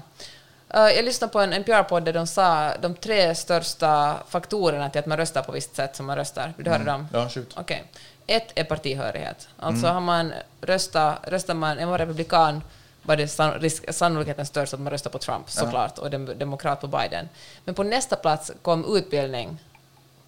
Eh, 0.73 0.81
jag 0.81 1.05
lyssnade 1.05 1.33
på 1.33 1.39
en 1.39 1.53
NPR-podd 1.53 2.05
där 2.05 2.13
de 2.13 2.27
sa 2.27 2.71
de 2.81 2.95
tre 2.95 3.35
största 3.35 4.15
faktorerna 4.29 4.89
till 4.89 4.99
att 4.99 5.05
man 5.05 5.17
röstar 5.17 5.41
på 5.41 5.51
visst 5.51 5.75
sätt 5.75 5.95
som 5.95 6.05
man 6.05 6.15
röstar. 6.15 6.53
Vill 6.57 6.63
du 6.65 6.71
höra 6.71 6.83
dem? 6.83 6.95
Mm. 6.95 7.07
Ja, 7.13 7.29
shoot. 7.29 7.53
Okej. 7.57 7.83
Ett 8.27 8.47
är 8.55 8.63
partihörighet. 8.63 9.47
Alltså 9.59 9.85
Mm. 9.85 9.93
har 9.93 10.01
man 10.01 10.33
röstat, 10.61 11.15
röstar 11.27 11.53
man, 11.53 11.79
är 11.79 11.85
man 11.85 11.97
republikan 11.97 12.61
var 13.05 13.15
det 13.15 13.27
san, 13.27 13.53
risk, 13.53 13.93
sannolikheten 13.93 14.45
störst 14.45 14.73
att 14.73 14.79
man 14.79 14.91
röstar 14.91 15.09
på 15.09 15.17
Trump 15.17 15.49
såklart 15.49 15.97
och 15.97 16.09
dem, 16.09 16.29
demokrat 16.37 16.81
på 16.81 16.87
Biden. 16.87 17.29
Men 17.65 17.75
på 17.75 17.83
nästa 17.83 18.15
plats 18.15 18.51
kom 18.61 18.95
utbildning. 18.97 19.57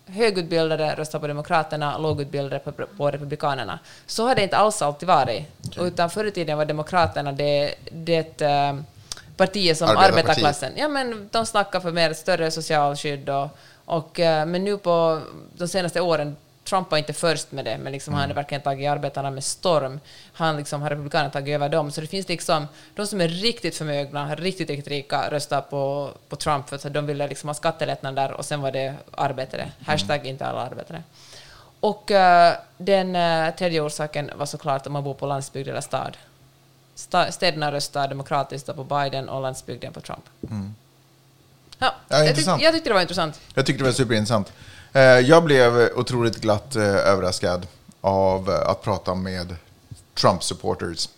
Högutbildade 0.05 0.95
röstar 0.95 1.19
på 1.19 1.27
Demokraterna, 1.27 1.97
lågutbildade 1.97 2.59
på, 2.59 2.71
på 2.71 3.11
Republikanerna. 3.11 3.79
Så 4.05 4.27
har 4.27 4.35
det 4.35 4.43
inte 4.43 4.57
alls 4.57 4.81
alltid 4.81 5.07
varit. 5.07 5.45
Utan 5.79 6.09
förr 6.09 6.25
i 6.25 6.31
tiden 6.31 6.57
var 6.57 6.65
Demokraterna 6.65 7.31
det, 7.31 7.75
det 7.91 8.41
eh, 8.41 8.75
partiet 9.37 9.77
som 9.77 9.89
arbetarklassen. 9.89 10.71
Ja, 10.75 10.87
men 10.87 11.29
de 11.31 11.45
snackar 11.45 11.79
för 11.79 11.91
mer 11.91 12.13
större 12.13 12.51
socialskydd 12.51 13.29
och, 13.29 13.47
och 13.85 14.19
eh, 14.19 14.45
men 14.45 14.63
nu 14.63 14.77
på 14.77 15.21
de 15.57 15.67
senaste 15.67 16.01
åren 16.01 16.35
Trump 16.69 16.91
var 16.91 16.97
inte 16.97 17.13
först 17.13 17.51
med 17.51 17.65
det, 17.65 17.77
men 17.77 17.91
liksom 17.91 18.13
han 18.13 18.23
Mm. 18.23 18.29
hade 18.29 18.41
verkligen 18.41 18.61
tagit 18.61 18.89
arbetarna 18.89 19.31
med 19.31 19.43
storm. 19.43 19.99
Han 20.33 20.57
liksom 20.57 20.81
har 20.81 20.89
republikanerna 20.89 21.31
tagit 21.31 21.55
över 21.55 21.69
dem. 21.69 21.91
Så 21.91 22.01
det 22.01 22.07
finns 22.07 22.27
liksom, 22.27 22.67
de 22.95 23.07
som 23.07 23.21
är 23.21 23.27
riktigt 23.27 23.77
förmögna, 23.77 24.35
riktigt, 24.35 24.69
riktigt 24.69 24.87
rika, 24.87 25.29
röstar 25.31 25.61
på, 25.61 26.11
på 26.29 26.35
Trump 26.35 26.69
för 26.69 26.75
att 26.75 26.93
de 26.93 27.05
ville 27.05 27.27
liksom 27.27 27.49
ha 27.49 27.53
skattelättnader 27.53 28.31
och 28.31 28.45
sen 28.45 28.61
var 28.61 28.71
det 28.71 28.93
arbetare. 29.11 29.61
Mm. 29.61 29.73
Hashtag 29.85 30.25
inte 30.25 30.45
alla 30.45 30.61
arbetare. 30.61 31.03
Och 31.79 32.11
eh, 32.11 32.53
den 32.77 33.15
eh, 33.15 33.55
tredje 33.55 33.81
orsaken 33.81 34.31
var 34.35 34.45
såklart 34.45 34.87
om 34.87 34.93
man 34.93 35.03
bor 35.03 35.13
på 35.13 35.25
landsbygd 35.25 35.67
eller 35.69 35.81
stad. 35.81 36.17
Sta- 36.95 37.31
städerna 37.31 37.71
röstar 37.71 38.07
demokratiskt 38.07 38.75
på 38.75 38.83
Biden 38.83 39.29
och 39.29 39.41
landsbygden 39.41 39.93
på 39.93 40.01
Trump. 40.01 40.23
Ja, 40.41 40.47
Mm. 40.51 40.73
Ja, 41.79 41.93
jag, 42.09 42.35
tyck, 42.35 42.47
jag 42.47 42.73
tyckte 42.73 42.89
det 42.89 42.93
var 42.93 43.01
intressant. 43.01 43.39
Jag 43.53 43.65
tyckte 43.65 43.83
det 43.83 43.87
var 43.89 43.93
superintressant. 43.93 44.53
Eh, 44.93 45.01
Jag 45.01 45.43
blev 45.43 45.89
otroligt 45.95 46.35
glatt 46.37 46.75
eh, 46.75 46.83
överraskad 46.83 47.67
av 48.01 48.49
eh, 48.49 48.69
att 48.69 48.81
prata 48.81 49.15
med 49.15 49.55
Trump-supporters 50.15 51.09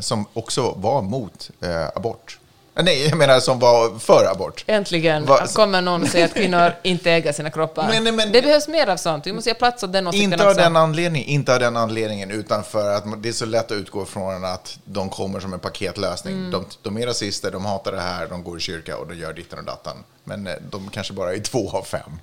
som 0.00 0.26
också 0.32 0.74
var 0.76 1.02
mot 1.02 1.50
abort. 1.94 2.38
Nej, 2.74 3.08
jag 3.08 3.18
menar 3.18 3.40
som 3.40 3.58
var 3.58 3.98
för 3.98 4.26
abort. 4.30 4.64
Äntligen 4.66 5.24
Va- 5.26 5.46
kommer 5.54 5.80
någon 5.82 6.08
säger 6.08 6.24
att 6.24 6.34
kvinnor 6.34 6.72
inte 6.82 7.10
äger 7.10 7.32
sina 7.32 7.50
kroppar. 7.50 8.00
Men- 8.02 8.16
men- 8.16 8.32
det 8.32 8.42
behövs 8.42 8.68
mer 8.68 8.86
av 8.86 8.96
sånt. 8.96 9.26
Vi 9.26 9.32
måste 9.32 9.50
ge 9.50 9.54
plats 9.54 9.82
åt 9.82 9.92
den 9.92 10.06
åsikten 10.06 10.32
Inte 10.32 10.44
av, 10.44 10.50
också. 10.50 10.60
den 10.62 10.76
anledningen, 10.76 11.28
inte 11.28 11.54
av 11.54 11.60
den 11.60 11.76
anledningen, 11.76 12.30
utan 12.30 12.64
för 12.64 12.94
att 12.94 13.22
det 13.22 13.28
är 13.28 13.32
så 13.32 13.44
lätt 13.46 13.64
att 13.70 13.72
utgå 13.76 14.04
från 14.04 14.44
att 14.44 14.78
de 14.84 15.08
kommer 15.08 15.40
som 15.40 15.52
en 15.52 15.60
paketlösning. 15.60 16.34
Mm. 16.36 16.50
De, 16.50 16.64
de 16.82 16.98
är 16.98 17.06
rasister, 17.06 17.50
de 17.50 17.64
hatar 17.64 17.92
det 17.92 18.00
här, 18.00 18.26
de 18.26 18.44
går 18.44 18.58
i 18.58 18.60
kyrka 18.60 18.96
och 18.96 19.06
de 19.06 19.14
gör 19.14 19.32
ditten 19.32 19.58
och 19.58 19.64
datten. 19.64 19.96
Men 20.24 20.48
de 20.70 20.88
kanske 20.90 21.12
bara 21.12 21.34
är 21.34 21.38
två 21.38 21.70
av 21.70 21.82
fem. 21.82 22.18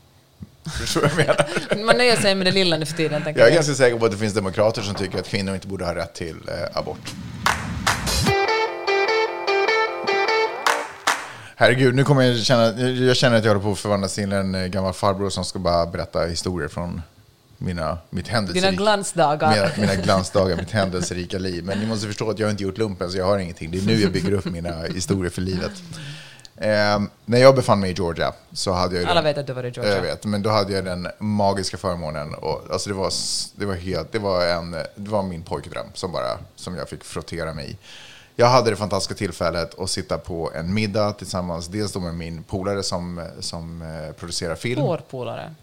Förstår 0.77 1.01
du 1.01 1.07
vad 1.07 1.19
jag 1.19 1.27
menar? 1.27 1.85
Man 1.85 1.97
nöjer 1.97 2.15
sig 2.15 2.35
med 2.35 2.47
det 2.47 2.51
lilla 2.51 2.77
nu 2.77 2.85
för 2.85 2.97
tiden. 2.97 3.21
Jag 3.25 3.37
är 3.37 3.43
jag. 3.43 3.53
ganska 3.53 3.73
säker 3.73 3.97
på 3.97 4.05
att 4.05 4.11
det 4.11 4.17
finns 4.17 4.33
demokrater 4.33 4.81
som 4.81 4.95
tycker 4.95 5.19
att 5.19 5.27
kvinnor 5.27 5.55
inte 5.55 5.67
borde 5.67 5.85
ha 5.85 5.95
rätt 5.95 6.13
till 6.13 6.35
eh, 6.47 6.77
abort. 6.77 7.13
Herregud, 11.55 11.95
nu 11.95 12.03
kommer 12.03 12.21
jag 12.21 12.39
känna, 12.39 12.79
jag 12.81 13.15
känner 13.17 13.37
att 13.37 13.43
jag 13.43 13.51
håller 13.51 13.63
på 13.63 13.71
att 13.71 13.79
förvandlas 13.79 14.15
till 14.15 14.31
en 14.31 14.55
eh, 14.55 14.65
gammal 14.67 14.93
farbror 14.93 15.29
som 15.29 15.45
ska 15.45 15.59
bara 15.59 15.85
berätta 15.85 16.25
historier 16.25 16.67
från 16.67 17.01
mina, 17.57 17.97
mitt 18.09 18.25
Dina 18.25 18.35
händelserika, 18.35 18.71
glansdagar. 18.71 19.49
mina, 19.55 19.69
mina 19.77 19.95
glansdagar, 20.03 20.57
mitt 20.57 20.71
händelserika 20.71 21.37
liv. 21.37 21.63
Men 21.63 21.79
ni 21.79 21.85
måste 21.85 22.07
förstå 22.07 22.29
att 22.29 22.39
jag 22.39 22.49
inte 22.49 22.63
gjort 22.63 22.77
lumpen 22.77 23.11
så 23.11 23.17
jag 23.17 23.25
har 23.25 23.37
ingenting. 23.37 23.71
Det 23.71 23.77
är 23.77 23.81
nu 23.81 24.01
jag 24.01 24.11
bygger 24.11 24.31
upp 24.31 24.45
mina 24.45 24.81
historier 24.81 25.29
för 25.31 25.41
livet. 25.41 25.71
Eh, 26.61 27.01
när 27.25 27.37
jag 27.37 27.55
befann 27.55 27.79
mig 27.79 27.91
i 27.91 27.93
Georgia 27.93 28.33
så 28.53 28.71
hade 28.71 28.95
jag 28.95 29.05
Alla 29.05 29.13
den- 29.15 29.23
vet 29.23 29.37
att 29.37 29.47
du 29.47 29.53
var 29.53 29.63
i 29.63 29.69
Georgia. 29.69 29.95
jag 29.95 30.01
vet, 30.01 30.25
men 30.25 30.41
då 30.41 30.49
hade 30.49 30.73
jag 30.73 30.85
den 30.85 31.07
magiska 31.19 31.77
förmånen. 31.77 32.33
Och, 32.33 32.61
alltså 32.71 32.89
det, 32.89 32.95
var, 32.95 33.11
det, 33.55 33.65
var 33.65 33.75
helt, 33.75 34.11
det, 34.11 34.19
var 34.19 34.45
en, 34.45 34.71
det 34.71 35.09
var 35.11 35.23
min 35.23 35.43
pojkdröm 35.43 35.87
som, 35.93 36.11
bara, 36.11 36.37
som 36.55 36.75
jag 36.75 36.89
fick 36.89 37.03
frottera 37.03 37.53
mig 37.53 37.71
i. 37.71 37.77
Jag 38.35 38.47
hade 38.47 38.69
det 38.69 38.75
fantastiska 38.75 39.13
tillfället 39.15 39.79
att 39.79 39.89
sitta 39.89 40.17
på 40.17 40.51
en 40.55 40.73
middag 40.73 41.11
tillsammans, 41.13 41.67
dels 41.67 41.95
med 41.95 42.15
min 42.15 42.43
polare 42.43 42.83
som, 42.83 43.27
som 43.39 43.81
eh, 43.81 44.11
producerar 44.13 44.55
film. 44.55 44.81
Vår 44.81 45.01
polare. 45.09 45.53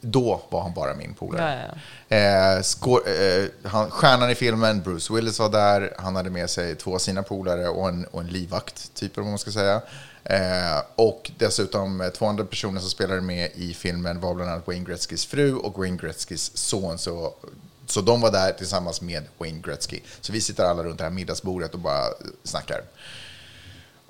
Då 0.00 0.40
var 0.50 0.62
han 0.62 0.74
bara 0.74 0.94
min 0.94 1.14
polare. 1.14 1.52
Ja, 1.52 1.66
ja, 1.66 1.74
Eh, 2.16 2.56
eh, 2.56 3.48
han, 3.64 3.90
stjärnan 3.90 4.30
i 4.30 4.34
filmen, 4.34 4.82
Bruce 4.82 5.14
Willis, 5.14 5.38
var 5.38 5.48
där. 5.48 5.94
Han 5.98 6.16
hade 6.16 6.30
med 6.30 6.50
sig 6.50 6.76
två 6.76 6.94
av 6.94 6.98
sina 6.98 7.22
polare 7.22 7.68
och 7.68 7.88
en, 7.88 8.04
och 8.04 8.20
en 8.20 8.26
livvakt, 8.26 8.94
typ 8.94 9.16
vad 9.16 9.26
man 9.26 9.38
ska 9.38 9.50
säga. 9.50 9.82
Eh, 10.24 10.82
och 10.94 11.30
dessutom 11.38 12.00
eh, 12.00 12.08
två 12.08 12.26
andra 12.26 12.44
personer 12.44 12.80
som 12.80 12.90
spelade 12.90 13.20
med 13.20 13.50
i 13.54 13.74
filmen 13.74 14.20
var 14.20 14.34
bland 14.34 14.50
annat 14.50 14.66
Wayne 14.66 14.84
Gretzkys 14.84 15.26
fru 15.26 15.54
och 15.54 15.78
Wayne 15.78 15.96
Gretzkys 15.96 16.56
son. 16.56 16.98
Så, 16.98 17.34
så 17.86 18.00
de 18.00 18.20
var 18.20 18.32
där 18.32 18.52
tillsammans 18.52 19.00
med 19.00 19.24
Wayne 19.38 19.60
Gretzky. 19.60 20.00
Så 20.20 20.32
vi 20.32 20.40
sitter 20.40 20.64
alla 20.64 20.82
runt 20.82 20.98
det 20.98 21.04
här 21.04 21.10
middagsbordet 21.10 21.74
och 21.74 21.80
bara 21.80 22.04
snackar. 22.44 22.80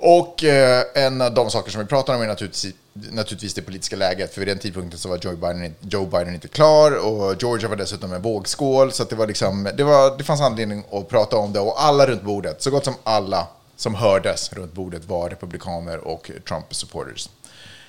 Och 0.03 0.45
eh, 0.45 0.85
en 0.95 1.21
av 1.21 1.35
de 1.35 1.51
saker 1.51 1.71
som 1.71 1.81
vi 1.81 1.87
pratar 1.87 2.15
om 2.15 2.23
är 2.23 2.27
naturligtvis, 2.27 2.75
naturligtvis 2.93 3.55
det 3.55 3.63
politiska 3.63 3.97
läget. 3.97 4.35
För 4.35 4.41
vid 4.41 4.49
den 4.49 4.59
tidpunkten 4.59 4.99
så 4.99 5.09
var 5.09 5.19
Joe 5.23 5.37
Biden, 5.37 5.75
Joe 5.81 6.07
Biden 6.07 6.35
inte 6.35 6.49
klar 6.49 6.93
och 7.07 7.43
Georgia 7.43 7.69
var 7.69 7.77
dessutom 7.77 8.13
en 8.13 8.23
vågskål. 8.23 8.93
Så 8.93 9.03
att 9.03 9.11
det, 9.11 9.17
var 9.17 9.27
liksom, 9.27 9.69
det, 9.75 9.85
var, 9.85 10.19
det 10.19 10.25
fanns 10.25 10.41
anledning 10.41 10.85
att 10.93 11.09
prata 11.09 11.37
om 11.37 11.53
det. 11.53 11.61
Och 11.61 11.83
alla 11.83 12.07
runt 12.07 12.23
bordet, 12.23 12.63
så 12.63 12.71
gott 12.71 12.85
som 12.85 12.95
alla 13.05 13.47
som 13.77 13.95
hördes 13.95 14.53
runt 14.53 14.73
bordet 14.73 15.05
var 15.05 15.31
republikaner 15.31 15.99
och 15.99 16.31
Trump-supporters. 16.49 17.29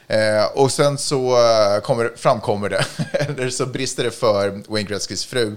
Eh, 0.08 0.46
och 0.54 0.72
sen 0.72 0.98
så 0.98 1.38
eh, 1.38 1.82
kommer, 1.82 2.12
framkommer 2.16 2.70
det, 2.70 2.86
eller 3.12 3.50
så 3.50 3.66
brister 3.66 4.04
det 4.04 4.12
för 4.12 4.62
Wayne 4.68 4.90
Gretzkys 4.90 5.26
fru 5.26 5.56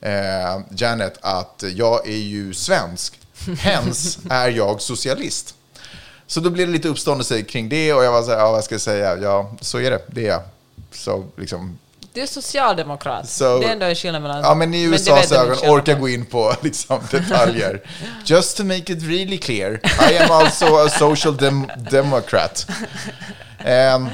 eh, 0.00 0.60
Janet 0.70 1.18
att 1.20 1.64
jag 1.74 2.08
är 2.08 2.16
ju 2.16 2.54
svensk, 2.54 3.18
hens 3.58 4.18
är 4.30 4.48
jag 4.48 4.80
socialist. 4.80 5.54
Så 6.32 6.40
då 6.40 6.50
blev 6.50 6.66
det 6.66 6.72
lite 6.72 6.88
uppståndelse 6.88 7.42
kring 7.42 7.68
det 7.68 7.92
och 7.92 8.04
jag 8.04 8.12
var 8.12 8.22
så 8.22 8.30
här, 8.30 8.38
ja 8.38 8.52
vad 8.52 8.64
ska 8.64 8.74
jag 8.74 8.82
säga, 8.82 9.16
ja 9.16 9.50
så 9.60 9.78
är 9.78 9.90
det, 9.90 10.02
det 10.06 10.26
är 10.26 10.28
jag. 10.28 10.42
Så 10.92 11.24
liksom, 11.36 11.78
Du 12.12 12.20
är 12.20 12.26
socialdemokrat. 12.26 13.28
Så- 13.28 13.58
det 13.58 13.66
är 13.66 13.72
ändå 13.72 13.86
en 13.86 13.94
skillnad 13.94 14.22
mellan... 14.22 14.40
ja 14.42 14.54
men 14.54 14.74
i 14.74 14.82
USAs 14.82 15.32
ögon 15.32 15.56
orkar 15.70 15.94
gå 15.98 16.08
in 16.08 16.26
på 16.26 16.54
liksom 16.62 17.00
detaljer. 17.10 17.80
Just 18.24 18.56
to 18.56 18.64
make 18.64 18.92
it 18.92 19.02
really 19.02 19.38
clear, 19.38 19.80
I 20.10 20.16
am 20.18 20.30
also 20.30 20.76
a 20.76 20.88
social 20.88 21.36
dem 21.36 21.70
democrat. 21.90 22.66
Ehm, 23.64 24.08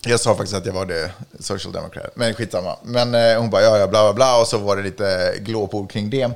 jag 0.00 0.20
sa 0.20 0.34
faktiskt 0.34 0.56
att 0.56 0.66
jag 0.66 0.72
var 0.72 0.86
det, 0.86 1.10
social 1.40 1.72
democrat, 1.72 2.10
men 2.14 2.34
skitsamma. 2.34 2.76
Men 2.82 3.14
eh, 3.14 3.38
hon 3.40 3.50
bara, 3.50 3.62
ja, 3.62 3.78
ja, 3.78 3.86
bla, 3.86 4.02
bla, 4.02 4.12
bla, 4.12 4.40
och 4.40 4.46
så 4.46 4.58
var 4.58 4.76
det 4.76 4.82
lite 4.82 5.34
glåpord 5.40 5.90
kring 5.90 6.10
det. 6.10 6.30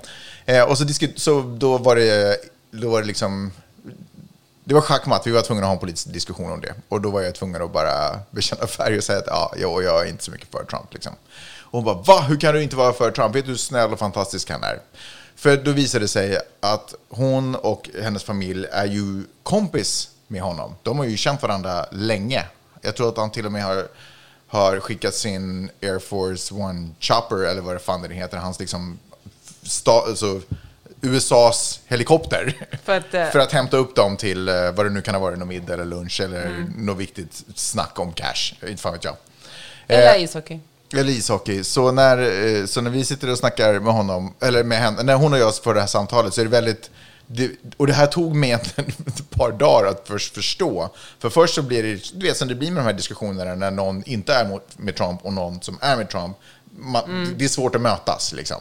Eh, 0.46 0.62
och 0.62 0.79
så, 0.79 0.85
så 1.16 1.40
då 1.40 1.79
var 1.79 1.96
det, 1.96 2.37
då 2.70 2.90
var 2.90 3.01
det 3.01 3.07
liksom, 3.07 3.53
det 4.72 4.74
var 4.74 4.82
schackmatt, 4.82 5.26
vi 5.26 5.30
var 5.30 5.42
tvungna 5.42 5.62
att 5.62 5.68
ha 5.68 5.72
en 5.72 5.78
politisk 5.78 6.12
diskussion 6.12 6.52
om 6.52 6.61
det. 6.61 6.74
Och 6.88 7.00
då 7.00 7.11
var 7.11 7.22
jag 7.22 7.35
tvungen 7.35 7.62
att 7.62 7.72
bara 7.72 8.18
bekänna 8.30 8.66
färg 8.66 8.98
och 8.98 9.04
säga 9.04 9.18
att 9.18 9.26
ja, 9.26 9.54
jag, 9.56 9.82
jag 9.82 10.06
är 10.06 10.11
inte 10.11 10.24
så 10.24 10.30
mycket 10.30 10.48
för 10.50 10.64
Trump. 10.64 10.94
Liksom. 10.94 11.12
Och 11.61 11.82
hon 11.82 11.85
bara, 11.85 11.94
va? 11.94 12.20
Hur 12.20 12.40
kan 12.40 12.54
du 12.54 12.62
inte 12.62 12.76
vara 12.76 12.92
för 12.92 13.11
Trump? 13.11 13.35
Vet 13.35 13.44
du 13.44 13.50
hur 13.50 13.58
snäll 13.58 13.92
och 13.92 13.98
fantastisk 13.98 14.50
han 14.50 14.62
är? 14.62 14.80
För 15.37 15.56
då 15.56 15.72
visade 15.72 16.04
det 16.04 16.08
sig 16.08 16.38
att 16.61 16.94
hon 17.08 17.54
och 17.54 17.90
hennes 18.02 18.24
familj 18.24 18.66
är 18.72 18.87
ju 18.87 19.24
kompis 19.42 20.11
med 20.26 20.42
honom. 20.42 20.74
De 20.82 20.98
har 20.98 21.04
ju 21.04 21.16
känt 21.16 21.42
varandra 21.42 21.87
länge. 21.90 22.46
Jag 22.80 22.96
tror 22.96 23.08
att 23.08 23.16
han 23.16 23.30
till 23.30 23.46
och 23.46 23.52
med 23.52 23.64
har, 23.64 23.88
har 24.46 24.80
skickat 24.80 25.14
sin 25.14 25.70
Air 25.82 25.98
Force 25.98 26.54
One 26.54 26.90
Chopper, 27.00 27.37
eller 27.37 27.62
vad 27.62 27.74
det 27.74 27.80
fan 27.80 28.02
det 28.02 28.14
heter, 28.14 28.37
hans 28.37 28.61
liksom 28.61 28.98
sta, 29.62 29.92
alltså, 29.92 30.40
USAs 31.03 31.81
helikopter. 31.87 32.67
För 32.85 32.97
att, 32.97 33.15
eh, 33.15 33.27
för 33.31 33.38
att 33.38 33.53
hämta 33.53 33.77
upp 33.77 33.95
dem 33.97 34.17
till 34.17 34.49
eh, 34.49 34.55
vad 34.73 34.87
det 34.87 34.91
nu 34.91 35.03
kan 35.03 35.15
ha 35.15 35.21
varit, 35.23 35.38
någon 35.38 35.49
middag 35.49 35.75
eller 35.75 35.85
lunch 35.85 36.21
eller 36.21 36.67
något 36.77 36.99
viktigt 36.99 37.43
snack 37.55 37.99
om 37.99 38.12
cash. 38.12 38.55
Inte 38.69 38.83
fan 38.83 38.93
vet 38.93 39.05
jag. 39.05 39.17
Eller 39.88 40.15
Eh, 40.17 40.23
ishockey. 40.23 40.61
eller 40.93 41.11
ishockey. 41.12 41.65
Så 41.65 41.93
när, 41.93 42.67
så 42.67 42.81
när 42.81 42.91
vi 42.91 43.05
sitter 43.05 43.31
och 43.31 43.38
snackar 43.38 43.81
med 43.81 43.93
honom, 43.95 44.35
eller 44.41 44.65
med 44.65 44.79
henne, 44.79 45.03
när 45.03 45.15
hon 45.15 45.33
och 45.33 45.38
jag 45.38 45.57
får 45.57 45.75
det 45.75 45.81
här 45.81 45.87
samtalet 45.87 46.35
så 46.35 46.41
är 46.41 46.45
det 46.45 46.51
väldigt, 46.51 46.91
det, 47.27 47.51
och 47.77 47.87
det 47.87 47.93
här 47.93 48.07
tog 48.07 48.35
mig 48.37 48.49
egentligen 48.51 48.91
ett 49.07 49.31
par 49.31 49.53
dagar 49.53 49.91
att 49.91 50.03
först 50.09 50.35
förstå. 50.35 50.91
För 51.19 51.31
först 51.31 51.55
så 51.55 51.62
blir 51.62 51.83
det, 51.83 52.11
du 52.15 52.27
vet 52.27 52.37
som 52.37 52.49
det 52.49 52.55
blir 52.55 52.71
med 52.71 52.83
de 52.83 52.87
här 52.87 52.93
diskussionerna 52.93 53.55
när 53.55 53.71
någon 53.71 54.03
inte 54.07 54.35
är 54.35 54.45
mot, 54.49 54.79
med 54.79 54.97
Trump 54.97 55.25
och 55.25 55.33
någon 55.33 55.62
som 55.62 55.79
är 55.81 55.97
med 55.97 56.11
Trump. 56.11 56.37
Man, 56.79 57.35
Det 57.38 57.45
är 57.45 57.49
svårt 57.49 57.75
att 57.75 57.81
mötas 57.81 58.33
liksom. 58.33 58.61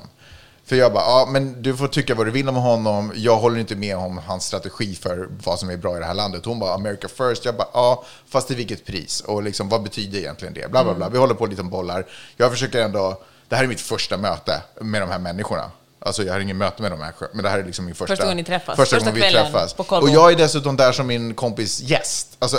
För 0.65 0.76
jag 0.76 0.93
bara, 0.93 1.04
ja 1.04 1.28
men 1.32 1.62
du 1.62 1.78
får 1.78 1.88
tycka 1.88 2.15
vad 2.15 2.28
du 2.28 2.32
vill 2.32 2.50
om 2.50 2.56
honom. 2.56 3.12
Jag 3.15 3.38
håller 3.38 3.60
inte 3.60 3.76
med 3.76 3.97
om 3.97 4.17
hans 4.17 4.45
strategi 4.45 4.95
för 4.95 5.28
vad 5.43 5.60
som 5.60 5.69
är 5.69 5.78
bra 5.78 5.97
i 5.97 6.00
det 6.00 6.06
här 6.06 6.13
landet. 6.13 6.45
Hon 6.45 6.60
bara, 6.60 6.74
America 6.74 7.08
first. 7.08 7.45
Jag 7.45 7.56
bara, 7.56 7.67
ja, 7.74 8.04
fast 8.30 8.47
till 8.47 8.56
vilket 8.56 8.86
pris? 8.86 9.21
Och 9.21 9.43
liksom, 9.43 9.69
vad 9.69 9.84
betyder 9.84 10.19
egentligen 10.19 10.54
det? 10.54 10.71
Bla, 10.71 10.84
bla, 10.84 10.93
bla. 10.93 11.10
Vi 11.10 11.17
håller 11.17 11.34
på 11.34 11.45
lite 11.45 11.63
bollar. 11.63 12.06
Jag 12.38 12.52
försöker 12.52 12.82
ändå, 12.82 13.21
det 13.50 13.56
här 13.56 13.63
är 13.63 13.67
mitt 13.67 13.82
första 13.82 14.17
möte 14.17 14.62
med 14.82 15.02
de 15.02 15.10
här 15.10 15.19
människorna. 15.19 15.71
Alltså 16.00 16.24
jag 16.24 16.34
har 16.34 16.39
ingen 16.39 16.58
möte 16.58 16.82
med 16.82 16.91
de 16.91 17.02
här, 17.02 17.13
men 17.34 17.43
det 17.43 17.50
här 17.50 17.60
är 17.60 17.63
liksom 17.63 17.86
min 17.86 17.95
första... 17.95 18.12
Första 18.12 18.26
gången 18.26 18.38
ni 18.38 18.43
träffas. 18.43 18.76
Första, 18.76 18.95
Första 18.95 19.12
gången 19.12 19.24
vi 19.24 19.32
träffas. 19.32 19.74
Och 19.74 20.09
jag 20.09 20.32
är 20.32 20.36
dessutom 20.36 20.78
där 20.78 20.91
som 20.91 21.07
min 21.07 21.34
kompis 21.34 21.82
gäst. 21.82 22.28
Alltså, 22.39 22.57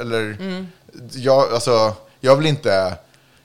eller... 0.00 0.36
Jag, 1.12 1.52
alltså, 1.52 1.94
jag 2.20 2.36
vill 2.36 2.46
inte... 2.46 2.94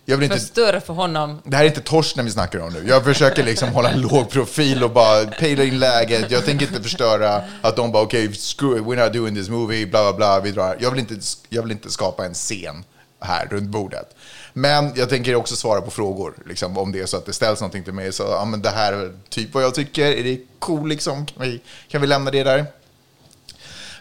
Jag 0.09 0.17
vill 0.17 0.31
inte 0.31 0.45
större 0.45 0.81
för 0.81 0.93
honom. 0.93 1.41
det 1.43 1.55
här 1.57 1.63
är 1.63 1.67
inte 1.67 1.81
torsten 1.81 2.25
vi 2.25 2.31
snackar 2.31 2.59
om 2.59 2.73
nu. 2.73 2.83
Jag 2.87 3.03
försöker 3.03 3.43
liksom 3.43 3.69
hålla 3.69 3.89
en 3.89 4.01
låg 4.01 4.29
profil 4.29 4.83
och 4.83 4.91
bara 4.91 5.25
pejla 5.25 5.63
in 5.63 5.79
läget. 5.79 6.31
Jag 6.31 6.45
tänker 6.45 6.67
inte 6.67 6.83
förstöra 6.83 7.41
att 7.61 7.75
de 7.75 7.91
bara 7.91 8.03
okej, 8.03 8.33
screw 8.33 8.77
it, 8.77 8.83
we're 8.83 9.03
not 9.03 9.13
doing 9.13 9.35
this 9.35 9.49
movie, 9.49 9.85
bla 9.85 10.03
bla 10.03 10.13
bla, 10.13 10.39
vi 10.39 10.51
drar. 10.51 10.77
Jag 10.79 10.91
vill 10.91 10.99
inte, 10.99 11.15
jag 11.49 11.61
vill 11.61 11.71
inte 11.71 11.91
skapa 11.91 12.25
en 12.25 12.33
scen 12.33 12.83
här 13.19 13.47
runt 13.51 13.69
bordet. 13.69 14.15
Men 14.53 14.91
jag 14.95 15.09
tänker 15.09 15.35
också 15.35 15.55
svara 15.55 15.81
på 15.81 15.91
frågor, 15.91 16.33
liksom, 16.45 16.77
om 16.77 16.91
det 16.91 16.99
är 16.99 17.05
så 17.05 17.17
att 17.17 17.25
det 17.25 17.33
ställs 17.33 17.61
någonting 17.61 17.83
till 17.83 17.93
mig. 17.93 18.13
Så, 18.13 18.23
ja 18.23 18.45
men 18.45 18.61
det 18.61 18.69
här 18.69 18.93
är 18.93 19.13
typ 19.29 19.53
vad 19.53 19.63
jag 19.63 19.75
tycker, 19.75 20.05
är 20.05 20.23
det 20.23 20.39
cool 20.59 20.89
liksom? 20.89 21.25
Kan 21.25 21.43
vi, 21.43 21.61
kan 21.87 22.01
vi 22.01 22.07
lämna 22.07 22.31
det 22.31 22.43
där? 22.43 22.65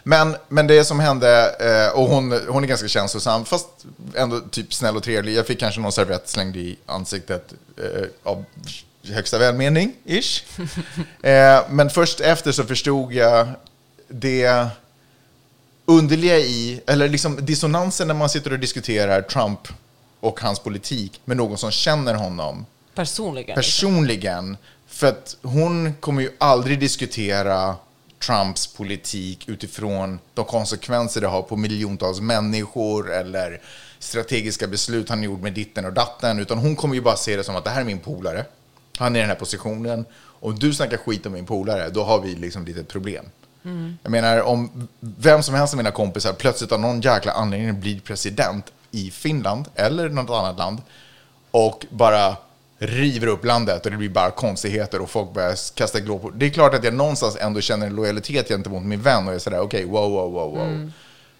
Men, 0.07 0.35
men 0.47 0.67
det 0.67 0.85
som 0.85 0.99
hände, 0.99 1.55
eh, 1.59 1.99
och 1.99 2.07
hon, 2.07 2.31
hon 2.47 2.63
är 2.63 2.67
ganska 2.67 2.87
känslosam, 2.87 3.45
fast 3.45 3.67
ändå 4.15 4.39
typ 4.39 4.73
snäll 4.73 4.95
och 4.95 5.03
trevlig. 5.03 5.33
Jag 5.33 5.47
fick 5.47 5.59
kanske 5.59 5.81
någon 5.81 5.91
servett 5.91 6.29
slängd 6.29 6.57
i 6.57 6.77
ansiktet 6.85 7.53
eh, 7.77 8.07
av 8.23 8.45
högsta 9.03 9.37
välmening, 9.37 9.93
ish. 10.05 10.43
eh, 11.21 11.61
men 11.69 11.89
först 11.89 12.19
efter 12.19 12.51
så 12.51 12.63
förstod 12.63 13.13
jag 13.13 13.47
det 14.07 14.67
underliga 15.85 16.37
i, 16.37 16.81
eller 16.87 17.09
liksom 17.09 17.45
dissonansen 17.45 18.07
när 18.07 18.15
man 18.15 18.29
sitter 18.29 18.53
och 18.53 18.59
diskuterar 18.59 19.21
Trump 19.21 19.67
och 20.19 20.39
hans 20.41 20.59
politik 20.59 21.21
med 21.25 21.37
någon 21.37 21.57
som 21.57 21.71
känner 21.71 22.13
honom 22.13 22.65
Personligen. 22.95 23.55
personligen. 23.55 24.57
För 24.87 25.07
att 25.07 25.37
hon 25.41 25.93
kommer 25.93 26.21
ju 26.21 26.29
aldrig 26.37 26.79
diskutera 26.79 27.75
Trumps 28.25 28.67
politik 28.67 29.49
utifrån 29.49 30.19
de 30.33 30.45
konsekvenser 30.45 31.21
det 31.21 31.27
har 31.27 31.41
på 31.41 31.55
miljontals 31.55 32.19
människor 32.19 33.13
eller 33.13 33.61
strategiska 33.99 34.67
beslut 34.67 35.09
han 35.09 35.23
gjort 35.23 35.41
med 35.41 35.53
ditten 35.53 35.85
och 35.85 35.93
datten. 35.93 36.39
Utan 36.39 36.57
hon 36.57 36.75
kommer 36.75 36.95
ju 36.95 37.01
bara 37.01 37.15
se 37.15 37.37
det 37.37 37.43
som 37.43 37.55
att 37.55 37.63
det 37.63 37.69
här 37.69 37.81
är 37.81 37.85
min 37.85 37.99
polare. 37.99 38.45
Han 38.97 39.15
är 39.15 39.19
i 39.19 39.21
den 39.21 39.29
här 39.29 39.37
positionen. 39.37 40.05
Om 40.39 40.59
du 40.59 40.73
snackar 40.73 40.97
skit 40.97 41.25
om 41.25 41.33
min 41.33 41.45
polare, 41.45 41.89
då 41.89 42.03
har 42.03 42.21
vi 42.21 42.35
liksom 42.35 42.61
ett 42.61 42.67
litet 42.67 42.87
problem. 42.87 43.25
Jag 44.03 44.11
menar, 44.11 44.41
om 44.41 44.87
vem 44.99 45.43
som 45.43 45.55
helst 45.55 45.73
av 45.73 45.77
mina 45.77 45.91
kompisar 45.91 46.33
plötsligt 46.33 46.71
av 46.71 46.79
någon 46.79 47.01
jäkla 47.01 47.31
anledning 47.31 47.79
blir 47.79 47.99
president 47.99 48.71
i 48.91 49.11
Finland 49.11 49.65
eller 49.75 50.09
något 50.09 50.29
annat 50.29 50.57
land 50.57 50.81
och 51.51 51.85
bara 51.89 52.35
river 52.79 53.27
upp 53.27 53.45
landet 53.45 53.85
och 53.85 53.91
det 53.91 53.97
blir 53.97 54.09
bara 54.09 54.31
konstigheter 54.31 55.01
och 55.01 55.09
folk 55.09 55.33
börjar 55.33 55.75
kasta 55.75 55.99
glåpor. 55.99 56.33
Det 56.35 56.45
är 56.45 56.49
klart 56.49 56.73
att 56.73 56.83
jag 56.83 56.93
någonstans 56.93 57.37
ändå 57.39 57.61
känner 57.61 57.87
en 57.87 57.95
lojalitet 57.95 58.47
gentemot 58.47 58.83
min 58.83 59.01
vän 59.01 59.27
och 59.27 59.33
är 59.33 59.39
sådär, 59.39 59.59
okej, 59.59 59.85
wow, 59.85 60.11
wow, 60.11 60.31
wow, 60.31 60.51
wow. 60.51 60.91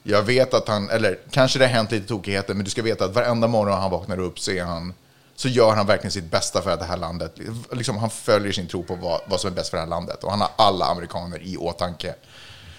Jag 0.03 0.23
vet 0.23 0.53
att 0.53 0.67
han, 0.67 0.89
eller 0.89 1.19
kanske 1.31 1.59
det 1.59 1.65
har 1.65 1.73
hänt 1.73 1.91
lite 1.91 2.07
tokigheter, 2.07 2.53
men 2.53 2.63
du 2.63 2.71
ska 2.71 2.81
veta 2.81 3.05
att 3.05 3.15
varenda 3.15 3.47
morgon 3.47 3.81
han 3.81 3.91
vaknar 3.91 4.19
upp 4.19 4.39
så 4.39 4.51
är 4.51 4.63
han 4.63 4.93
så 5.35 5.47
gör 5.47 5.75
han 5.75 5.87
verkligen 5.87 6.11
sitt 6.11 6.31
bästa 6.31 6.61
för 6.61 6.77
det 6.77 6.83
här 6.83 6.97
landet, 6.97 7.35
liksom 7.71 7.97
han 7.97 8.09
följer 8.09 8.51
sin 8.51 8.67
tro 8.67 8.83
på 8.83 8.95
vad, 8.95 9.21
vad 9.25 9.39
som 9.39 9.51
är 9.51 9.55
bäst 9.55 9.69
för 9.69 9.77
det 9.77 9.81
här 9.81 9.89
landet 9.89 10.23
och 10.23 10.31
han 10.31 10.41
har 10.41 10.49
alla 10.55 10.85
amerikaner 10.85 11.41
i 11.41 11.57
åtanke. 11.57 12.15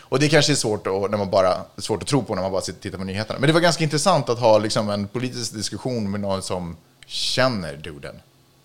Och 0.01 0.19
det 0.19 0.29
kanske 0.29 0.53
är 0.53 0.57
svårt 0.57 0.87
att, 0.87 1.11
när 1.11 1.19
man 1.19 1.31
bara, 1.31 1.65
svårt 1.77 2.03
att 2.03 2.09
tro 2.09 2.23
på 2.23 2.35
när 2.35 2.43
man 2.43 2.53
bara 2.53 2.63
sitter 2.63 2.79
och 2.79 2.83
tittar 2.83 2.99
på 2.99 3.05
nyheterna. 3.05 3.39
Men 3.39 3.47
det 3.47 3.53
var 3.53 3.61
ganska 3.61 3.85
intressant 3.85 4.29
att 4.29 4.39
ha 4.39 4.59
liksom 4.59 4.91
en 4.91 5.09
politisk 5.09 5.55
diskussion 5.55 6.11
med 6.11 6.21
någon 6.21 6.43
som 6.43 6.77
känner 7.07 7.77
duden. 7.77 8.21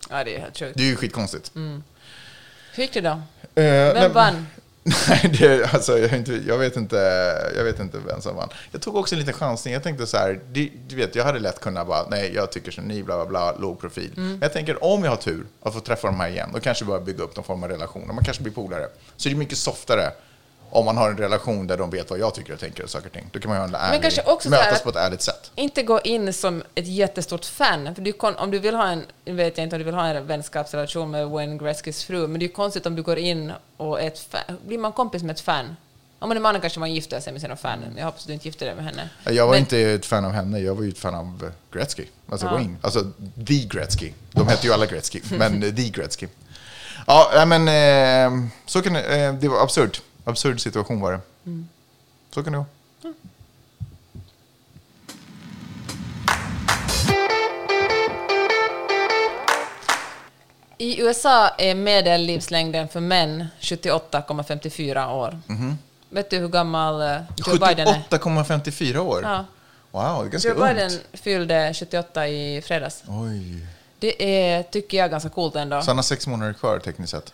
Ja, 0.09 0.23
det 0.23 0.35
är 0.35 0.39
helt 0.39 0.59
sjukt. 0.59 0.77
Det 0.77 0.83
är 0.83 0.87
ju 0.87 0.95
skitkonstigt. 0.95 1.51
Hur 2.73 2.83
gick 2.83 2.93
det 2.93 3.01
då? 3.01 3.09
Eh, 3.09 3.19
Vem 3.55 3.93
nej, 3.93 4.09
vann? 4.09 4.47
Nej, 5.09 5.35
det, 5.39 5.73
alltså, 5.73 5.99
jag, 5.99 6.13
inte, 6.13 6.41
jag, 6.47 6.57
vet 6.57 6.75
inte, 6.75 6.95
jag 7.55 7.63
vet 7.63 7.79
inte 7.79 7.97
vem 8.07 8.21
som 8.21 8.35
vann. 8.35 8.49
Jag 8.71 8.81
tog 8.81 8.95
också 8.95 9.15
en 9.15 9.19
liten 9.19 9.33
chansning. 9.33 9.73
Jag 9.73 9.83
tänkte 9.83 10.07
så 10.07 10.17
här, 10.17 10.39
du, 10.51 10.69
du 10.87 10.95
vet, 10.95 11.15
jag 11.15 11.23
hade 11.23 11.39
lätt 11.39 11.59
kunnat 11.59 11.87
bara, 11.87 12.09
nej, 12.09 12.31
jag 12.35 12.51
tycker 12.51 12.71
som 12.71 12.83
ni, 12.83 13.03
bla, 13.03 13.15
bla, 13.15 13.25
bla, 13.25 13.55
låg 13.59 13.79
profil. 13.79 14.11
Men 14.15 14.39
jag 14.41 14.53
tänker, 14.53 14.83
om 14.83 15.03
jag 15.03 15.11
har 15.11 15.17
tur 15.17 15.45
att 15.61 15.73
få 15.73 15.79
träffa 15.79 16.07
de 16.07 16.19
här 16.19 16.29
igen, 16.29 16.49
då 16.53 16.59
kanske 16.59 16.83
vi 16.85 16.87
börjar 16.87 17.01
bygga 17.01 17.23
upp 17.23 17.35
någon 17.35 17.45
form 17.45 17.63
av 17.63 17.69
relation. 17.69 18.07
Man 18.07 18.23
kanske 18.23 18.43
blir 18.43 18.53
polare. 18.53 18.87
Så 19.17 19.29
det 19.29 19.35
är 19.35 19.37
mycket 19.37 19.57
softare 19.57 20.11
om 20.75 20.85
man 20.85 20.97
har 20.97 21.09
en 21.09 21.17
relation 21.17 21.67
där 21.67 21.77
de 21.77 21.89
vet 21.89 22.09
vad 22.09 22.19
jag 22.19 22.33
tycker 22.35 22.53
och 22.53 22.59
tänker 22.59 22.83
och 22.83 22.89
saker 22.89 23.07
och 23.07 23.13
ting. 23.13 23.29
Då 23.31 23.39
kan 23.39 23.49
man 23.51 23.59
ju 23.59 23.63
en 23.63 23.75
ärlig, 23.75 24.01
kanske 24.01 24.21
också 24.21 24.49
mötas 24.49 24.81
på 24.81 24.89
ett 24.89 24.95
ärligt 24.95 25.21
sätt. 25.21 25.51
Inte 25.55 25.83
gå 25.83 26.01
in 26.01 26.33
som 26.33 26.63
ett 26.75 26.87
jättestort 26.87 27.45
fan. 27.45 27.95
För 27.95 28.01
du 28.01 28.13
kon, 28.13 28.35
om 28.35 28.51
du 28.51 28.59
vill 28.59 28.75
ha 28.75 28.87
en, 28.87 29.03
vet 29.25 29.57
jag 29.57 29.65
inte 29.65 29.75
om 29.75 29.79
du 29.79 29.85
vill 29.85 29.93
ha 29.95 30.07
en 30.07 30.27
vänskapsrelation 30.27 31.11
med 31.11 31.27
Wayne 31.29 31.57
Gretzkys 31.57 32.03
fru, 32.03 32.27
men 32.27 32.39
det 32.39 32.45
är 32.45 32.47
ju 32.47 32.53
konstigt 32.53 32.85
om 32.85 32.95
du 32.95 33.01
går 33.03 33.17
in 33.17 33.53
och 33.77 34.01
är 34.01 34.07
ett 34.07 34.19
fan. 34.19 34.57
Blir 34.67 34.77
man 34.77 34.91
kompis 34.91 35.23
med 35.23 35.33
ett 35.33 35.39
fan? 35.41 35.75
Om 36.19 36.29
man 36.29 36.37
är 36.37 36.41
man 36.41 36.61
kanske 36.61 36.79
man 36.79 36.93
gifter 36.93 37.19
sig 37.19 37.33
med 37.33 37.41
sina 37.41 37.55
fan. 37.55 37.79
Jag 37.97 38.05
hoppas 38.05 38.25
du 38.25 38.33
inte 38.33 38.47
gifter 38.47 38.65
dig 38.65 38.75
med 38.75 38.85
henne. 38.85 39.09
Jag 39.23 39.45
var 39.45 39.53
Men- 39.53 39.59
inte 39.59 39.79
ett 39.79 40.05
fan 40.05 40.25
av 40.25 40.31
henne, 40.31 40.59
jag 40.59 40.75
var 40.75 40.83
ju 40.83 40.89
ett 40.89 40.97
fan 40.97 41.15
av 41.15 41.51
Gretzky. 41.73 42.05
Alltså 42.29 42.45
Ja. 42.47 42.51
Wayne. 42.53 42.75
Alltså 42.81 43.03
the 43.47 43.63
Gretzky. 43.63 44.11
De 44.31 44.47
hette 44.47 44.67
ju 44.67 44.73
alla 44.73 44.85
Gretzky, 44.85 45.21
men 45.29 45.61
the 45.75 45.89
Gretzky. 45.89 46.27
Ja, 47.07 47.45
men 47.47 47.67
eh, 47.67 48.47
så 48.65 48.81
kan 48.81 48.93
det, 48.93 49.23
eh, 49.23 49.33
det 49.33 49.47
var 49.47 49.63
absurt. 49.63 50.01
Absurd 50.23 50.59
situation 50.61 51.01
var 51.01 51.11
det. 51.11 51.19
Så 52.31 52.43
kan 52.43 52.53
det 52.53 52.57
vara. 52.57 52.67
I 60.77 61.01
USA 61.01 61.49
är 61.49 61.75
medellivslängden 61.75 62.87
för 62.87 62.99
män 62.99 63.47
78,54 63.59 65.11
år. 65.13 65.39
Vet 66.09 66.29
du 66.29 66.37
hur 66.37 66.47
gammal 66.47 67.01
eh, 67.01 67.21
Joe 67.37 67.67
Biden 67.67 67.87
är? 67.87 68.03
78,54 68.09 68.97
år? 68.97 69.23
Ja. 69.23 69.45
Wow, 69.91 70.23
det 70.23 70.27
är 70.27 70.31
ganska 70.31 70.49
Joe 70.49 70.67
Biden 70.67 70.91
ungt. 70.91 71.01
fyllde 71.13 71.73
78 71.73 72.27
i 72.27 72.61
fredags. 72.61 73.03
Oj. 73.07 73.67
Det 74.03 74.23
är, 74.45 74.63
tycker 74.63 74.97
jag, 74.97 75.11
ganska 75.11 75.29
coolt 75.29 75.55
ändå. 75.55 75.81
Så 75.81 75.89
han 75.89 75.97
har 75.97 76.03
sex 76.03 76.27
månader 76.27 76.53
kvar 76.53 76.79
tekniskt 76.79 77.11
sett. 77.11 77.33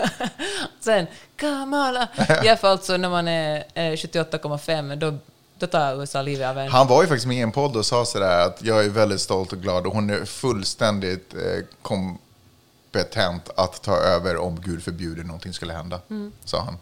Sen, 0.80 1.06
Kamala! 1.36 2.08
Ja, 2.44 2.56
för 2.56 2.68
alltså 2.68 2.96
när 2.96 3.08
man 3.08 3.28
är 3.28 3.56
eh, 3.74 3.80
78,5 3.82 4.96
då, 4.96 5.14
då 5.58 5.66
tar 5.66 6.00
USA 6.00 6.22
livet 6.22 6.48
av 6.48 6.58
en. 6.58 6.68
Han 6.68 6.86
var 6.86 7.02
ju 7.02 7.08
faktiskt 7.08 7.26
med 7.26 7.36
i 7.36 7.40
en 7.40 7.52
podd 7.52 7.76
och 7.76 7.86
sa 7.86 8.04
sådär 8.04 8.46
att 8.46 8.62
jag 8.62 8.84
är 8.84 8.88
väldigt 8.88 9.20
stolt 9.20 9.52
och 9.52 9.58
glad 9.62 9.86
och 9.86 9.92
hon 9.92 10.10
är 10.10 10.24
fullständigt 10.24 11.34
eh, 11.34 11.64
kompetent 11.82 13.50
att 13.56 13.82
ta 13.82 13.96
över 13.96 14.36
om 14.36 14.60
Gud 14.60 14.82
förbjuder 14.82 15.24
någonting 15.24 15.52
skulle 15.52 15.72
hända, 15.72 16.00
Mm. 16.10 16.32
sa 16.44 16.60
han. 16.60 16.76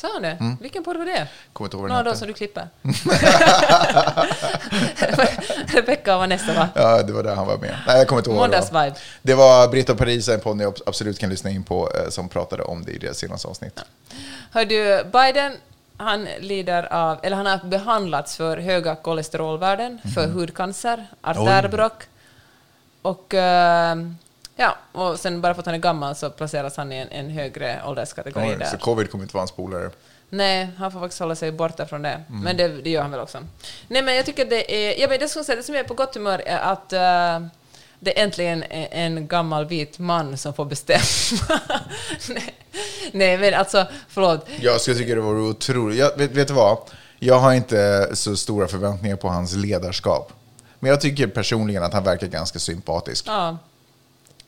Sa 0.00 0.08
han 0.12 0.22
det? 0.22 0.36
Mm. 0.40 0.56
Vilken 0.60 0.84
podd 0.84 0.96
var 0.96 1.04
det? 1.04 1.26
Kommer 1.52 1.66
inte 1.66 1.76
ihåg 1.76 1.88
dem 1.88 1.96
hette. 2.06 2.16
som 2.16 2.28
du 2.28 2.34
klipper? 2.34 2.68
Rebecca 5.74 6.14
och 6.14 6.20
Vanessa, 6.20 6.54
va? 6.54 6.68
Ja, 6.74 7.02
det 7.02 7.12
var 7.12 7.22
där 7.22 7.34
han 7.34 7.46
var 7.46 7.56
med. 7.58 7.76
Nej, 7.86 7.98
jag 7.98 8.08
kommer 8.08 8.20
inte 8.20 8.30
ihåg. 8.30 8.38
var. 8.38 8.46
Måndagsvibe. 8.46 8.94
Det 9.22 9.34
var 9.34 9.68
Britta 9.68 9.94
Paris, 9.94 10.28
en 10.28 10.40
podd 10.40 10.56
ni 10.56 10.64
absolut 10.86 11.18
kan 11.18 11.30
lyssna 11.30 11.50
in 11.50 11.64
på, 11.64 11.90
eh, 11.94 12.08
som 12.10 12.28
pratade 12.28 12.62
om 12.62 12.84
det 12.84 12.92
i 12.92 12.98
deras 12.98 13.18
senaste 13.18 13.48
avsnitt. 13.48 13.80
Hör 14.52 14.64
du, 14.64 15.04
Biden, 15.12 15.52
han 15.96 16.28
lider 16.40 16.92
av, 16.92 17.18
eller 17.22 17.36
han 17.36 17.46
har 17.46 17.60
behandlats 17.64 18.36
för 18.36 18.56
höga 18.58 18.94
kolesterolvärden, 18.96 20.00
för 20.14 20.26
Mhm. 20.26 20.34
hudcancer, 20.38 21.06
artärbråck 21.20 22.02
och 23.02 23.34
eh, 23.34 23.96
ja, 24.58 24.76
och 24.92 25.18
sen 25.20 25.40
bara 25.40 25.54
för 25.54 25.60
att 25.60 25.66
han 25.66 25.74
är 25.74 25.78
gammal 25.78 26.14
så 26.14 26.30
placeras 26.30 26.76
han 26.76 26.92
i 26.92 26.96
en, 26.96 27.08
en 27.08 27.30
högre 27.30 27.82
ålderskategori 27.86 28.56
där. 28.56 28.64
så 28.66 28.78
covid 28.78 29.10
kommer 29.10 29.24
inte 29.24 29.34
vara 29.34 29.42
en 29.42 29.48
spolare. 29.48 29.90
Nej, 30.30 30.70
han 30.78 30.92
får 30.92 31.00
faktiskt 31.00 31.20
hålla 31.20 31.34
sig 31.34 31.52
borta 31.52 31.86
från 31.86 32.02
det. 32.02 32.24
Mm. 32.28 32.40
Men 32.40 32.56
det, 32.56 32.68
det 32.68 32.90
gör 32.90 33.02
han 33.02 33.10
väl 33.10 33.20
också. 33.20 33.38
Nej, 33.88 34.02
men 34.02 34.16
jag 34.16 34.26
tycker 34.26 34.44
det 34.44 34.74
är... 34.74 35.00
Ja, 35.00 35.08
men 35.08 35.18
det, 35.18 35.28
skulle 35.28 35.44
säga, 35.44 35.56
det 35.56 35.62
som 35.62 35.74
är 35.74 35.84
på 35.84 35.94
gott 35.94 36.14
humör 36.14 36.42
är 36.46 36.58
att 36.58 36.92
eh, 36.92 37.48
det 38.00 38.20
äntligen 38.20 38.62
är 38.62 38.88
en 38.90 39.28
gammal 39.28 39.64
vit 39.64 39.98
man 39.98 40.36
som 40.36 40.54
får 40.54 40.64
bestämma. 40.64 41.00
nej, 42.28 42.54
nej, 43.12 43.38
men 43.38 43.54
alltså, 43.54 43.86
förlåt. 44.08 44.48
Jag 44.60 44.80
skulle 44.80 44.96
tycka 44.96 45.14
det 45.14 45.20
vore 45.20 45.40
otroligt. 45.40 45.98
Jag, 45.98 46.16
vet, 46.16 46.30
vet 46.30 46.48
du 46.48 46.54
vad? 46.54 46.78
Jag 47.18 47.38
har 47.38 47.52
inte 47.52 48.10
så 48.12 48.36
stora 48.36 48.68
förväntningar 48.68 49.16
på 49.16 49.28
hans 49.28 49.54
ledarskap. 49.54 50.32
Men 50.78 50.90
jag 50.90 51.00
tycker 51.00 51.26
personligen 51.26 51.82
att 51.82 51.92
han 51.92 52.04
verkar 52.04 52.26
ganska 52.26 52.58
sympatisk. 52.58 53.24
Ja. 53.28 53.58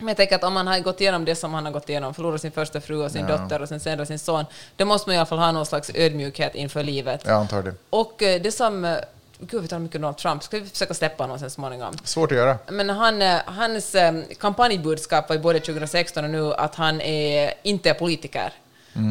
Men 0.01 0.09
jag 0.09 0.17
tänker 0.17 0.37
att 0.37 0.45
om 0.45 0.53
man 0.55 0.67
har 0.67 0.79
gått 0.81 1.01
igenom 1.01 1.25
det 1.25 1.35
som 1.37 1.55
han 1.55 1.65
har 1.65 1.73
gått 1.73 1.89
igenom, 1.89 2.15
förlorat 2.15 2.41
sin 2.41 2.53
första 2.53 2.81
fru 2.81 3.05
och 3.05 3.11
sin 3.11 3.27
Ja. 3.29 3.37
dotter 3.37 3.63
och 3.63 3.69
sen 3.69 3.81
senare 3.81 4.07
sin 4.07 4.19
son, 4.19 4.45
då 4.77 4.85
måste 4.85 5.09
man 5.09 5.15
i 5.15 5.19
alla 5.19 5.27
fall 5.27 5.39
ha 5.39 5.53
någon 5.53 5.67
slags 5.67 5.91
ödmjukhet 5.95 6.55
inför 6.55 6.83
livet. 6.83 7.21
Jag 7.25 7.35
antar 7.35 7.63
det. 7.63 7.75
Och 7.91 8.23
eh, 8.23 8.41
det 8.43 8.53
som... 8.53 8.85
eh, 8.85 8.97
Gud, 9.43 9.63
vi 9.63 9.69
talar 9.69 9.81
mycket 9.81 10.01
Donald 10.01 10.17
Trump. 10.17 10.43
Ska 10.43 10.59
vi 10.59 10.67
försöka 10.69 10.95
släppa 10.95 11.23
honom 11.25 11.39
sen 11.39 11.51
småningom? 11.51 11.95
Svårt 12.05 12.33
att 12.33 12.39
göra. 12.39 12.59
Men 12.69 12.91
han, 12.91 13.23
eh, 13.23 13.37
hans 13.47 13.97
kampanjbudskap 14.41 15.29
var 15.29 15.37
ju 15.37 15.43
både 15.43 15.61
2016 15.61 16.25
och 16.25 16.31
nu 16.31 16.55
att 16.55 16.75
han 16.75 17.01
är, 17.01 17.55
inte 17.63 17.91
är 17.91 17.95
politiker. 17.95 18.53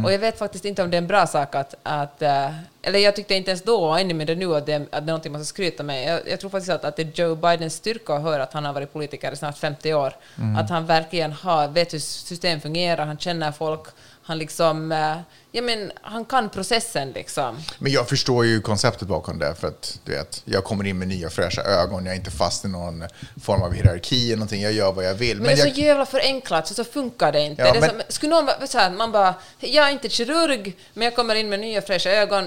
Och 0.03 0.13
jag 0.13 0.19
vet 0.19 0.39
faktiskt 0.39 0.65
inte 0.65 0.83
om 0.83 0.91
det 0.91 0.97
är 0.97 1.01
en 1.01 1.07
bra 1.07 1.27
sak 1.27 1.55
att... 1.55 1.75
att 1.83 2.21
eh, 2.21 2.51
eller 2.81 2.99
jag 2.99 3.15
tyckte 3.15 3.35
inte 3.35 3.51
ens 3.51 3.63
då, 3.63 3.75
och 3.75 3.99
ännu 3.99 4.13
mindre 4.13 4.35
nu, 4.35 4.55
att 4.55 4.65
det, 4.65 4.75
att 4.75 4.91
det 4.91 4.97
är 4.97 5.01
någonting 5.01 5.31
man 5.31 5.45
ska 5.45 5.49
skryta 5.49 5.83
med. 5.83 6.13
Jag, 6.13 6.29
jag 6.29 6.39
tror 6.39 6.49
faktiskt 6.49 6.71
att, 6.71 6.85
att 6.85 6.95
det 6.95 7.01
är 7.01 7.25
Joe 7.25 7.35
Bidens 7.35 7.73
styrka 7.73 8.13
att 8.13 8.21
höra 8.21 8.43
att 8.43 8.53
han 8.53 8.65
har 8.65 8.73
varit 8.73 8.93
politiker 8.93 9.31
i 9.31 9.35
snart 9.35 9.57
50 9.57 9.93
år. 9.93 10.13
Att 10.57 10.69
han 10.69 10.85
verkligen 10.85 11.31
har, 11.31 11.67
vet 11.67 11.93
hur 11.93 11.99
system 11.99 12.61
fungerar, 12.61 13.05
han 13.05 13.17
känner 13.17 13.51
folk, 13.51 13.87
han 14.21 14.37
liksom... 14.37 14.91
ja, 15.51 15.61
men, 15.61 15.91
han 16.01 16.25
kan 16.25 16.49
processen 16.49 17.11
liksom. 17.11 17.63
Men 17.79 17.91
jag 17.91 18.09
förstår 18.09 18.45
ju 18.45 18.61
konceptet 18.61 19.07
bakom 19.07 19.39
det. 19.39 19.55
För 19.55 19.67
att 19.67 19.99
du 20.03 20.11
vet, 20.11 20.41
jag 20.45 20.63
kommer 20.63 20.87
in 20.87 20.99
med 20.99 21.07
nya 21.07 21.29
fräscha 21.29 21.61
ögon. 21.61 22.05
Jag 22.05 22.13
är 22.13 22.17
inte 22.17 22.31
fast 22.31 22.65
i 22.65 22.67
någon 22.67 23.03
form 23.43 23.61
av 23.61 23.73
hierarki 23.73 24.25
eller 24.27 24.35
någonting. 24.35 24.61
Jag 24.61 24.71
gör 24.71 24.91
vad 24.91 25.05
jag 25.05 25.13
vill. 25.13 25.37
Men, 25.37 25.45
det 25.45 25.51
är 25.51 25.57
jag, 25.65 25.75
så 25.75 25.81
jävla 25.81 26.05
förenklat, 26.05 26.67
så, 26.67 26.73
så 26.73 26.83
funkar 26.83 27.31
det 27.31 27.41
inte. 27.41 27.61
Ja, 27.61 27.73
det 27.73 27.79
men- 27.79 27.89
som, 27.89 28.01
skulle 28.07 28.35
någon 28.35 28.45
vara 28.45 28.67
så 28.67 28.77
här, 28.77 28.89
man 28.91 29.11
bara, 29.11 29.33
jag 29.59 29.87
är 29.87 29.91
inte 29.91 30.09
kirurg, 30.09 30.77
men 30.93 31.05
jag 31.05 31.15
kommer 31.15 31.35
in 31.35 31.49
med 31.49 31.59
nya 31.59 31.81
fräscha 31.81 32.09
ögon, 32.09 32.45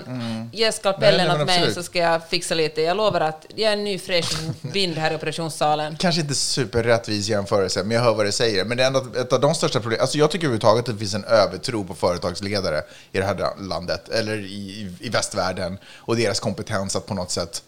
ge 0.52 0.64
Nej, 0.64 0.72
skalpellen 0.72 1.26
men 1.28 1.40
åt 1.40 1.46
mig 1.46 1.74
så 1.74 1.82
ska 1.82 1.98
jag 1.98 2.28
fixa 2.28 2.54
lite. 2.54 2.82
Jag 2.82 2.96
lovar 2.96 3.20
att 3.20 3.46
jag 3.54 3.68
är 3.68 3.72
en 3.72 3.84
ny 3.84 3.98
fräsch 3.98 4.32
vind 4.60 4.98
här 4.98 5.12
i 5.12 5.16
operationssalen. 5.16 5.96
kanske 5.96 6.20
inte 6.20 6.34
superrättvis 6.34 7.28
jämförelse, 7.28 7.82
men 7.82 7.90
jag 7.90 8.04
hör 8.04 8.14
vad 8.14 8.26
du 8.26 8.32
säger. 8.32 8.64
Men 8.64 8.76
det 8.76 8.82
är 8.82 8.86
ändå 8.86 9.04
ett 9.20 9.32
av 9.32 9.40
de 9.40 9.54
största 9.54 9.80
problemen. 9.80 10.00
Alltså 10.02 10.18
jag 10.18 10.30
tycker 10.30 10.44
överhuvudtaget 10.44 10.88
att 10.88 10.94
det 10.94 10.98
finns 10.98 11.14
en 11.14 11.24
övertro 11.24 11.84
på 11.84 11.94
företagsledare. 11.94 12.82
I 13.12 13.18
det 13.18 13.24
här 13.24 13.60
landet, 13.62 14.08
eller 14.08 14.38
i, 14.38 14.90
i 15.00 15.08
västvärlden, 15.08 15.78
och 15.94 16.16
deras 16.16 16.40
kompetens 16.40 16.96
att 16.96 17.06
på 17.06 17.14
något 17.14 17.30
sätt 17.30 17.62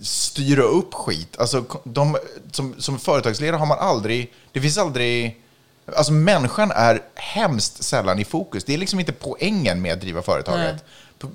styra 0.00 0.62
upp 0.62 0.94
skit. 0.94 1.38
Alltså, 1.38 1.64
de, 1.84 2.16
som, 2.52 2.74
som 2.78 2.98
företagsledare 2.98 3.56
har 3.56 3.66
man 3.66 3.78
aldrig, 3.78 4.32
det 4.52 4.60
finns 4.60 4.78
aldrig, 4.78 5.40
alltså 5.96 6.12
människan 6.12 6.70
är 6.70 7.02
hemskt 7.14 7.82
sällan 7.84 8.18
i 8.18 8.24
fokus. 8.24 8.64
Det 8.64 8.74
är 8.74 8.78
liksom 8.78 9.00
inte 9.00 9.12
poängen 9.12 9.82
med 9.82 9.92
att 9.92 10.00
driva 10.00 10.22
företaget. 10.22 10.84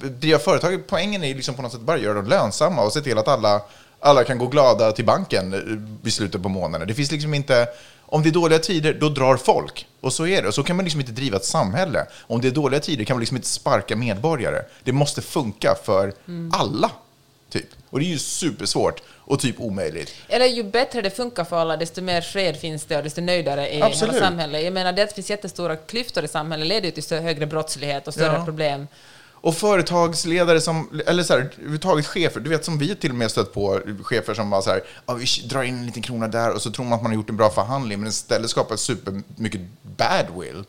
Driva 0.01 0.39
företaget, 0.39 0.87
poängen 0.87 1.23
är 1.23 1.35
liksom 1.35 1.55
på 1.55 1.61
något 1.61 1.71
sätt 1.71 1.81
bara 1.81 1.97
att 1.97 2.03
göra 2.03 2.13
dem 2.13 2.27
lönsamma 2.27 2.81
och 2.81 2.93
se 2.93 3.01
till 3.01 3.17
att 3.17 3.27
alla, 3.27 3.61
alla 3.99 4.23
kan 4.23 4.37
gå 4.37 4.47
glada 4.47 4.91
till 4.91 5.05
banken 5.05 5.99
i 6.03 6.11
slutet 6.11 6.43
på 6.43 6.49
månaden. 6.49 6.87
Det 6.87 6.93
finns 6.93 7.11
liksom 7.11 7.33
inte, 7.33 7.67
om 8.11 8.23
det 8.23 8.29
är 8.29 8.31
dåliga 8.31 8.59
tider, 8.59 8.93
då 8.93 9.09
drar 9.09 9.37
folk. 9.37 9.87
Och 10.01 10.13
så 10.13 10.27
är 10.27 10.41
det. 10.41 10.47
Och 10.47 10.53
så 10.53 10.63
kan 10.63 10.75
man 10.75 10.85
liksom 10.85 11.01
inte 11.01 11.11
driva 11.13 11.37
ett 11.37 11.45
samhälle. 11.45 12.05
Om 12.27 12.41
det 12.41 12.47
är 12.47 12.51
dåliga 12.51 12.79
tider 12.79 13.05
kan 13.05 13.15
man 13.15 13.19
liksom 13.19 13.37
inte 13.37 13.47
sparka 13.49 13.95
medborgare. 13.95 14.61
Det 14.83 14.91
måste 14.91 15.21
funka 15.21 15.75
för 15.83 16.13
alla. 16.53 16.91
Typ. 17.49 17.65
Och 17.89 17.99
det 17.99 18.05
är 18.05 18.09
ju 18.09 18.19
supersvårt 18.19 19.01
och 19.09 19.39
typ 19.39 19.59
omöjligt. 19.59 20.13
Eller 20.27 20.45
ju 20.45 20.63
bättre 20.63 21.01
det 21.01 21.09
funkar 21.09 21.43
för 21.43 21.55
alla, 21.57 21.77
desto 21.77 22.01
mer 22.01 22.21
fred 22.21 22.57
finns 22.57 22.85
det 22.85 22.97
och 22.97 23.03
desto 23.03 23.21
nöjdare 23.21 23.67
är 23.69 23.83
Absolut. 23.83 24.15
hela 24.15 24.25
samhället. 24.25 24.63
Jag 24.63 24.73
menar, 24.73 24.91
det 24.93 25.03
att 25.03 25.09
det 25.09 25.15
finns 25.15 25.29
jättestora 25.29 25.75
klyftor 25.75 26.23
i 26.23 26.27
samhället 26.27 26.67
leder 26.67 26.85
ju 26.85 26.91
till 27.01 27.17
högre 27.17 27.45
brottslighet 27.45 28.07
och 28.07 28.13
större 28.13 28.33
Ja. 28.37 28.45
problem. 28.45 28.87
Och 29.41 29.55
företagsledare 29.55 30.61
som, 30.61 31.01
eller 31.07 31.23
så 31.23 31.33
här, 31.33 31.39
överhuvudtaget 31.39 32.05
chefer, 32.05 32.39
du 32.39 32.49
vet 32.49 32.65
som 32.65 32.77
vi 32.77 32.95
till 32.95 33.09
och 33.09 33.15
med 33.15 33.31
stött 33.31 33.53
på 33.53 33.81
chefer 34.03 34.33
som 34.33 34.49
bara 34.49 34.61
så 34.61 34.69
här, 34.69 34.81
ja, 35.05 35.13
vi 35.13 35.25
drar 35.47 35.63
in 35.63 35.77
en 35.77 35.85
liten 35.85 36.01
krona 36.01 36.27
där 36.27 36.53
och 36.53 36.61
så 36.61 36.71
tror 36.71 36.85
man 36.85 36.93
att 36.93 37.01
man 37.01 37.11
har 37.11 37.15
gjort 37.15 37.29
en 37.29 37.37
bra 37.37 37.49
förhandling, 37.49 37.99
men 37.99 38.09
istället 38.09 38.49
skapar 38.49 38.75
supermycket 38.75 39.61
badwill. 39.97 40.63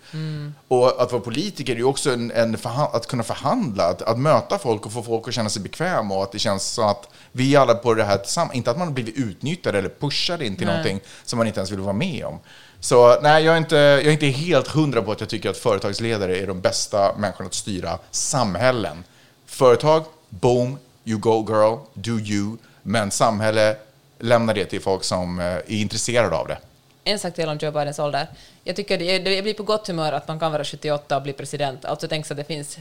Och 0.68 1.02
att 1.02 1.12
vara 1.12 1.22
politiker 1.22 1.72
är 1.72 1.76
ju 1.76 1.84
också 1.84 2.12
en, 2.12 2.30
en 2.30 2.56
att 2.64 3.06
kunna 3.06 3.22
förhandla, 3.22 3.84
att, 3.84 4.02
att 4.02 4.18
möta 4.18 4.58
folk 4.58 4.86
och 4.86 4.92
få 4.92 5.02
folk 5.02 5.28
att 5.28 5.34
känna 5.34 5.48
sig 5.48 5.62
bekväma 5.62 6.14
och 6.14 6.22
att 6.22 6.32
det 6.32 6.38
känns 6.38 6.64
så 6.64 6.82
att 6.82 7.08
vi 7.32 7.54
är 7.54 7.60
alla 7.60 7.74
på 7.74 7.94
det 7.94 8.04
här 8.04 8.18
tillsammans, 8.18 8.54
inte 8.54 8.70
att 8.70 8.78
man 8.78 8.86
har 8.86 8.94
blivit 8.94 9.16
utnyttjad 9.16 9.76
eller 9.76 9.88
pushad 9.88 10.42
in 10.42 10.56
till 10.56 10.66
Nej. 10.66 10.76
någonting 10.76 11.00
som 11.24 11.36
man 11.36 11.46
inte 11.46 11.60
ens 11.60 11.70
vill 11.70 11.80
vara 11.80 11.92
med 11.92 12.24
om. 12.24 12.38
Så 12.80 13.20
nej, 13.20 13.44
jag 13.44 13.54
är, 13.54 13.58
inte, 13.58 13.76
jag 13.76 14.06
är 14.06 14.10
inte 14.10 14.26
helt 14.26 14.68
hundra 14.68 15.02
på 15.02 15.12
att 15.12 15.20
jag 15.20 15.28
tycker 15.28 15.50
att 15.50 15.56
företagsledare 15.56 16.38
är 16.38 16.46
de 16.46 16.60
bästa 16.60 17.14
människorna 17.16 17.46
att 17.46 17.54
styra 17.54 17.98
samhällen. 18.10 19.04
Företag, 19.46 20.04
boom, 20.28 20.78
you 21.04 21.18
go 21.18 21.46
girl, 21.48 21.78
do 21.94 22.18
you. 22.18 22.56
Men 22.82 23.10
samhälle, 23.10 23.76
lämna 24.18 24.54
det 24.54 24.64
till 24.64 24.80
folk 24.80 25.04
som 25.04 25.38
eh, 25.38 25.46
är 25.46 25.70
intresserade 25.70 26.36
av 26.36 26.48
det. 26.48 26.58
En 27.04 27.18
sak 27.18 27.34
till 27.34 27.48
om 27.48 27.58
Joe 27.58 27.70
Bidens 27.70 27.98
ålder. 27.98 28.26
Jag 28.64 28.76
tycker 28.76 28.98
det, 28.98 29.18
det, 29.18 29.34
jag 29.34 29.44
blir 29.44 29.54
på 29.54 29.62
gott 29.62 29.86
humör 29.86 30.12
att 30.12 30.28
man 30.28 30.40
kan 30.40 30.52
vara 30.52 30.64
78 30.64 31.16
och 31.16 31.22
bli 31.22 31.32
president. 31.32 31.84
Alltså 31.84 32.08
tänk 32.08 32.26
så 32.26 32.32
att 32.32 32.36
det 32.36 32.44
finns... 32.44 32.78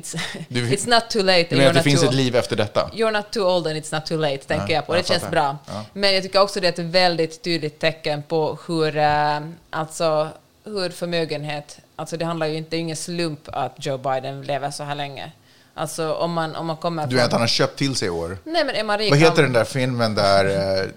It's, 0.00 0.16
Du- 0.48 0.66
it's 0.70 0.88
not 0.88 1.10
too 1.10 1.22
late. 1.22 1.46
Du 1.50 1.56
menar 1.56 1.70
att 1.70 1.76
det 1.76 1.82
finns 1.82 2.00
too 2.00 2.08
ett 2.08 2.14
liv 2.14 2.36
efter 2.36 2.56
detta? 2.56 2.90
You're 2.94 3.10
not 3.12 3.30
too 3.30 3.44
old 3.56 3.66
and 3.66 3.76
it's 3.76 3.94
not 3.94 4.06
too 4.06 4.18
late, 4.18 4.38
tänker 4.38 4.66
Ja, 4.66 4.72
jag 4.74 4.86
på. 4.86 4.94
jag 4.96 5.02
Det 5.04 5.08
känns 5.08 5.20
fattar. 5.22 5.30
bra. 5.32 5.56
Ja. 5.66 5.84
Men 5.92 6.14
jag 6.14 6.22
tycker 6.22 6.40
också 6.40 6.60
det 6.60 6.66
är 6.66 6.72
ett 6.72 6.78
väldigt 6.92 7.42
tydligt 7.42 7.78
tecken 7.78 8.22
på 8.22 8.58
hur, 8.66 8.96
eh, 8.96 9.40
alltså, 9.70 10.28
hur 10.64 10.90
förmögenhet... 10.90 11.78
Alltså 11.96 12.16
det 12.16 12.24
handlar 12.24 12.46
ju 12.46 12.56
inte, 12.56 12.70
det 12.70 12.76
är 12.76 12.80
ingen 12.80 12.96
slump 12.96 13.40
att 13.52 13.74
Joe 13.86 13.98
Biden 13.98 14.42
lever 14.42 14.70
så 14.70 14.82
här 14.82 14.94
länge. 14.94 15.32
Alltså 15.74 16.12
om 16.14 16.32
man, 16.32 16.56
om 16.56 16.66
man 16.66 16.76
kommer 16.76 17.06
Du 17.06 17.16
vet 17.16 17.24
att 17.24 17.32
han 17.32 17.40
har 17.40 17.48
köpt 17.48 17.78
till 17.78 17.94
sig 17.96 18.10
år? 18.10 18.38
Nej 18.44 18.64
men 18.64 18.74
är 18.74 18.84
man 18.84 18.98
rik... 18.98 19.10
Vad 19.10 19.18
heter 19.18 19.42
den 19.42 19.52
där 19.52 19.64
filmen 19.64 20.14
där 20.14 20.44
eh, 20.82 20.88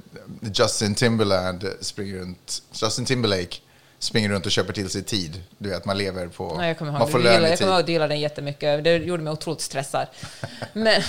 Justin 0.54 0.96
Timberland 0.96 1.66
springer 1.82 2.16
runt, 2.20 2.62
Justin 2.74 3.06
Timberlake 3.06 3.58
springer 4.04 4.30
runt 4.30 4.46
och 4.46 4.52
köper 4.52 4.74
till 4.74 4.90
sig 4.90 5.04
tid? 5.04 5.44
Du 5.58 5.70
vet, 5.70 5.86
man 5.86 5.98
lever 5.98 6.28
på, 6.28 6.56
Nej, 6.58 6.68
jag 6.68 6.78
kommer 6.78 6.92
man 6.92 7.10
får 7.12 7.20
lön 7.20 7.46
i 7.46 7.50
jag 7.50 7.58
kommer 7.60 7.72
ihåg 7.72 7.80
att 7.80 7.88
deala 7.88 8.08
den 8.08 8.20
jättemycket. 8.20 8.84
Det 8.84 8.98
gjorde 8.98 9.24
mig 9.24 9.34
otroligt 9.34 9.62
stressad. 9.62 10.08
Men, 10.74 10.84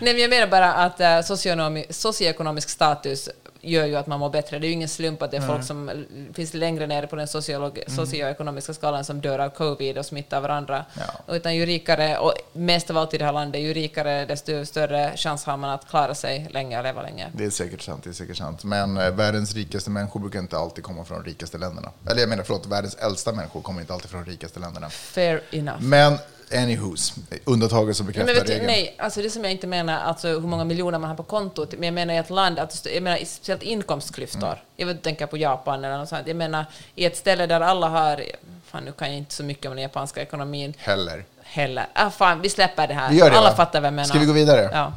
nej, 0.00 0.14
men 0.14 0.18
jag 0.18 0.30
menar 0.30 0.46
bara 0.46 0.72
att 0.74 0.98
socioekonomi- 1.00 1.92
socioekonomisk 1.92 2.68
status 2.68 3.28
gör 3.60 3.86
ju 3.86 3.96
att 3.96 4.06
man 4.06 4.20
mår 4.20 4.30
bättre. 4.30 4.58
Det 4.58 4.66
är 4.66 4.68
ju 4.68 4.74
ingen 4.74 4.88
slump 4.88 5.22
att 5.22 5.30
det 5.30 5.36
är 5.36 5.40
folk 5.40 5.64
som 5.64 5.88
eh, 5.88 5.94
finns 6.34 6.54
längre 6.54 6.86
ner 6.86 7.06
på 7.06 7.16
den 7.16 7.26
sociolog- 7.26 7.82
Mm. 7.86 7.96
socioekonomiska 8.06 8.74
skalan 8.74 9.04
som 9.04 9.20
dör 9.20 9.38
av 9.38 9.48
covid 9.50 9.98
och 9.98 10.06
smittar 10.06 10.40
varandra. 10.40 10.84
Ja. 11.26 11.34
Utan 11.34 11.56
ju 11.56 11.66
rikare, 11.66 12.18
och 12.18 12.32
mest 12.52 12.90
av 12.90 12.96
allt 12.98 13.14
i 13.14 13.18
det 13.18 13.24
här 13.24 13.32
landet, 13.32 13.60
ju 13.60 13.74
rikare 13.74 14.24
desto 14.24 14.64
större 14.66 15.12
chans 15.16 15.44
har 15.44 15.56
man 15.56 15.70
att 15.70 15.88
klara 15.88 16.14
sig 16.14 16.48
länge 16.50 16.78
och 16.78 16.84
leva 16.84 17.02
länge. 17.02 17.26
Det 17.34 17.44
är 17.44 17.50
säkert 17.50 17.80
sant, 17.82 18.04
det 18.04 18.10
är 18.10 18.14
säkert 18.14 18.36
sant. 18.36 18.64
Men 18.64 18.96
eh, 18.96 19.10
världens 19.10 19.54
rikaste 19.54 19.90
människor 19.90 20.20
brukar 20.20 20.38
inte 20.38 20.58
alltid 20.58 20.84
komma 20.84 21.04
från 21.04 21.22
de 21.22 21.28
rikaste 21.28 21.58
länderna. 21.58 21.90
Eller 22.10 22.20
jag 22.20 22.28
menar, 22.28 22.42
förlåt, 22.44 22.66
världens 22.66 22.94
äldsta 22.94 23.32
människor 23.32 23.60
kommer 23.60 23.80
inte 23.80 23.92
alltid 23.94 24.10
från 24.10 24.24
de 24.24 24.30
rikaste 24.30 24.60
länderna. 24.60 24.90
Fair 24.90 25.40
enough. 25.50 25.82
Men 25.82 26.18
anywhos, 26.52 27.14
undantaget 27.44 27.96
som 27.96 28.06
bekräftar 28.06 28.44
regeln. 28.44 28.66
nej, 28.66 28.94
alltså 28.98 29.22
det 29.22 29.30
som 29.30 29.44
jag 29.44 29.52
inte 29.52 29.66
menar, 29.66 30.00
alltså 30.00 30.28
hur 30.28 30.40
många 30.40 30.64
miljoner 30.64 30.98
man 30.98 31.08
har 31.10 31.16
på 31.16 31.22
kontot, 31.22 31.72
men 31.72 31.82
jag 31.82 31.94
menar 31.94 32.14
i 32.14 32.16
ett 32.16 32.30
land, 32.30 32.58
alltså, 32.58 32.88
jag 32.88 33.02
menar 33.02 33.16
speciellt 33.24 33.62
inkomstklyftor. 33.62 34.46
Mm. 34.46 34.58
Jag 34.76 34.90
inte 34.90 35.02
tänka 35.02 35.26
på 35.26 35.36
Japan 35.36 35.84
eller 35.84 35.98
något 35.98 36.08
sånt. 36.08 36.26
Jag 36.26 36.36
menar 36.36 36.64
i 36.94 37.04
ett 37.04 37.16
ställe 37.16 37.46
där 37.46 37.60
alla 37.60 37.88
har, 37.88 38.22
fan 38.64 38.84
nu 38.84 38.92
kan 38.92 39.08
jag 39.08 39.18
inte 39.18 39.34
så 39.34 39.44
mycket 39.44 39.66
om 39.66 39.72
den 39.72 39.82
japanska 39.82 40.22
ekonomin 40.22 40.74
Heller. 40.78 41.24
heller. 41.42 41.86
Ah, 41.92 42.10
fan, 42.10 42.40
vi 42.40 42.48
släpper 42.48 42.88
det 42.88 42.94
här. 42.94 43.10
Vi 43.10 43.18
gör 43.18 43.30
det, 43.30 43.38
alla 43.38 43.50
va? 43.50 43.56
fattar 43.56 43.80
vad 43.80 43.86
jag 43.86 43.94
menar. 43.94 44.08
Ska 44.08 44.18
vi 44.18 44.26
gå 44.26 44.32
vidare? 44.32 44.70
Ja. 44.72 44.92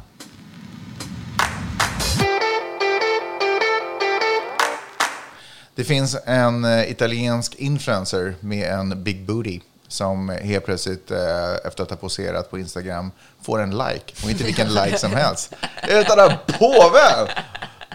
Det 5.74 5.84
finns 5.84 6.16
en 6.26 6.64
eh, 6.64 6.90
italiensk 6.90 7.54
influencer 7.54 8.34
med 8.40 8.68
en 8.68 9.02
big 9.02 9.26
booty 9.26 9.60
som 9.92 10.28
helt 10.28 10.64
plötsligt 10.64 11.10
eh, 11.10 11.18
efter 11.64 11.82
att 11.82 11.90
ha 11.90 11.96
poserat 11.96 12.50
på 12.50 12.58
Instagram 12.58 13.10
får 13.42 13.62
en 13.62 13.70
like. 13.70 14.12
Och 14.24 14.30
inte 14.30 14.44
vilken 14.44 14.68
like 14.74 14.98
som 14.98 15.12
helst. 15.12 15.52
Utan 15.88 16.20
att 16.20 16.46
påven! 16.46 17.28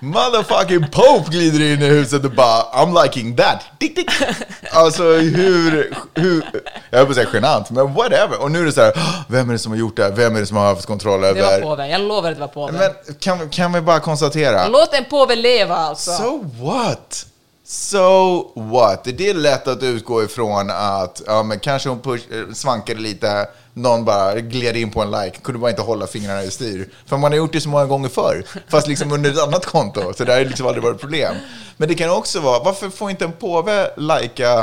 Motherfucking 0.02 0.88
Pope 0.92 1.32
glider 1.32 1.62
in 1.74 1.82
i 1.82 1.86
huset 1.86 2.26
och 2.26 2.32
bara 2.32 2.62
I'm 2.62 3.04
liking 3.04 3.36
that. 3.36 3.60
Dick, 3.80 3.96
dick. 3.96 4.10
Alltså 4.72 5.04
hur, 5.04 5.94
hur, 6.16 6.46
jag 6.90 6.98
höll 6.98 7.06
på 7.06 7.12
att 7.12 7.16
säga 7.18 7.30
genant, 7.34 7.70
men 7.70 7.94
whatever. 7.94 8.42
Och 8.42 8.52
nu 8.52 8.62
är 8.62 8.66
det 8.66 8.72
så 8.72 8.82
här, 8.82 8.94
"Åh, 8.96 9.16
vem 9.28 9.50
är 9.50 9.54
det 9.54 9.60
som 9.60 9.72
har 9.72 9.80
gjort 9.80 9.96
det? 9.98 10.10
Vem 10.10 10.36
är 10.36 10.40
det 10.40 10.46
som 10.46 10.58
har 10.58 10.66
haft 10.66 10.86
kontroll 10.86 11.22
Det 11.22 11.34
var 11.34 11.42
över? 11.42 11.62
påven. 11.62 11.90
Jag 11.90 12.02
lovar 12.02 12.30
att 12.30 12.36
det 12.36 12.42
var 12.42 12.48
påven. 12.48 12.76
Men 12.76 13.16
kan, 13.20 13.50
kan 13.50 13.74
vi 13.74 13.82
bara 13.82 14.00
konstatera? 14.00 14.68
Låt 14.68 14.94
en 14.94 15.06
påve 15.06 15.36
leva 15.36 15.76
alltså. 15.76 16.12
So 16.12 16.44
what? 16.62 17.26
So 17.70 18.52
what? 18.56 19.04
Det 19.04 19.30
är 19.30 19.34
lätt 19.34 19.68
att 19.68 19.84
utgå 19.84 20.24
ifrån 20.24 20.70
att 20.70 21.22
ja, 21.26 21.44
men 21.44 21.60
kanske 21.60 21.90
hon 21.90 22.02
push, 22.02 22.24
eh, 22.32 22.54
svankade 22.54 23.00
lite, 23.00 23.48
någon 23.74 24.06
bara 24.06 24.40
gled 24.40 24.78
in 24.78 24.92
på 24.92 25.02
en 25.02 25.12
like, 25.12 25.38
kunde 25.42 25.60
bara 25.60 25.70
inte 25.70 25.82
hålla 25.82 26.08
fingrarna 26.08 26.44
i 26.44 26.52
styr. 26.52 26.90
För 27.06 27.18
man 27.18 27.32
har 27.32 27.38
gjort 27.38 27.54
det 27.54 27.62
så 27.62 27.70
många 27.70 27.86
gånger 27.86 28.10
förr, 28.10 28.46
fast 28.68 28.88
liksom 28.88 29.12
under 29.12 29.32
ett 29.32 29.40
annat 29.40 29.66
konto. 29.66 30.14
Så 30.14 30.24
det 30.24 30.34
har 30.34 30.46
liksom 30.46 30.68
aldrig 30.68 30.84
varit 30.84 31.00
problem. 31.00 31.36
Men 31.78 31.90
det 31.90 31.96
kan 31.96 32.10
också 32.10 32.40
vara, 32.40 32.64
varför 32.64 32.90
får 32.90 33.10
inte 33.10 33.26
en 33.26 33.32
påve 33.34 33.92
lajka 33.98 34.60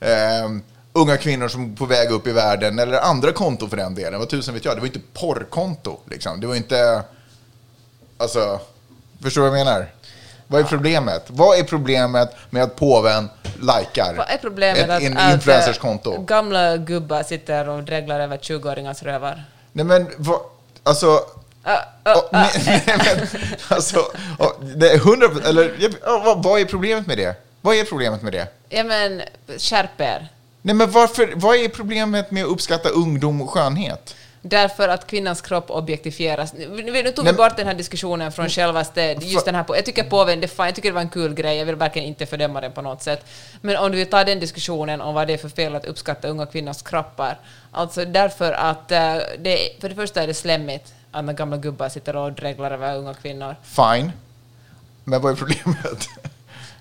eh, 0.00 0.48
unga 0.92 1.16
kvinnor 1.16 1.48
som 1.48 1.72
är 1.72 1.76
på 1.76 1.86
väg 1.86 2.10
upp 2.10 2.26
i 2.26 2.32
världen, 2.32 2.78
eller 2.78 3.00
andra 3.00 3.32
konton 3.32 3.70
för 3.70 3.76
den 3.76 3.94
delen? 3.94 4.18
Vad 4.18 4.28
tusen 4.28 4.54
vet 4.54 4.64
jag, 4.64 4.76
det 4.76 4.80
var 4.80 4.86
inte 4.86 5.00
porrkonto. 5.12 5.98
Liksom. 6.10 6.40
Det 6.40 6.46
var 6.46 6.54
inte... 6.54 7.02
Alltså, 8.16 8.60
förstår 9.22 9.42
du 9.42 9.50
vad 9.50 9.58
jag 9.58 9.66
menar? 9.66 9.86
Vad 10.48 10.60
är 10.60 10.64
problemet? 10.64 11.24
Vad 11.26 11.58
är 11.58 11.62
problemet 11.62 12.36
med 12.50 12.62
att 12.62 12.76
påven 12.76 13.28
likar 13.54 14.14
Vad 14.16 14.30
är 14.30 14.38
problemet 14.38 14.78
ett 14.78 14.90
att, 14.90 15.02
en 15.02 15.16
att 15.18 15.34
influencers 15.34 15.76
äh, 15.76 15.80
konto? 15.80 16.22
gamla 16.22 16.76
gubbar 16.76 17.22
sitter 17.22 17.68
och 17.68 17.82
dreglar 17.82 18.20
över 18.20 18.36
20-åringars 18.36 19.02
rövar? 19.02 19.44
Nej 19.72 19.84
men, 19.84 20.08
vad, 20.16 20.40
alltså... 20.82 21.20
Nej, 21.64 22.50
nej, 22.66 22.82
men, 22.86 23.26
alltså, 23.68 24.04
det 24.76 24.90
är 24.90 24.98
hundra 24.98 25.48
eller 25.48 25.76
jag- 25.78 26.20
vad, 26.24 26.42
vad 26.42 26.60
är 26.60 26.64
problemet 26.64 27.06
med 27.06 27.18
det? 27.18 27.36
Vad 27.60 27.76
är 27.76 27.84
problemet 27.84 28.22
med 28.22 28.32
det? 28.32 28.46
Ja 28.68 28.84
men, 28.84 29.22
skärp 29.58 30.00
er. 30.00 30.28
Nej 30.62 30.74
men 30.74 30.90
varför, 30.90 31.32
vad 31.34 31.56
är 31.56 31.68
problemet 31.68 32.30
med 32.30 32.44
att 32.44 32.50
uppskatta 32.50 32.88
ungdom 32.88 33.42
och 33.42 33.50
skönhet? 33.50 34.14
Därför 34.42 34.88
att 34.88 35.06
kvinnans 35.06 35.40
kropp 35.40 35.70
objektifieras. 35.70 36.52
Nu, 36.52 37.02
tog 37.02 37.24
vi 37.24 37.32
bort 37.32 37.56
den 37.56 37.66
här 37.66 37.74
diskussionen 37.74 38.32
från 38.32 38.48
självaste, 38.48 39.16
just 39.20 39.44
den 39.44 39.54
här 39.54 39.64
på, 39.64 39.76
jag 39.76 39.84
tycker 39.84 40.04
påven, 40.04 40.40
det 40.40 40.50
jag 40.58 40.74
tycker 40.74 40.88
det 40.88 40.94
var 40.94 41.00
en 41.00 41.08
kul 41.08 41.34
grej, 41.34 41.58
jag 41.58 41.66
vill 41.66 41.74
verkligen 41.74 42.08
inte 42.08 42.26
fördöma 42.26 42.60
den 42.60 42.72
på 42.72 42.82
något 42.82 43.02
sätt. 43.02 43.24
Men 43.60 43.76
om 43.76 43.90
du 43.92 43.98
vill 43.98 44.10
ta 44.10 44.24
den 44.24 44.40
diskussionen 44.40 45.00
om 45.00 45.14
vad 45.14 45.26
det 45.26 45.32
är 45.32 45.38
för 45.38 45.48
fel 45.48 45.74
att 45.74 45.84
uppskatta 45.84 46.28
unga 46.28 46.46
kvinnors 46.46 46.82
kroppar, 46.82 47.38
alltså 47.72 48.04
därför 48.04 48.52
att 48.52 48.92
eh, 48.92 49.16
det, 49.38 49.80
för 49.80 49.88
det 49.88 49.94
första 49.94 50.22
är 50.22 50.26
det 50.26 50.34
slemmigt 50.34 50.94
att 51.10 51.24
när 51.24 51.32
gamla 51.32 51.56
gubbar 51.56 51.88
sitter 51.88 52.16
och 52.16 52.32
dreglar 52.32 52.70
över 52.70 52.96
unga 52.96 53.14
kvinnor. 53.14 53.56
Fine. 53.62 54.12
Men 55.04 55.22
vad 55.22 55.32
är 55.32 55.36
problemet? 55.36 56.08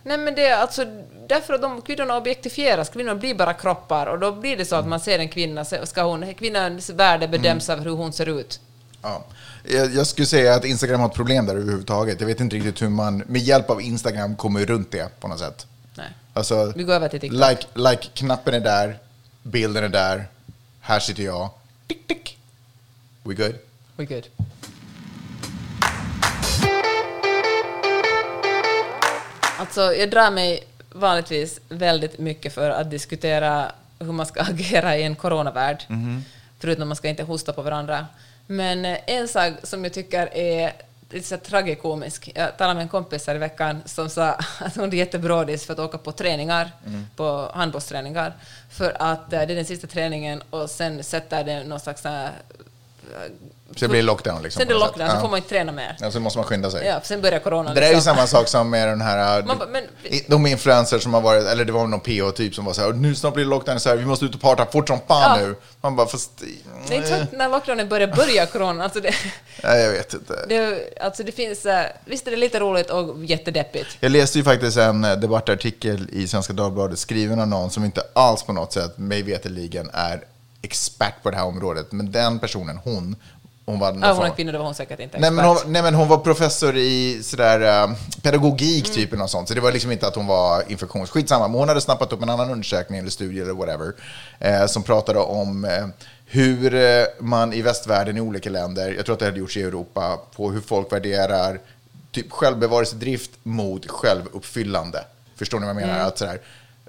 Nej 0.03 0.17
men 0.17 0.35
det 0.35 0.47
är 0.47 0.57
alltså 0.57 0.85
därför 1.27 1.53
att 1.53 1.61
de 1.61 1.81
kvinnorna 1.81 2.17
objektifieras, 2.17 2.89
kvinnor 2.89 3.15
blir 3.15 3.35
bara 3.35 3.53
kroppar 3.53 4.07
och 4.07 4.19
då 4.19 4.31
blir 4.31 4.57
det 4.57 4.65
så 4.65 4.75
att 4.75 4.87
man 4.87 4.99
ser 4.99 5.19
en 5.19 5.29
kvinna, 5.29 5.65
ska 5.65 6.03
hon, 6.03 6.33
kvinnans 6.33 6.89
värde 6.89 7.27
bedöms 7.27 7.69
av 7.69 7.79
hur 7.79 7.91
hon 7.91 8.13
ser 8.13 8.39
ut. 8.39 8.59
Ja. 9.01 9.23
Jag, 9.63 9.93
jag 9.93 10.07
skulle 10.07 10.25
säga 10.25 10.55
att 10.55 10.65
Instagram 10.65 10.99
har 10.99 11.07
ett 11.07 11.13
problem 11.13 11.45
där 11.45 11.55
överhuvudtaget. 11.55 12.19
Jag 12.21 12.27
vet 12.27 12.39
inte 12.39 12.55
riktigt 12.55 12.81
hur 12.81 12.89
man 12.89 13.17
med 13.17 13.41
hjälp 13.41 13.69
av 13.69 13.81
Instagram 13.81 14.35
kommer 14.35 14.65
runt 14.65 14.91
det 14.91 15.19
på 15.19 15.27
något 15.27 15.39
sätt. 15.39 15.67
Nej. 15.95 16.07
Alltså, 16.33 16.73
Vi 16.75 16.83
går 16.83 16.93
över 16.93 17.09
till 17.09 17.19
TikTok. 17.19 17.49
like, 17.49 17.63
like-knappen 17.73 18.53
är 18.53 18.59
där, 18.59 18.99
bilden 19.43 19.83
är 19.83 19.89
där, 19.89 20.27
Här 20.81 20.99
sitter 20.99 21.23
jag. 21.23 21.49
Tick, 21.87 22.07
tick. 22.07 22.37
We 23.23 23.33
good? 23.33 23.55
We 23.95 24.05
good. 24.05 24.27
Alltså, 29.59 29.93
jag 29.93 30.09
drar 30.11 30.31
mig 30.31 30.63
vanligtvis 30.91 31.59
väldigt 31.69 32.19
mycket 32.19 32.53
för 32.53 32.69
att 32.69 32.91
diskutera 32.91 33.71
hur 33.99 34.11
man 34.11 34.25
ska 34.25 34.41
agera 34.49 34.97
i 34.97 35.03
en 35.03 35.15
coronavärld, 35.15 35.83
förutom 36.59 36.81
att 36.81 36.87
man 36.87 36.95
ska 36.95 37.09
inte 37.09 37.23
hosta 37.23 37.53
på 37.53 37.61
varandra. 37.61 38.05
Men 38.47 38.85
eh, 38.85 38.97
en 39.07 39.27
sak 39.27 39.53
som 39.63 39.83
jag 39.83 39.93
tycker 39.93 40.35
är 40.37 40.71
lite 41.09 41.27
så 41.27 41.37
tragikomisk. 41.37 42.31
Jag 42.35 42.57
talade 42.57 42.75
med 42.75 42.81
en 42.81 42.89
kompis 42.89 43.27
här 43.27 43.35
i 43.35 43.37
veckan 43.37 43.81
som 43.85 44.09
sa 44.09 44.23
att 44.59 44.75
hon 44.75 44.93
är 44.93 44.97
jättebrådis 44.97 45.65
för 45.65 45.73
att 45.73 45.79
åka 45.79 45.97
på 45.97 46.11
träningar, 46.11 46.71
på 47.15 47.51
handbollsträningar, 47.53 48.33
för 48.69 48.97
att 48.99 49.33
eh, 49.33 49.39
det 49.39 49.53
är 49.53 49.55
den 49.55 49.65
sista 49.65 49.87
träningen 49.87 50.43
och 50.49 50.69
sen 50.69 51.03
sätter 51.03 51.43
det 51.43 51.63
någon 51.63 51.79
slags 51.79 52.05
så 53.09 53.15
eh, 53.15 53.31
Så 53.75 53.85
det 53.85 53.87
blir 53.87 54.03
lockdown 54.03 54.43
liksom. 54.43 54.59
Sen 54.59 54.69
är 54.69 54.73
det 54.73 54.79
något 54.79 54.87
lockdown, 54.87 55.09
så 55.15 55.19
får 55.21 55.29
man 55.29 55.37
inte 55.37 55.49
träna 55.49 55.71
mer. 55.71 55.97
Ja, 55.99 56.11
så 56.11 56.19
måste 56.19 56.39
man 56.39 56.45
skynda 56.45 56.71
sig. 56.71 56.85
Ja, 56.85 56.99
sen 57.03 57.21
börjar 57.21 57.39
corona. 57.39 57.73
Det 57.73 57.79
där 57.79 57.81
är 57.81 57.87
ju 57.89 57.95
liksom. 57.95 58.15
samma 58.15 58.27
sak 58.27 58.47
som 58.47 58.69
med 58.69 58.87
den 58.87 59.01
här, 59.01 59.43
Man 59.43 59.57
men- 59.71 59.83
de 60.27 60.47
influencers 60.47 61.03
som 61.03 61.13
har 61.13 61.21
varit, 61.21 61.47
eller 61.47 61.65
det 61.65 61.71
var 61.71 61.87
någon 61.87 61.99
PH-typ 61.99 62.55
som 62.55 62.65
var 62.65 62.73
så 62.73 62.81
här, 62.81 62.93
nu 62.93 63.15
snart 63.15 63.33
blir 63.33 63.43
det 63.43 63.49
lockdown, 63.49 63.79
så 63.79 63.89
här, 63.89 63.95
vi 63.95 64.05
måste 64.05 64.25
ut 64.25 64.35
och 64.35 64.41
parta 64.41 64.65
fort 64.65 64.87
som 64.87 64.99
fan 65.07 65.39
Ja. 65.39 65.45
nu. 65.47 65.55
Man 65.81 65.95
bara, 65.95 66.07
fast... 66.07 66.31
Det 66.87 66.95
är 66.95 66.97
inte 66.97 67.27
när 67.37 67.49
lockdownen 67.49 67.89
börjar 67.89 68.07
börja 68.07 68.45
corona. 68.45 68.83
Alltså 68.83 68.99
det, 68.99 69.13
Nej, 69.63 69.81
jag 69.81 69.91
vet 69.91 70.13
inte. 70.13 70.45
det, 70.49 70.79
alltså 71.01 71.23
det 71.23 71.31
finns, 71.31 71.65
eh, 71.65 71.85
visst 72.05 72.27
är 72.27 72.31
det 72.31 72.37
lite 72.37 72.59
roligt 72.59 72.89
och 72.89 73.25
jättedeppigt. 73.25 73.87
Jag 73.99 74.11
läste 74.11 74.37
ju 74.37 74.43
faktiskt 74.43 74.77
en 74.77 75.05
eh, 75.05 75.15
debattartikel 75.15 76.07
i 76.11 76.27
Svenska 76.27 76.53
Dagbladet 76.53 76.99
skriven 76.99 77.39
av 77.39 77.47
någon 77.47 77.69
som 77.71 77.85
inte 77.85 78.01
alls 78.13 78.43
på 78.43 78.53
något 78.53 78.73
sätt, 78.73 78.97
mig 78.97 79.21
veterligen, 79.21 79.89
är 79.93 80.21
expert 80.61 81.23
på 81.23 81.31
det 81.31 81.37
här 81.37 81.45
området. 81.45 81.91
Men 81.91 82.11
den 82.11 82.39
personen, 82.39 82.77
hon, 82.83 83.15
hon 83.65 83.79
var... 83.79 83.99
Ja, 84.01 84.13
hon 84.13 84.25
är 84.25 84.35
kvinna, 84.35 84.51
då 84.51 84.57
var 84.57 84.65
hon 84.65 84.75
säkert 84.75 84.99
inte 84.99 85.19
Nej 85.19 85.31
men, 85.31 85.45
hon, 85.45 85.57
nej 85.65 85.81
men 85.81 85.95
hon 85.95 86.07
var 86.07 86.17
professor 86.17 86.77
i 86.77 87.23
sådär, 87.23 87.87
uh, 87.87 87.95
pedagogik 88.21 88.93
typ 88.93 89.11
eller 89.11 89.21
något 89.21 89.31
sånt. 89.31 89.47
Så 89.47 89.53
det 89.53 89.61
var 89.61 89.71
liksom 89.71 89.91
inte 89.91 90.07
att 90.07 90.15
hon 90.15 90.27
var 90.27 90.71
infektions... 90.71 91.09
Skitsamma, 91.09 91.47
men 91.47 91.59
hon 91.59 91.67
hade 91.67 91.81
snappat 91.81 92.13
upp 92.13 92.21
en 92.21 92.29
annan 92.29 92.49
undersökning 92.49 92.99
eller 92.99 93.09
studie 93.09 93.41
eller 93.41 93.53
whatever. 93.53 93.93
Eh, 94.39 94.65
som 94.65 94.83
pratade 94.83 95.19
om 95.19 95.65
eh, 95.65 95.87
hur 96.25 96.75
eh, 96.75 97.05
man 97.19 97.53
i 97.53 97.61
västvärlden 97.61 98.17
i 98.17 98.21
olika 98.21 98.49
länder, 98.49 98.93
jag 98.97 99.05
tror 99.05 99.13
att 99.13 99.19
det 99.19 99.25
hade 99.25 99.39
gjorts 99.39 99.57
i 99.57 99.63
Europa, 99.63 100.19
på 100.35 100.51
hur 100.51 100.61
folk 100.61 100.91
värderar 100.91 101.59
typ 102.11 102.31
självbevarelsedrift 102.31 103.31
mot 103.43 103.89
självuppfyllande. 103.89 105.03
Förstår 105.35 105.59
ni 105.59 105.65
vad 105.65 105.75
jag 105.75 105.87
menar? 105.87 105.99
Att 105.99 106.17
sådär, 106.17 106.39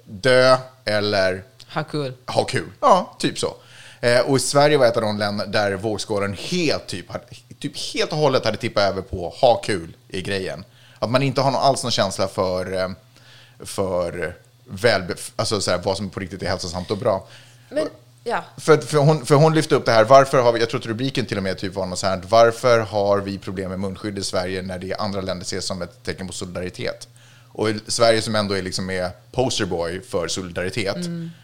dö 0.05 0.57
eller 0.85 1.43
Ha 1.73 1.83
kul. 1.83 2.13
ha 2.25 2.43
kul. 2.43 2.69
Ja, 2.79 3.15
typ 3.19 3.39
så. 3.39 3.55
Eh, 4.01 4.19
och 4.19 4.41
Sverige 4.41 4.77
var 4.77 4.85
ett 4.85 4.95
av 4.95 5.01
de 5.01 5.17
länder 5.17 5.47
där 5.47 5.73
vågskålen 5.73 6.33
helt, 6.33 6.87
typ, 6.87 7.05
typ 7.59 7.77
helt 7.77 8.11
och 8.11 8.17
hållet 8.17 8.45
hade 8.45 8.57
tippat 8.57 8.83
över 8.83 9.01
på 9.01 9.29
ha 9.29 9.55
kul 9.55 9.95
i 10.07 10.21
grejen. 10.21 10.63
Att 10.99 11.09
man 11.09 11.23
inte 11.23 11.41
har 11.41 11.51
någon, 11.51 11.61
alls 11.61 11.83
någon 11.83 11.91
känsla 11.91 12.27
för, 12.27 12.73
eh, 12.73 12.89
för 13.59 14.35
alltså 15.35 15.61
så 15.61 15.71
här, 15.71 15.77
vad 15.77 15.97
som 15.97 16.09
på 16.09 16.19
riktigt 16.19 16.41
är 16.41 16.47
hälsosamt 16.47 16.91
och 16.91 16.97
bra. 16.97 17.27
Men, 17.69 17.87
ja. 18.23 18.43
För, 18.57 18.77
för, 18.77 18.97
hon, 18.97 19.25
för 19.25 19.35
hon 19.35 19.55
lyfte 19.55 19.75
upp 19.75 19.85
det 19.85 19.91
här, 19.91 20.03
varför 20.03 20.41
har 20.41 20.51
vi, 20.51 20.59
jag 20.59 20.69
tror 20.69 20.79
att 20.79 20.85
rubriken 20.85 21.25
till 21.25 21.37
och 21.37 21.43
med 21.43 21.57
typ 21.57 21.73
var 21.73 21.85
något 21.85 21.99
så 21.99 22.07
här, 22.07 22.21
varför 22.29 22.79
har 22.79 23.17
vi 23.17 23.37
problem 23.37 23.69
med 23.69 23.79
munskydd 23.79 24.19
i 24.19 24.23
Sverige 24.23 24.61
när 24.61 24.79
det 24.79 24.87
i 24.87 24.93
andra 24.93 25.21
länder 25.21 25.45
ses 25.45 25.65
som 25.65 25.81
ett 25.81 26.03
tecken 26.03 26.27
på 26.27 26.33
solidaritet? 26.33 27.07
Och 27.59 27.69
Sverige 27.87 28.21
som 28.21 28.35
ändå 28.35 28.57
är 28.57 28.61
liksom 28.61 28.89
är 28.89 29.11
posterboy 29.31 30.01
för 30.01 30.27
solidaritet, 30.27 30.97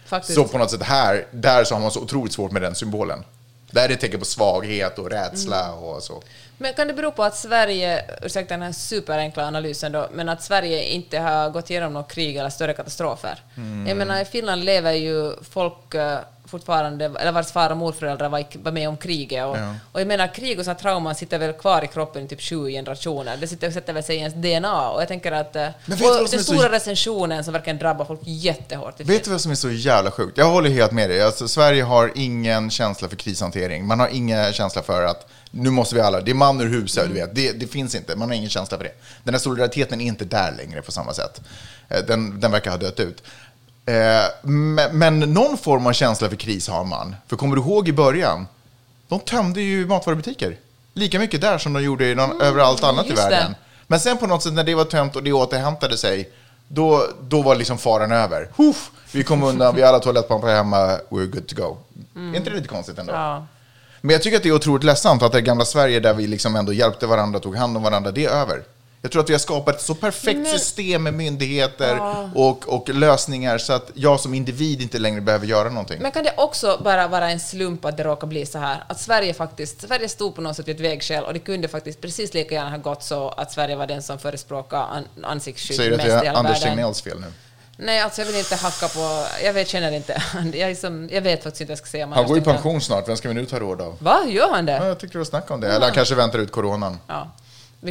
faktiskt. 0.05 0.35
så 0.35 0.47
på 0.47 0.57
något 0.57 0.71
sätt 0.71 0.83
här, 0.83 1.27
där 1.31 1.63
så 1.63 1.75
har 1.75 1.81
man 1.81 1.91
så 1.91 2.01
otroligt 2.01 2.33
svårt 2.33 2.51
med 2.51 2.61
den 2.61 2.75
symbolen. 2.75 3.23
Där 3.71 3.83
är 3.83 3.87
det 3.87 3.95
tecken 3.95 4.19
på 4.19 4.25
svaghet 4.25 4.99
och 4.99 5.09
rädsla 5.09 5.73
och 5.73 6.03
så. 6.03 6.23
Men 6.57 6.73
kan 6.73 6.87
det 6.87 6.93
bero 6.93 7.11
på 7.11 7.23
att 7.23 7.35
Sverige, 7.35 8.05
ursäkta 8.21 8.53
den 8.53 8.61
här 8.61 8.71
superenkla 8.71 9.47
analysen 9.47 9.91
då, 9.91 10.09
men 10.13 10.29
att 10.29 10.43
Sverige 10.43 10.83
inte 10.83 11.19
har 11.19 11.49
gått 11.49 11.69
igenom 11.69 11.93
något 11.93 12.11
krig 12.11 12.35
eller 12.35 12.49
större 12.49 12.73
katastrofer? 12.73 13.39
Mm. 13.57 13.87
Jag 13.87 13.97
menar, 13.97 14.21
i 14.21 14.25
Finland 14.25 14.63
lever 14.63 14.93
ju 14.93 15.33
folk 15.43 15.93
eh, 15.93 16.19
fortfarande, 16.47 17.05
eller 17.05 17.31
vars 17.31 17.51
far 17.51 17.69
och 17.69 17.77
morföräldrar 17.77 18.29
var, 18.29 18.43
var 18.63 18.71
med 18.71 18.89
om 18.89 18.97
kriget. 18.97 19.45
Och, 19.45 19.57
Ja. 19.57 19.75
och 19.91 19.99
jag 20.01 20.07
menar, 20.07 20.33
krig 20.35 20.59
och 20.59 20.65
sådana 20.65 20.79
trauman 20.79 21.15
sitter 21.15 21.39
väl 21.39 21.53
kvar 21.53 21.83
i 21.83 21.87
kroppen 21.87 22.25
i 22.25 22.27
typ 22.27 22.41
sju 22.41 22.69
generationer. 22.69 23.37
Det 23.37 23.47
sitter, 23.47 23.71
sätter 23.71 23.93
väl 23.93 24.03
sig 24.03 24.15
i 24.15 24.19
ens 24.19 24.33
DNA. 24.33 24.89
Och 24.89 25.01
jag 25.01 25.07
tänker 25.07 25.31
att... 25.31 25.55
eh, 25.55 25.67
den 25.85 25.97
är 25.97 26.27
så- 26.27 26.43
stora 26.43 26.71
recensionen 26.71 27.43
som 27.43 27.53
verkligen 27.53 27.77
drabbar 27.79 28.05
folk 28.05 28.19
jättehårt. 28.23 28.99
Vet 28.99 29.23
du 29.23 29.31
vad 29.31 29.41
som 29.41 29.51
är 29.51 29.55
så 29.55 29.69
jävla 29.71 30.11
sjukt? 30.11 30.37
Jag 30.37 30.45
håller 30.45 30.69
helt 30.69 30.91
med 30.91 31.09
dig. 31.09 31.21
Alltså, 31.21 31.47
Sverige 31.47 31.83
har 31.83 32.11
ingen 32.15 32.69
känsla 32.69 33.07
för 33.07 33.15
krishantering. 33.15 33.85
Man 33.87 33.99
har 33.99 34.07
ingen 34.07 34.53
känsla 34.53 34.81
för 34.83 35.03
att 35.03 35.27
nu 35.51 35.69
måste 35.69 35.95
vi 35.95 36.01
alla, 36.01 36.21
det 36.21 36.31
är 36.31 36.35
man 36.35 36.61
ur 36.61 36.69
huset, 36.69 37.07
du 37.07 37.13
vet. 37.13 37.35
Det, 37.35 37.51
det 37.51 37.67
finns 37.67 37.95
inte, 37.95 38.15
man 38.15 38.29
har 38.29 38.35
ingen 38.35 38.49
känsla 38.49 38.77
för 38.77 38.83
det. 38.83 38.91
Den 39.23 39.33
här 39.33 39.39
solidariteten 39.39 40.01
är 40.01 40.05
inte 40.05 40.25
där 40.25 40.51
längre 40.57 40.81
på 40.81 40.91
samma 40.91 41.13
sätt. 41.13 41.41
Eh, 41.89 42.03
Den, 42.07 42.39
den 42.39 42.51
verkar 42.51 42.71
ha 42.71 42.77
dött 42.77 42.99
ut. 42.99 43.23
Eh, 43.85 44.25
Men, 44.41 44.97
men 44.97 45.19
någon 45.19 45.57
form 45.57 45.87
av 45.87 45.93
känsla 45.93 46.29
för 46.29 46.35
kris 46.35 46.67
har 46.67 46.83
man. 46.83 47.15
För 47.27 47.35
kommer 47.35 47.55
du 47.55 47.61
ihåg 47.61 47.87
i 47.89 47.93
början? 47.93 48.47
De 49.07 49.19
tömde 49.19 49.61
ju 49.61 49.85
matvarubutiker. 49.87 50.57
Lika 50.93 51.19
mycket 51.19 51.41
där 51.41 51.57
som 51.57 51.73
de 51.73 51.83
gjorde 51.83 52.05
i 52.05 52.15
någon, 52.15 52.41
överallt 52.41 52.83
annat 52.83 53.05
i 53.05 53.09
just 53.09 53.23
det. 53.23 53.29
världen. 53.29 53.55
Men 53.87 53.99
sen 53.99 54.17
på 54.17 54.27
något 54.27 54.43
sätt 54.43 54.53
när 54.53 54.63
det 54.63 54.75
var 54.75 54.85
tömt 54.85 55.15
och 55.15 55.23
det 55.23 55.33
återhämtade 55.33 55.97
sig, 55.97 56.29
då, 56.67 57.03
då 57.21 57.41
var 57.41 57.55
liksom 57.55 57.77
faran 57.77 58.11
över. 58.11 58.49
Huff, 58.55 58.91
vi 59.11 59.23
kom 59.23 59.43
undan, 59.43 59.75
vi 59.75 59.81
har 59.81 59.89
alla 59.89 59.99
toalettpampar 59.99 60.47
hemma, 60.55 60.77
we're 61.09 61.25
good 61.25 61.47
to 61.47 61.55
go. 61.55 61.77
Är 62.15 62.37
inte 62.37 62.49
det 62.49 62.55
lite 62.55 62.67
konstigt 62.67 62.99
ändå? 62.99 63.13
Ja. 63.13 63.45
Men 64.01 64.13
jag 64.13 64.21
tycker 64.23 64.37
att 64.37 64.43
det 64.43 64.49
är 64.49 64.53
otroligt 64.53 64.83
ledsamt 64.83 65.23
att 65.23 65.31
det 65.31 65.41
gamla 65.41 65.65
Sverige 65.65 65.99
där 65.99 66.13
vi 66.13 66.27
liksom 66.27 66.55
ändå 66.55 66.73
hjälpte 66.73 67.07
varandra, 67.07 67.39
tog 67.39 67.55
hand 67.55 67.77
om 67.77 67.83
varandra, 67.83 68.11
det 68.11 68.25
är 68.25 68.29
över. 68.29 68.63
Jag 69.05 69.11
tror 69.11 69.23
att 69.23 69.29
vi 69.29 69.33
har 69.33 69.39
skapat 69.39 69.75
ett 69.75 69.81
så 69.81 69.95
perfekt 69.95 70.39
Men- 70.39 70.59
system 70.59 71.03
med 71.03 71.13
myndigheter 71.13 71.99
och, 72.35 72.69
och 72.69 72.89
lösningar 72.89 73.57
så 73.57 73.73
att 73.73 73.91
jag 73.93 74.19
som 74.19 74.33
individ 74.33 74.81
inte 74.81 74.97
längre 74.99 75.21
behöver 75.21 75.45
göra 75.47 75.69
någonting. 75.69 76.01
Men 76.01 76.11
kan 76.11 76.23
det 76.23 76.33
också 76.37 76.79
bara 76.83 77.07
vara 77.07 77.29
en 77.31 77.39
slump 77.39 77.85
att 77.85 77.97
det 77.97 78.03
råkar 78.03 78.27
bli 78.27 78.45
så 78.45 78.59
här? 78.59 78.83
Att 78.87 78.99
Sverige 78.99 79.33
faktiskt, 79.33 79.81
Sverige 79.87 80.09
stod 80.09 80.35
på 80.35 80.41
något 80.41 80.55
sätt 80.55 80.67
vid 80.67 80.75
ett 80.75 80.81
vägskäl 80.81 81.23
och 81.23 81.33
det 81.33 81.39
kunde 81.39 81.67
faktiskt 81.67 82.01
precis 82.01 82.33
lika 82.33 82.55
gärna 82.55 82.69
ha 82.69 82.77
gått 82.77 83.03
så 83.03 83.29
att 83.29 83.51
Sverige 83.51 83.75
var 83.75 83.87
den 83.87 84.03
som 84.03 84.19
förespråkade 84.19 84.83
an, 84.83 85.03
ansiktsskydd 85.23 85.77
Säger 85.77 85.89
du 85.89 85.95
att 85.95 86.01
mest 86.03 86.07
i 86.07 86.11
det 86.11 86.17
är 86.17 86.23
hela 86.25 86.39
Anders 86.39 86.61
världen. 86.61 86.69
Tegnells 86.77 87.01
fel 87.01 87.19
nu? 87.19 87.27
Nej, 87.77 87.99
alltså 87.99 88.21
jag 88.21 88.25
vill 88.27 88.35
inte 88.35 88.55
hacka 88.55 88.87
på... 88.87 89.25
Jag 89.43 89.53
vet, 89.53 89.67
känner 89.67 89.91
inte. 89.91 90.23
Jag, 90.53 90.71
är 90.71 90.75
som, 90.75 91.09
jag 91.11 91.21
vet 91.21 91.43
faktiskt 91.43 91.61
inte 91.61 91.71
vad 91.71 91.77
jag 91.77 91.77
ska 91.87 91.91
säga 91.91 92.07
Han 92.07 92.27
går 92.27 92.37
i 92.37 92.41
pension 92.41 92.81
snart, 92.81 93.07
vem 93.07 93.17
ska 93.17 93.27
vi 93.27 93.33
nu 93.33 93.45
ta 93.45 93.59
råd 93.59 93.81
av? 93.81 93.97
Va, 93.99 94.19
gör 94.27 94.49
han 94.49 94.67
Ja, 94.67 94.79
det? 94.79 94.87
jag 94.87 94.99
tyckte 94.99 95.13
det 95.13 95.19
var 95.19 95.25
snack 95.25 95.51
om 95.51 95.61
det. 95.61 95.67
Eller 95.67 95.85
han 95.85 95.95
kanske 95.95 96.15
väntar 96.15 96.39
ut 96.39 96.51
coronan. 96.51 96.99
Ja. 97.07 97.31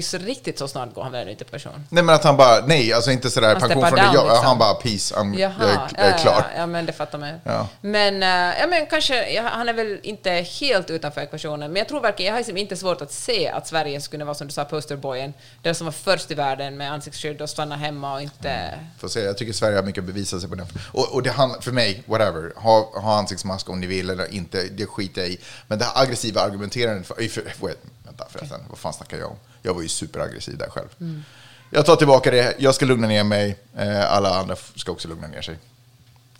Så 0.03 0.19
riktigt 0.19 0.59
så 0.59 0.69
snart 0.69 0.95
går 0.95 1.03
han 1.03 1.13
väl 1.13 1.29
inte 1.29 1.45
person? 1.45 1.87
Nej 1.89 2.03
men 2.03 2.15
att 2.15 2.25
han 2.25 2.37
bara, 2.37 2.67
nej 2.67 2.93
alltså 2.93 3.11
inte 3.11 3.31
sådär 3.31 3.49
Han 3.49 3.61
pension 3.61 3.87
från 3.87 3.99
det, 3.99 4.05
down, 4.05 4.15
jag, 4.15 4.27
liksom. 4.27 4.47
han 4.47 4.59
bara 4.59 4.75
peace, 4.75 5.15
I'm, 5.15 5.39
Jaha, 5.39 5.53
jag, 5.61 5.71
är, 5.71 5.89
jag 5.97 6.07
är 6.07 6.11
ja, 6.11 6.19
klar. 6.19 6.47
Ja, 6.55 6.61
ja, 6.61 6.67
men 6.67 6.87
det 6.87 6.93
fattar 6.93 7.19
man. 7.19 7.41
Ja. 7.45 7.69
Men, 7.81 8.23
eh, 8.23 8.59
ja, 8.61 8.67
men 8.67 8.87
kanske, 8.87 9.33
ja, 9.33 9.43
han 9.43 9.69
är 9.69 9.73
väl 9.73 10.01
inte 10.03 10.31
helt 10.31 10.91
utanför 10.91 11.21
ekvationen, 11.21 11.73
men 11.73 11.81
jag 11.81 11.89
tror 11.89 12.01
verkligen, 12.01 12.27
jag 12.27 12.35
har 12.35 12.41
liksom 12.41 12.57
inte 12.57 12.77
svårt 12.77 13.01
att 13.01 13.13
se 13.13 13.49
att 13.49 13.67
Sverige 13.69 14.01
skulle 14.01 14.25
vara 14.25 14.35
som 14.35 14.47
du 14.47 14.53
sa, 14.53 14.65
posterboyen, 14.65 15.35
den 15.63 15.75
som 15.75 15.85
var 15.85 15.93
först 15.93 16.31
i 16.31 16.35
världen 16.35 16.77
med 16.77 16.93
ansiktsskydd 16.93 17.43
och 17.43 17.51
stanna 17.51 17.77
hemma 17.77 18.15
och 18.15 18.23
inte... 18.23 18.79
Får 18.99 19.09
se, 19.09 19.21
jag 19.21 19.39
tycker 19.39 19.53
Sverige 19.53 19.77
har 19.77 19.83
mycket 19.83 20.01
att 20.01 20.07
bevisa 20.07 20.41
sig 20.41 20.49
på 20.49 20.55
den. 20.55 20.67
Och, 20.93 21.15
och 21.15 21.23
det 21.23 21.31
handlar, 21.31 21.61
för 21.61 21.73
mig, 21.73 22.03
whatever, 22.07 22.53
ha, 22.57 23.01
ha 23.01 23.19
ansiktsmask 23.19 23.71
om 23.71 23.81
ni 23.81 23.87
vill 23.87 24.11
eller 24.11 24.35
inte, 24.35 24.63
det 24.63 24.87
skiter 24.87 25.21
jag 25.21 25.31
i. 25.31 25.39
Men 25.67 25.79
det 25.79 25.85
här 25.85 26.03
aggressiva 26.03 26.41
argumenterandet, 26.41 27.07
för, 27.07 27.29
för, 27.29 27.75
vänta 28.19 28.33
förresten, 28.39 28.61
vad 28.69 28.79
fan 28.79 28.93
snackar 28.93 29.19
jag 29.19 29.31
om? 29.31 29.37
Jag 29.63 29.75
var 29.75 29.83
ju 29.83 29.89
superaggressiv 29.89 30.59
där 30.59 30.69
själv. 30.71 30.89
Mm. 31.01 31.25
Jag 31.71 31.87
tar 31.87 31.97
tillbaka 31.97 32.31
det, 32.31 32.55
jag 32.59 32.75
ska 32.75 32.87
lugna 32.87 33.07
ner 33.09 33.25
mig, 33.25 33.59
eh, 33.77 34.13
alla 34.13 34.39
andra 34.39 34.57
ska 34.77 34.93
också 34.93 35.09
lugna 35.09 35.27
ner 35.27 35.43
sig. 35.43 35.59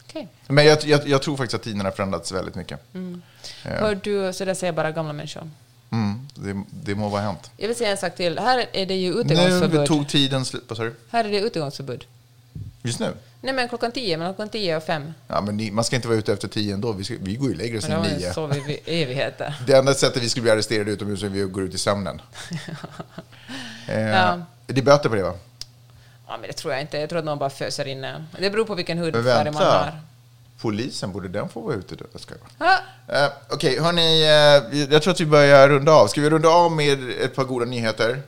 Okej. 0.09 0.29
Men 0.47 0.67
jag, 0.67 0.85
jag, 0.85 1.09
jag 1.09 1.23
tror 1.23 1.37
faktiskt 1.37 1.55
att 1.55 1.63
tiden 1.63 1.81
har 1.81 1.91
förändrats 1.91 2.33
väldigt 2.33 2.55
mycket. 2.55 2.81
Ja. 2.93 3.71
Hör 3.71 3.95
du, 3.95 4.33
så 4.33 4.45
det 4.45 4.55
säger 4.55 4.73
bara 4.73 4.93
gamla 4.93 5.13
människor. 5.13 5.51
Mm, 5.91 6.29
det, 6.35 6.65
det 6.71 6.95
må 6.95 7.09
vara 7.09 7.23
hänt. 7.23 7.51
Jag 7.57 7.69
vill 7.69 7.77
säga 7.77 7.91
en 7.91 7.97
sak 7.97 8.17
till. 8.17 8.39
Här 8.39 8.67
är 8.73 8.87
det 8.87 8.95
ju 8.95 9.15
Nu 9.15 9.21
utegångsförbud. 9.21 9.87
tog 9.87 10.09
tiden 10.09 10.45
slut. 10.45 10.71
Här 11.11 11.25
är 11.25 11.31
det 11.31 11.41
utegångsförbud. 11.41 12.05
Just 12.87 13.01
nu? 13.01 13.13
Nej 13.41 13.55
men 13.55 13.69
klockan 13.69 13.93
tio, 13.93 14.17
mellan 14.17 14.35
klockan 14.35 14.49
tio 14.49 14.77
och 14.77 14.83
fem. 14.83 15.15
Ja, 15.29 15.41
men 15.41 15.57
ni, 15.57 15.71
man 15.71 15.85
ska 15.85 15.97
inte 15.97 16.09
vara 16.09 16.19
ute 16.19 16.33
efter 16.33 16.49
tio 16.49 16.75
ändå. 16.75 16.93
Vi, 16.93 17.05
ska, 17.05 17.15
vi 17.21 17.35
går 17.35 17.49
ju 17.49 17.55
lägre 17.55 17.81
sen 17.81 18.03
nio. 18.03 18.33
sover 18.33 18.61
vi 18.67 18.73
i 18.85 19.03
evigheter. 19.03 19.55
Det 19.67 19.73
enda 19.73 19.95
sättet 19.95 20.23
vi 20.23 20.29
skulle 20.29 20.43
bli 20.43 20.51
arresterade 20.51 20.91
utomhus 20.91 21.23
är 21.23 21.27
att 21.27 21.33
vi 21.33 21.41
går 21.43 21.63
ut 21.63 21.75
i 21.75 21.79
sömnen. 21.79 22.23
eh, 23.89 24.01
Ja. 24.01 24.41
Det 24.67 24.81
är 24.81 24.83
böter 24.83 25.09
på 25.09 25.15
det 25.15 25.23
va? 25.23 25.35
Ja, 26.29 26.37
men 26.41 26.49
det 26.49 26.53
tror 26.53 26.73
jag 26.73 26.83
inte. 26.83 26.99
Jag 26.99 27.09
tror 27.09 27.19
att 27.19 27.25
någon 27.25 27.39
bara 27.39 27.51
föser 27.51 27.87
inne. 27.89 28.25
Det 28.39 28.51
beror 28.51 28.65
på 28.65 28.75
vilken 28.75 28.99
hudfärg 28.99 29.51
man 29.51 29.63
har. 29.63 30.01
Polisen, 30.61 31.13
borde 31.13 31.29
den 31.29 31.49
få 31.49 31.61
vara 31.61 31.75
ute? 31.75 31.97
Jag. 32.29 32.39
Ah, 32.59 32.79
Eh, 33.09 33.31
Okej, 33.51 33.81
hörni. 33.81 34.23
Eh, 34.23 34.81
jag 34.93 35.03
tror 35.03 35.13
att 35.13 35.21
vi 35.21 35.27
börjar 35.27 35.69
runda 35.69 35.93
av. 35.93 36.07
Ska 36.07 36.21
vi 36.21 36.31
runda 36.31 36.49
av 36.49 36.73
med 36.73 37.11
ett 37.11 37.35
par 37.35 37.45
goda 37.45 37.65
nyheter? 37.65 38.23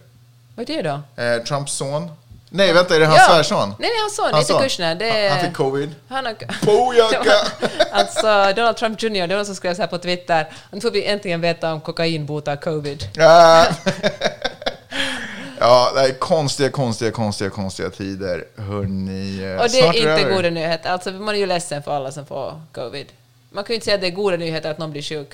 vad 0.55 0.71
är 0.71 0.83
det 0.83 1.03
då? 1.17 1.23
Eh, 1.23 1.43
Trumps 1.43 1.73
son 1.73 2.11
Nej, 2.51 2.73
vänta, 2.73 2.97
är 2.97 3.01
det 3.01 3.07
hans 3.07 3.21
Ja. 3.29 3.35
svärson? 3.35 3.69
Nej, 3.79 3.91
nej, 3.91 4.01
hans 4.01 4.17
son, 4.17 4.39
inte. 4.57 4.65
Kushner. 4.65 5.03
Är, 5.03 5.31
Han 5.31 5.41
fick 5.41 5.55
covid. 5.55 5.95
Han 6.09 6.27
har... 6.27 6.35
Bojaka! 6.67 7.33
alltså, 7.93 8.53
Donald 8.57 8.77
Trump 8.77 9.03
Jr, 9.03 9.11
det 9.11 9.27
var 9.27 9.37
någon 9.37 9.47
som 9.47 9.55
skrev 9.55 9.75
så 9.75 9.83
här 9.83 9.87
på 9.89 9.99
Twitter, 9.99 10.47
nu 10.71 10.81
får 10.81 10.91
vi 10.91 11.05
äntligen 11.07 11.41
veta 11.41 11.73
om 11.73 11.81
kokain 11.81 12.27
botar 12.27 12.57
covid. 12.57 13.05
Ja. 13.15 13.67
ja, 15.61 15.93
det 15.95 16.01
är 16.01 16.13
konstiga, 16.19 16.71
konstiga, 16.71 17.11
konstiga, 17.11 17.51
konstiga 17.51 17.91
tider. 17.91 18.45
Hörrni, 18.57 19.57
Och 19.61 19.71
det 19.71 19.81
är 19.81 19.87
inte 19.97 20.09
över. 20.11 20.35
goda 20.37 20.51
nyheter. 20.51 20.91
Alltså, 20.91 21.11
man 21.11 21.35
är 21.35 21.39
ju 21.39 21.47
ledsen 21.47 21.83
för 21.83 21.97
alla 21.97 22.13
som 22.13 22.27
får 22.27 22.61
covid. 22.73 23.07
Man 23.51 23.65
kan 23.65 23.69
ju 23.73 23.75
inte 23.75 23.85
säga 23.85 23.95
att 23.95 24.01
det 24.01 24.07
är 24.07 24.11
goda 24.11 24.37
nyheter 24.37 24.71
att 24.71 24.79
någon 24.79 24.91
blir 24.93 25.03
sjuk. 25.03 25.29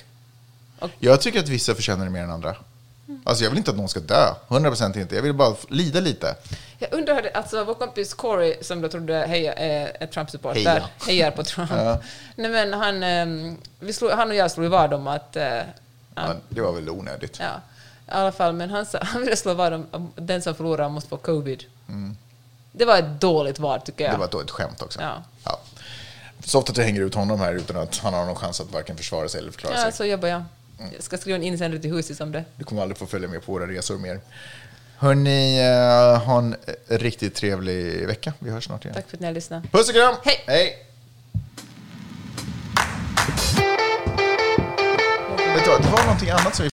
Jag 0.99 1.21
tycker 1.21 1.41
att 1.41 1.49
vissa 1.49 1.75
förtjänar 1.75 2.05
det 2.05 2.11
mer 2.11 2.23
än 2.23 2.31
andra. 2.31 2.55
Alltså 3.25 3.45
jag 3.45 3.51
vill 3.51 3.59
inte 3.59 3.71
att 3.71 3.77
någon 3.77 3.89
ska 3.89 4.01
dö. 4.01 4.35
100% 4.49 4.99
inte. 5.01 5.15
Jag 5.15 5.23
vill 5.23 5.35
bara 5.35 5.55
lida 5.69 6.01
lite. 6.01 6.35
Jag 6.79 6.93
undrar, 6.93 7.31
alltså 7.35 7.65
vår 7.65 7.75
kompis 7.75 8.15
Corey, 8.15 8.57
som 8.63 8.81
då 8.81 8.89
trodde 8.89 9.15
heja, 9.15 9.53
är 9.55 10.07
Trump-supporter, 10.07 10.55
Heja. 10.61 10.89
hejar 11.07 11.31
på 11.31 11.45
Trump. 11.45 11.71
Nej, 12.37 12.51
men 12.51 12.73
han, 12.73 13.03
ehm, 13.03 13.57
vi 13.81 13.93
slog, 13.93 14.11
han 14.11 14.29
och 14.31 14.35
jag 14.37 14.51
slog 14.51 14.71
vad 14.71 14.95
om 14.95 15.07
att... 15.07 15.37
eh, 15.37 15.61
Ja, 16.15 16.35
det 16.49 16.61
var 16.61 16.73
väl 16.73 16.91
onödigt. 16.91 17.39
ja, 17.41 17.61
i 18.09 18.11
alla 18.11 18.33
fall, 18.33 18.53
men 18.53 18.71
han, 18.71 18.87
sa, 18.87 18.99
han 19.03 19.21
ville 19.23 19.37
slå 19.37 19.55
vad 19.55 19.73
om 19.73 19.87
om 19.91 20.13
den 20.17 20.43
som 20.43 20.55
förlorar 20.55 20.89
måste 20.89 21.09
få 21.09 21.17
covid. 21.17 21.65
Det 22.73 22.85
var 22.85 22.99
ett 22.99 23.21
dåligt 23.21 23.59
vad, 23.59 23.85
tycker 23.85 24.05
jag. 24.05 24.09
Mm. 24.09 24.19
Det 24.19 24.21
var 24.21 24.25
ett 24.27 24.33
dåligt 24.33 24.51
skämt 24.51 24.83
också. 24.83 25.01
Ja. 25.01 25.23
Ja. 25.45 25.61
Så 26.45 26.59
ofta 26.59 26.71
att 26.71 26.77
du 26.77 26.83
hänger 26.83 27.01
ut 27.01 27.15
honom 27.15 27.41
här 27.41 27.55
utan 27.55 27.77
att 27.77 27.99
han 27.99 28.15
har 28.15 28.25
någon 28.27 28.37
chans 28.37 28.61
att 28.61 28.73
varken 28.73 28.97
försvara 28.97 29.29
sig 29.29 29.41
eller 29.41 29.51
förklara 29.51 29.75
Ja, 29.77 29.83
sig. 29.83 29.93
så 29.93 30.05
jobbar 30.05 30.29
jag. 30.29 30.43
Jag 30.95 31.03
ska 31.03 31.19
skriva 31.19 31.37
en 31.37 31.43
insändare 31.43 31.81
till 31.81 31.93
huset 31.93 32.21
om 32.21 32.33
det. 32.33 32.45
Du 32.57 32.65
kommer 32.65 32.83
aldrig 32.83 32.99
få 32.99 33.07
följa 33.07 33.29
med 33.29 33.45
på 33.45 33.53
våra 33.53 33.67
resor 33.67 33.99
mer. 33.99 34.21
Hörni, 34.97 35.61
eh, 35.61 36.23
ha 36.23 36.39
en 36.39 36.57
riktigt 36.89 37.35
trevlig 37.35 38.07
vecka. 38.07 38.33
Vi 38.39 38.51
hörs 38.51 38.65
snart 38.65 38.85
igen. 38.85 38.95
Tack 38.95 39.09
för 39.09 39.17
att 39.17 39.21
ni 39.21 39.27
har 39.27 39.35
lyssnat. 39.35 39.73
Puss 39.73 39.89
och 39.89 39.95
kram! 39.95 40.15
Hej. 40.25 40.45
Hej! 40.47 40.87
Vet 45.55 45.65
du 45.65 45.71
det 45.83 45.91
var 45.91 46.03
någonting 46.05 46.31
annat 46.31 46.55
som 46.57 46.65
vi 46.65 46.71